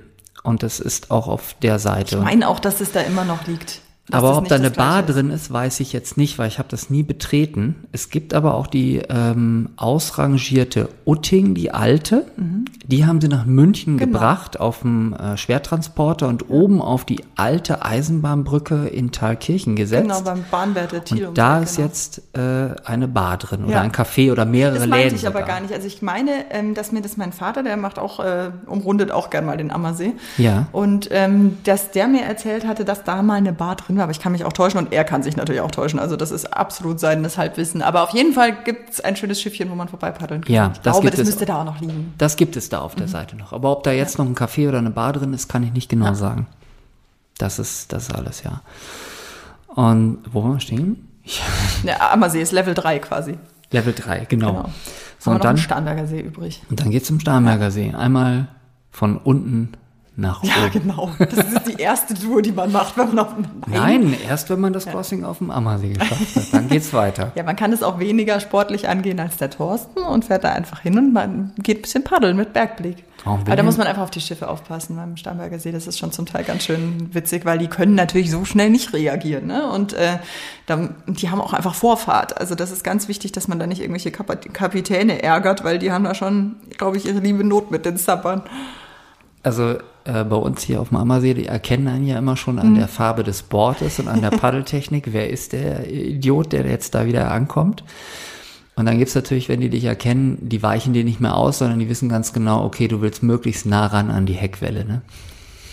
Und 0.46 0.62
das 0.62 0.80
ist 0.80 1.10
auch 1.10 1.26
auf 1.26 1.54
der 1.62 1.78
Seite. 1.78 2.16
Ich 2.16 2.22
meine 2.22 2.48
auch, 2.48 2.60
dass 2.60 2.80
es 2.80 2.92
da 2.92 3.00
immer 3.00 3.24
noch 3.24 3.46
liegt. 3.46 3.80
Aber 4.12 4.38
ob 4.38 4.48
da 4.48 4.54
eine 4.54 4.70
Bar 4.70 5.00
ist. 5.00 5.14
drin 5.14 5.30
ist, 5.30 5.52
weiß 5.52 5.80
ich 5.80 5.92
jetzt 5.92 6.16
nicht, 6.16 6.38
weil 6.38 6.46
ich 6.48 6.58
habe 6.58 6.68
das 6.68 6.90
nie 6.90 7.02
betreten. 7.02 7.74
Es 7.90 8.08
gibt 8.08 8.34
aber 8.34 8.54
auch 8.54 8.68
die 8.68 9.02
ähm, 9.08 9.70
ausrangierte 9.76 10.88
Utting, 11.04 11.54
die 11.54 11.72
alte. 11.72 12.24
Mhm. 12.36 12.66
Die 12.84 13.04
haben 13.04 13.20
sie 13.20 13.26
nach 13.26 13.46
München 13.46 13.98
genau. 13.98 14.12
gebracht 14.12 14.60
auf 14.60 14.80
dem 14.82 15.12
äh, 15.12 15.36
Schwertransporter 15.36 16.28
und 16.28 16.50
oben 16.50 16.80
auf 16.80 17.04
die 17.04 17.24
alte 17.34 17.84
Eisenbahnbrücke 17.84 18.86
in 18.86 19.10
Thalkirchen 19.10 19.74
gesetzt. 19.74 20.02
Genau, 20.02 20.20
beim 20.20 20.44
Bahnwert 20.52 20.92
der 20.92 21.04
Thiel 21.04 21.26
Und 21.26 21.38
da 21.38 21.58
ist 21.58 21.76
genau. 21.76 21.88
jetzt 21.88 22.22
äh, 22.36 22.76
eine 22.84 23.08
Bar 23.08 23.38
drin 23.38 23.64
oder 23.64 23.74
ja. 23.74 23.80
ein 23.80 23.90
Café 23.90 24.30
oder 24.30 24.44
mehrere 24.44 24.74
Läden. 24.74 24.90
Das 24.90 24.98
meinte 25.00 25.14
ich 25.16 25.20
sogar. 25.22 25.36
aber 25.36 25.46
gar 25.46 25.60
nicht. 25.60 25.74
Also 25.74 25.88
ich 25.88 26.00
meine, 26.00 26.30
ähm, 26.50 26.74
dass 26.74 26.92
mir 26.92 27.02
das 27.02 27.16
mein 27.16 27.32
Vater, 27.32 27.64
der 27.64 27.76
macht 27.76 27.98
auch, 27.98 28.20
äh, 28.20 28.50
umrundet 28.66 29.10
auch 29.10 29.30
gern 29.30 29.46
mal 29.46 29.56
den 29.56 29.72
Ammersee. 29.72 30.12
Ja. 30.38 30.68
Und 30.70 31.08
ähm, 31.10 31.58
dass 31.64 31.90
der 31.90 32.06
mir 32.06 32.22
erzählt 32.22 32.64
hatte, 32.64 32.84
dass 32.84 33.02
da 33.02 33.20
mal 33.22 33.34
eine 33.34 33.52
Bar 33.52 33.74
drin 33.74 33.95
war, 33.96 34.04
aber 34.04 34.12
ich 34.12 34.20
kann 34.20 34.32
mich 34.32 34.44
auch 34.44 34.52
täuschen 34.52 34.78
und 34.78 34.92
er 34.92 35.04
kann 35.04 35.22
sich 35.22 35.36
natürlich 35.36 35.60
auch 35.60 35.70
täuschen. 35.70 35.98
Also 35.98 36.16
das 36.16 36.30
ist 36.30 36.52
absolut 36.52 37.00
seines 37.00 37.38
Halbwissen. 37.38 37.82
Aber 37.82 38.02
auf 38.02 38.10
jeden 38.10 38.32
Fall 38.32 38.52
gibt 38.64 38.90
es 38.90 39.00
ein 39.00 39.16
schönes 39.16 39.40
Schiffchen, 39.40 39.70
wo 39.70 39.74
man 39.74 39.88
vorbeipaddeln 39.88 40.44
kann. 40.44 40.54
Ja, 40.54 40.70
ich 40.72 40.78
das 40.80 40.92
glaube, 40.94 41.10
das 41.10 41.20
es, 41.20 41.26
müsste 41.26 41.46
da 41.46 41.60
auch 41.60 41.64
noch 41.64 41.80
liegen. 41.80 42.14
Das 42.18 42.36
gibt 42.36 42.56
es 42.56 42.68
da 42.68 42.80
auf 42.80 42.94
der 42.94 43.06
mhm. 43.06 43.10
Seite 43.10 43.36
noch. 43.36 43.52
Aber 43.52 43.72
ob 43.72 43.84
da 43.84 43.92
jetzt 43.92 44.18
ja. 44.18 44.24
noch 44.24 44.30
ein 44.30 44.36
Café 44.36 44.68
oder 44.68 44.78
eine 44.78 44.90
Bar 44.90 45.12
drin 45.12 45.32
ist, 45.32 45.48
kann 45.48 45.62
ich 45.62 45.72
nicht 45.72 45.88
genau 45.88 46.06
ja. 46.06 46.14
sagen. 46.14 46.46
Das 47.38 47.58
ist, 47.58 47.92
das 47.92 48.08
ist 48.08 48.14
alles, 48.14 48.42
ja. 48.42 48.62
Und 49.68 50.18
wo 50.32 50.42
waren 50.42 50.54
wir 50.54 50.60
stehen? 50.60 51.08
Ja, 51.82 52.12
Ammersee 52.12 52.40
ist 52.40 52.52
Level 52.52 52.72
3 52.72 53.00
quasi. 53.00 53.36
Level 53.72 53.92
3, 53.92 54.26
genau. 54.26 54.52
genau. 54.52 54.70
So, 55.18 55.32
und 55.32 55.42
dann 55.42 55.58
Starnberger 55.58 56.06
See 56.06 56.20
übrig. 56.20 56.62
Und 56.70 56.80
dann 56.80 56.90
geht's 56.90 57.08
zum 57.08 57.18
Starnberger 57.18 57.70
See. 57.70 57.92
Einmal 57.92 58.46
von 58.90 59.18
unten 59.18 59.72
nach 60.16 60.42
oben. 60.42 60.48
Ja, 60.48 60.68
genau. 60.68 61.10
Das 61.18 61.46
ist 61.52 61.68
die 61.68 61.80
erste 61.80 62.14
Tour, 62.14 62.40
die 62.40 62.52
man 62.52 62.72
macht, 62.72 62.96
wenn 62.96 63.08
man 63.08 63.18
auf 63.18 63.34
dem 63.34 63.44
Nein, 63.66 64.04
Nein 64.04 64.16
erst 64.26 64.48
wenn 64.50 64.60
man 64.60 64.72
das 64.72 64.86
Crossing 64.86 65.22
ja. 65.22 65.28
auf 65.28 65.38
dem 65.38 65.50
Ammersee 65.50 65.92
geschafft 65.92 66.36
hat. 66.36 66.52
Dann 66.52 66.68
geht's 66.68 66.92
weiter. 66.92 67.32
Ja, 67.34 67.42
man 67.42 67.56
kann 67.56 67.72
es 67.72 67.82
auch 67.82 67.98
weniger 67.98 68.40
sportlich 68.40 68.88
angehen 68.88 69.20
als 69.20 69.36
der 69.36 69.50
Thorsten 69.50 70.00
und 70.00 70.24
fährt 70.24 70.44
da 70.44 70.52
einfach 70.52 70.80
hin 70.80 70.98
und 70.98 71.12
man 71.12 71.52
geht 71.58 71.78
ein 71.78 71.82
bisschen 71.82 72.04
paddeln 72.04 72.36
mit 72.36 72.52
Bergblick. 72.52 73.04
Aber 73.24 73.56
da 73.56 73.62
muss 73.64 73.76
man 73.76 73.88
einfach 73.88 74.02
auf 74.02 74.10
die 74.10 74.20
Schiffe 74.20 74.48
aufpassen 74.48 74.94
beim 74.94 75.16
Starnberger 75.16 75.58
See. 75.58 75.72
Das 75.72 75.88
ist 75.88 75.98
schon 75.98 76.12
zum 76.12 76.26
Teil 76.26 76.44
ganz 76.44 76.64
schön 76.64 77.12
witzig, 77.12 77.44
weil 77.44 77.58
die 77.58 77.66
können 77.66 77.96
natürlich 77.96 78.30
so 78.30 78.44
schnell 78.44 78.70
nicht 78.70 78.92
reagieren. 78.92 79.48
Ne? 79.48 79.68
Und 79.68 79.94
äh, 79.94 80.18
da, 80.66 80.90
die 81.08 81.28
haben 81.28 81.40
auch 81.40 81.52
einfach 81.52 81.74
Vorfahrt. 81.74 82.38
Also 82.38 82.54
das 82.54 82.70
ist 82.70 82.84
ganz 82.84 83.08
wichtig, 83.08 83.32
dass 83.32 83.48
man 83.48 83.58
da 83.58 83.66
nicht 83.66 83.80
irgendwelche 83.80 84.12
Kapitäne 84.12 85.22
ärgert, 85.24 85.64
weil 85.64 85.80
die 85.80 85.90
haben 85.90 86.04
da 86.04 86.14
schon, 86.14 86.56
glaube 86.78 86.98
ich, 86.98 87.06
ihre 87.06 87.18
liebe 87.18 87.42
Not 87.42 87.72
mit 87.72 87.84
den 87.84 87.96
Zappern. 87.96 88.42
Also 89.42 89.78
äh, 90.06 90.24
bei 90.24 90.36
uns 90.36 90.62
hier 90.62 90.80
auf 90.80 90.88
dem 90.88 90.98
Ammersee, 90.98 91.34
die 91.34 91.46
erkennen 91.46 91.88
einen 91.88 92.06
ja 92.06 92.18
immer 92.18 92.36
schon 92.36 92.58
an 92.58 92.70
mhm. 92.70 92.74
der 92.76 92.88
Farbe 92.88 93.24
des 93.24 93.42
Boards 93.42 93.98
und 93.98 94.08
an 94.08 94.20
der 94.20 94.30
Paddeltechnik. 94.38 95.12
Wer 95.12 95.30
ist 95.30 95.52
der 95.52 95.90
Idiot, 95.90 96.52
der 96.52 96.66
jetzt 96.66 96.94
da 96.94 97.06
wieder 97.06 97.30
ankommt? 97.30 97.84
Und 98.76 98.84
dann 98.86 98.98
gibt's 98.98 99.14
natürlich, 99.14 99.48
wenn 99.48 99.60
die 99.60 99.70
dich 99.70 99.84
erkennen, 99.84 100.38
die 100.40 100.62
weichen 100.62 100.92
dir 100.92 101.02
nicht 101.02 101.18
mehr 101.18 101.34
aus, 101.34 101.58
sondern 101.58 101.78
die 101.78 101.88
wissen 101.88 102.08
ganz 102.10 102.32
genau, 102.32 102.64
okay, 102.64 102.88
du 102.88 103.00
willst 103.00 103.22
möglichst 103.22 103.64
nah 103.64 103.86
ran 103.86 104.10
an 104.10 104.26
die 104.26 104.34
Heckwelle. 104.34 104.84
Ne? 104.84 105.00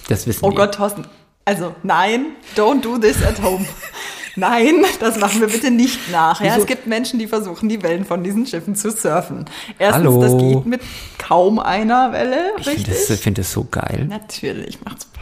Das 0.08 0.26
wissen 0.26 0.46
oh 0.46 0.50
die. 0.50 0.56
Oh 0.56 0.58
Gott, 0.58 0.76
Thorsten. 0.76 1.04
Also 1.46 1.76
nein, 1.84 2.28
don't 2.56 2.82
do 2.82 2.98
this 2.98 3.22
at 3.22 3.42
home. 3.42 3.66
Nein, 4.36 4.84
das 5.00 5.20
machen 5.20 5.42
wir 5.42 5.48
bitte 5.48 5.70
nicht 5.70 6.12
nach. 6.12 6.42
Ja, 6.42 6.58
es 6.58 6.66
gibt 6.66 6.88
Menschen, 6.88 7.20
die 7.20 7.28
versuchen, 7.28 7.70
die 7.70 7.84
Wellen 7.84 8.04
von 8.06 8.24
diesen 8.24 8.48
Schiffen 8.48 8.76
zu 8.76 8.92
surfen. 8.92 9.46
Erstens, 9.78 10.06
Hallo. 10.06 10.22
das 10.22 10.38
geht 10.38 10.66
mit 10.66 10.82
kaum 11.20 11.60
einer 11.60 12.12
Welle. 12.12 12.52
Ich 12.58 12.68
finde 12.68 12.92
das, 12.92 13.20
find 13.20 13.38
das 13.38 13.52
so 13.52 13.68
geil. 13.70 14.08
Natürlich, 14.10 14.84
macht 14.84 15.04
Spaß. 15.04 15.14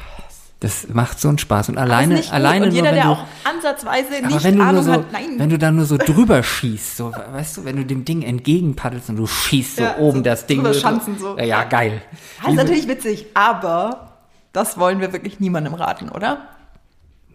Das 0.62 0.88
macht 0.90 1.20
so 1.20 1.28
einen 1.28 1.40
Spaß. 1.40 1.70
Und 1.70 1.78
alleine, 1.80 2.14
nicht 2.14 2.32
alleine 2.32 2.68
und 2.68 2.72
jeder, 2.72 2.92
nur, 2.92 2.92
wenn 2.92 2.96
der 2.96 3.04
du, 3.04 3.10
auch 3.10 3.26
ansatzweise 3.44 4.28
nicht 4.28 4.44
wenn 4.44 4.58
du 4.58 4.64
Ahnung 4.64 4.84
so, 4.84 4.92
hat, 4.92 5.12
nein. 5.12 5.34
Wenn 5.38 5.50
du 5.50 5.58
da 5.58 5.72
nur 5.72 5.86
so 5.86 5.98
drüber 5.98 6.44
schießt, 6.44 6.98
so, 6.98 7.12
weißt 7.12 7.58
du, 7.58 7.66
wenn 7.66 7.78
du 7.78 7.86
dem 7.86 8.06
Ding 8.06 8.22
entgegenpaddelst 8.22 9.10
und 9.10 9.16
du 9.18 9.26
schießt 9.26 9.78
so 9.78 9.84
ja, 9.84 9.98
oben 9.98 10.20
so 10.20 10.24
das 10.24 10.46
Ding. 10.46 10.64
Schanzen 10.74 11.18
so. 11.18 11.36
Ja, 11.38 11.44
ja, 11.44 11.64
geil. 11.64 12.02
Das 12.42 12.52
ist 12.52 12.58
natürlich 12.58 12.88
witzig, 12.88 13.26
aber 13.34 14.20
das 14.54 14.78
wollen 14.78 15.02
wir 15.02 15.12
wirklich 15.14 15.40
niemandem 15.40 15.74
raten, 15.74 16.10
oder? 16.10 16.48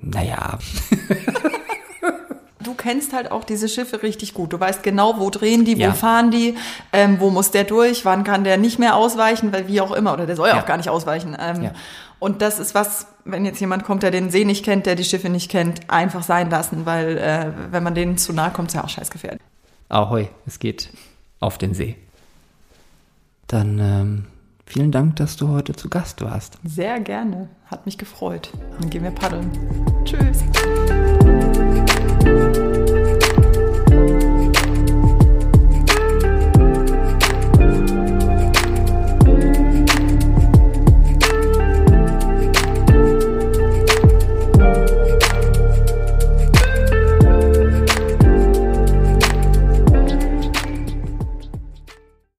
Naja. 0.00 0.58
du 2.66 2.74
kennst 2.74 3.12
halt 3.12 3.30
auch 3.30 3.44
diese 3.44 3.68
Schiffe 3.68 4.02
richtig 4.02 4.34
gut. 4.34 4.52
Du 4.52 4.60
weißt 4.60 4.82
genau, 4.82 5.18
wo 5.18 5.30
drehen 5.30 5.64
die, 5.64 5.76
wo 5.76 5.82
ja. 5.82 5.92
fahren 5.92 6.30
die, 6.30 6.56
ähm, 6.92 7.20
wo 7.20 7.30
muss 7.30 7.50
der 7.50 7.64
durch, 7.64 8.04
wann 8.04 8.24
kann 8.24 8.44
der 8.44 8.56
nicht 8.56 8.78
mehr 8.78 8.96
ausweichen, 8.96 9.52
weil 9.52 9.68
wie 9.68 9.80
auch 9.80 9.92
immer, 9.92 10.12
oder 10.12 10.26
der 10.26 10.36
soll 10.36 10.48
ja, 10.48 10.60
auch 10.60 10.66
gar 10.66 10.76
nicht 10.76 10.90
ausweichen. 10.90 11.36
Ähm, 11.38 11.62
ja. 11.62 11.70
Und 12.18 12.42
das 12.42 12.58
ist 12.58 12.74
was, 12.74 13.06
wenn 13.24 13.44
jetzt 13.44 13.60
jemand 13.60 13.84
kommt, 13.84 14.02
der 14.02 14.10
den 14.10 14.30
See 14.30 14.44
nicht 14.44 14.64
kennt, 14.64 14.86
der 14.86 14.94
die 14.94 15.04
Schiffe 15.04 15.28
nicht 15.28 15.50
kennt, 15.50 15.90
einfach 15.90 16.22
sein 16.22 16.50
lassen, 16.50 16.86
weil 16.86 17.18
äh, 17.18 17.52
wenn 17.70 17.82
man 17.82 17.94
denen 17.94 18.18
zu 18.18 18.32
nahe 18.32 18.50
kommt, 18.50 18.68
ist 18.68 18.74
ja 18.74 18.84
auch 18.84 18.88
scheißgefährlich. 18.88 19.40
Ahoi, 19.88 20.28
es 20.46 20.58
geht 20.58 20.90
auf 21.40 21.58
den 21.58 21.74
See. 21.74 21.96
Dann 23.46 23.78
ähm, 23.78 24.24
vielen 24.64 24.90
Dank, 24.90 25.16
dass 25.16 25.36
du 25.36 25.48
heute 25.48 25.76
zu 25.76 25.88
Gast 25.88 26.22
warst. 26.22 26.58
Sehr 26.64 26.98
gerne. 27.00 27.48
Hat 27.66 27.86
mich 27.86 27.98
gefreut. 27.98 28.50
Dann 28.80 28.90
gehen 28.90 29.04
wir 29.04 29.12
paddeln. 29.12 29.50
Tschüss. 30.04 30.42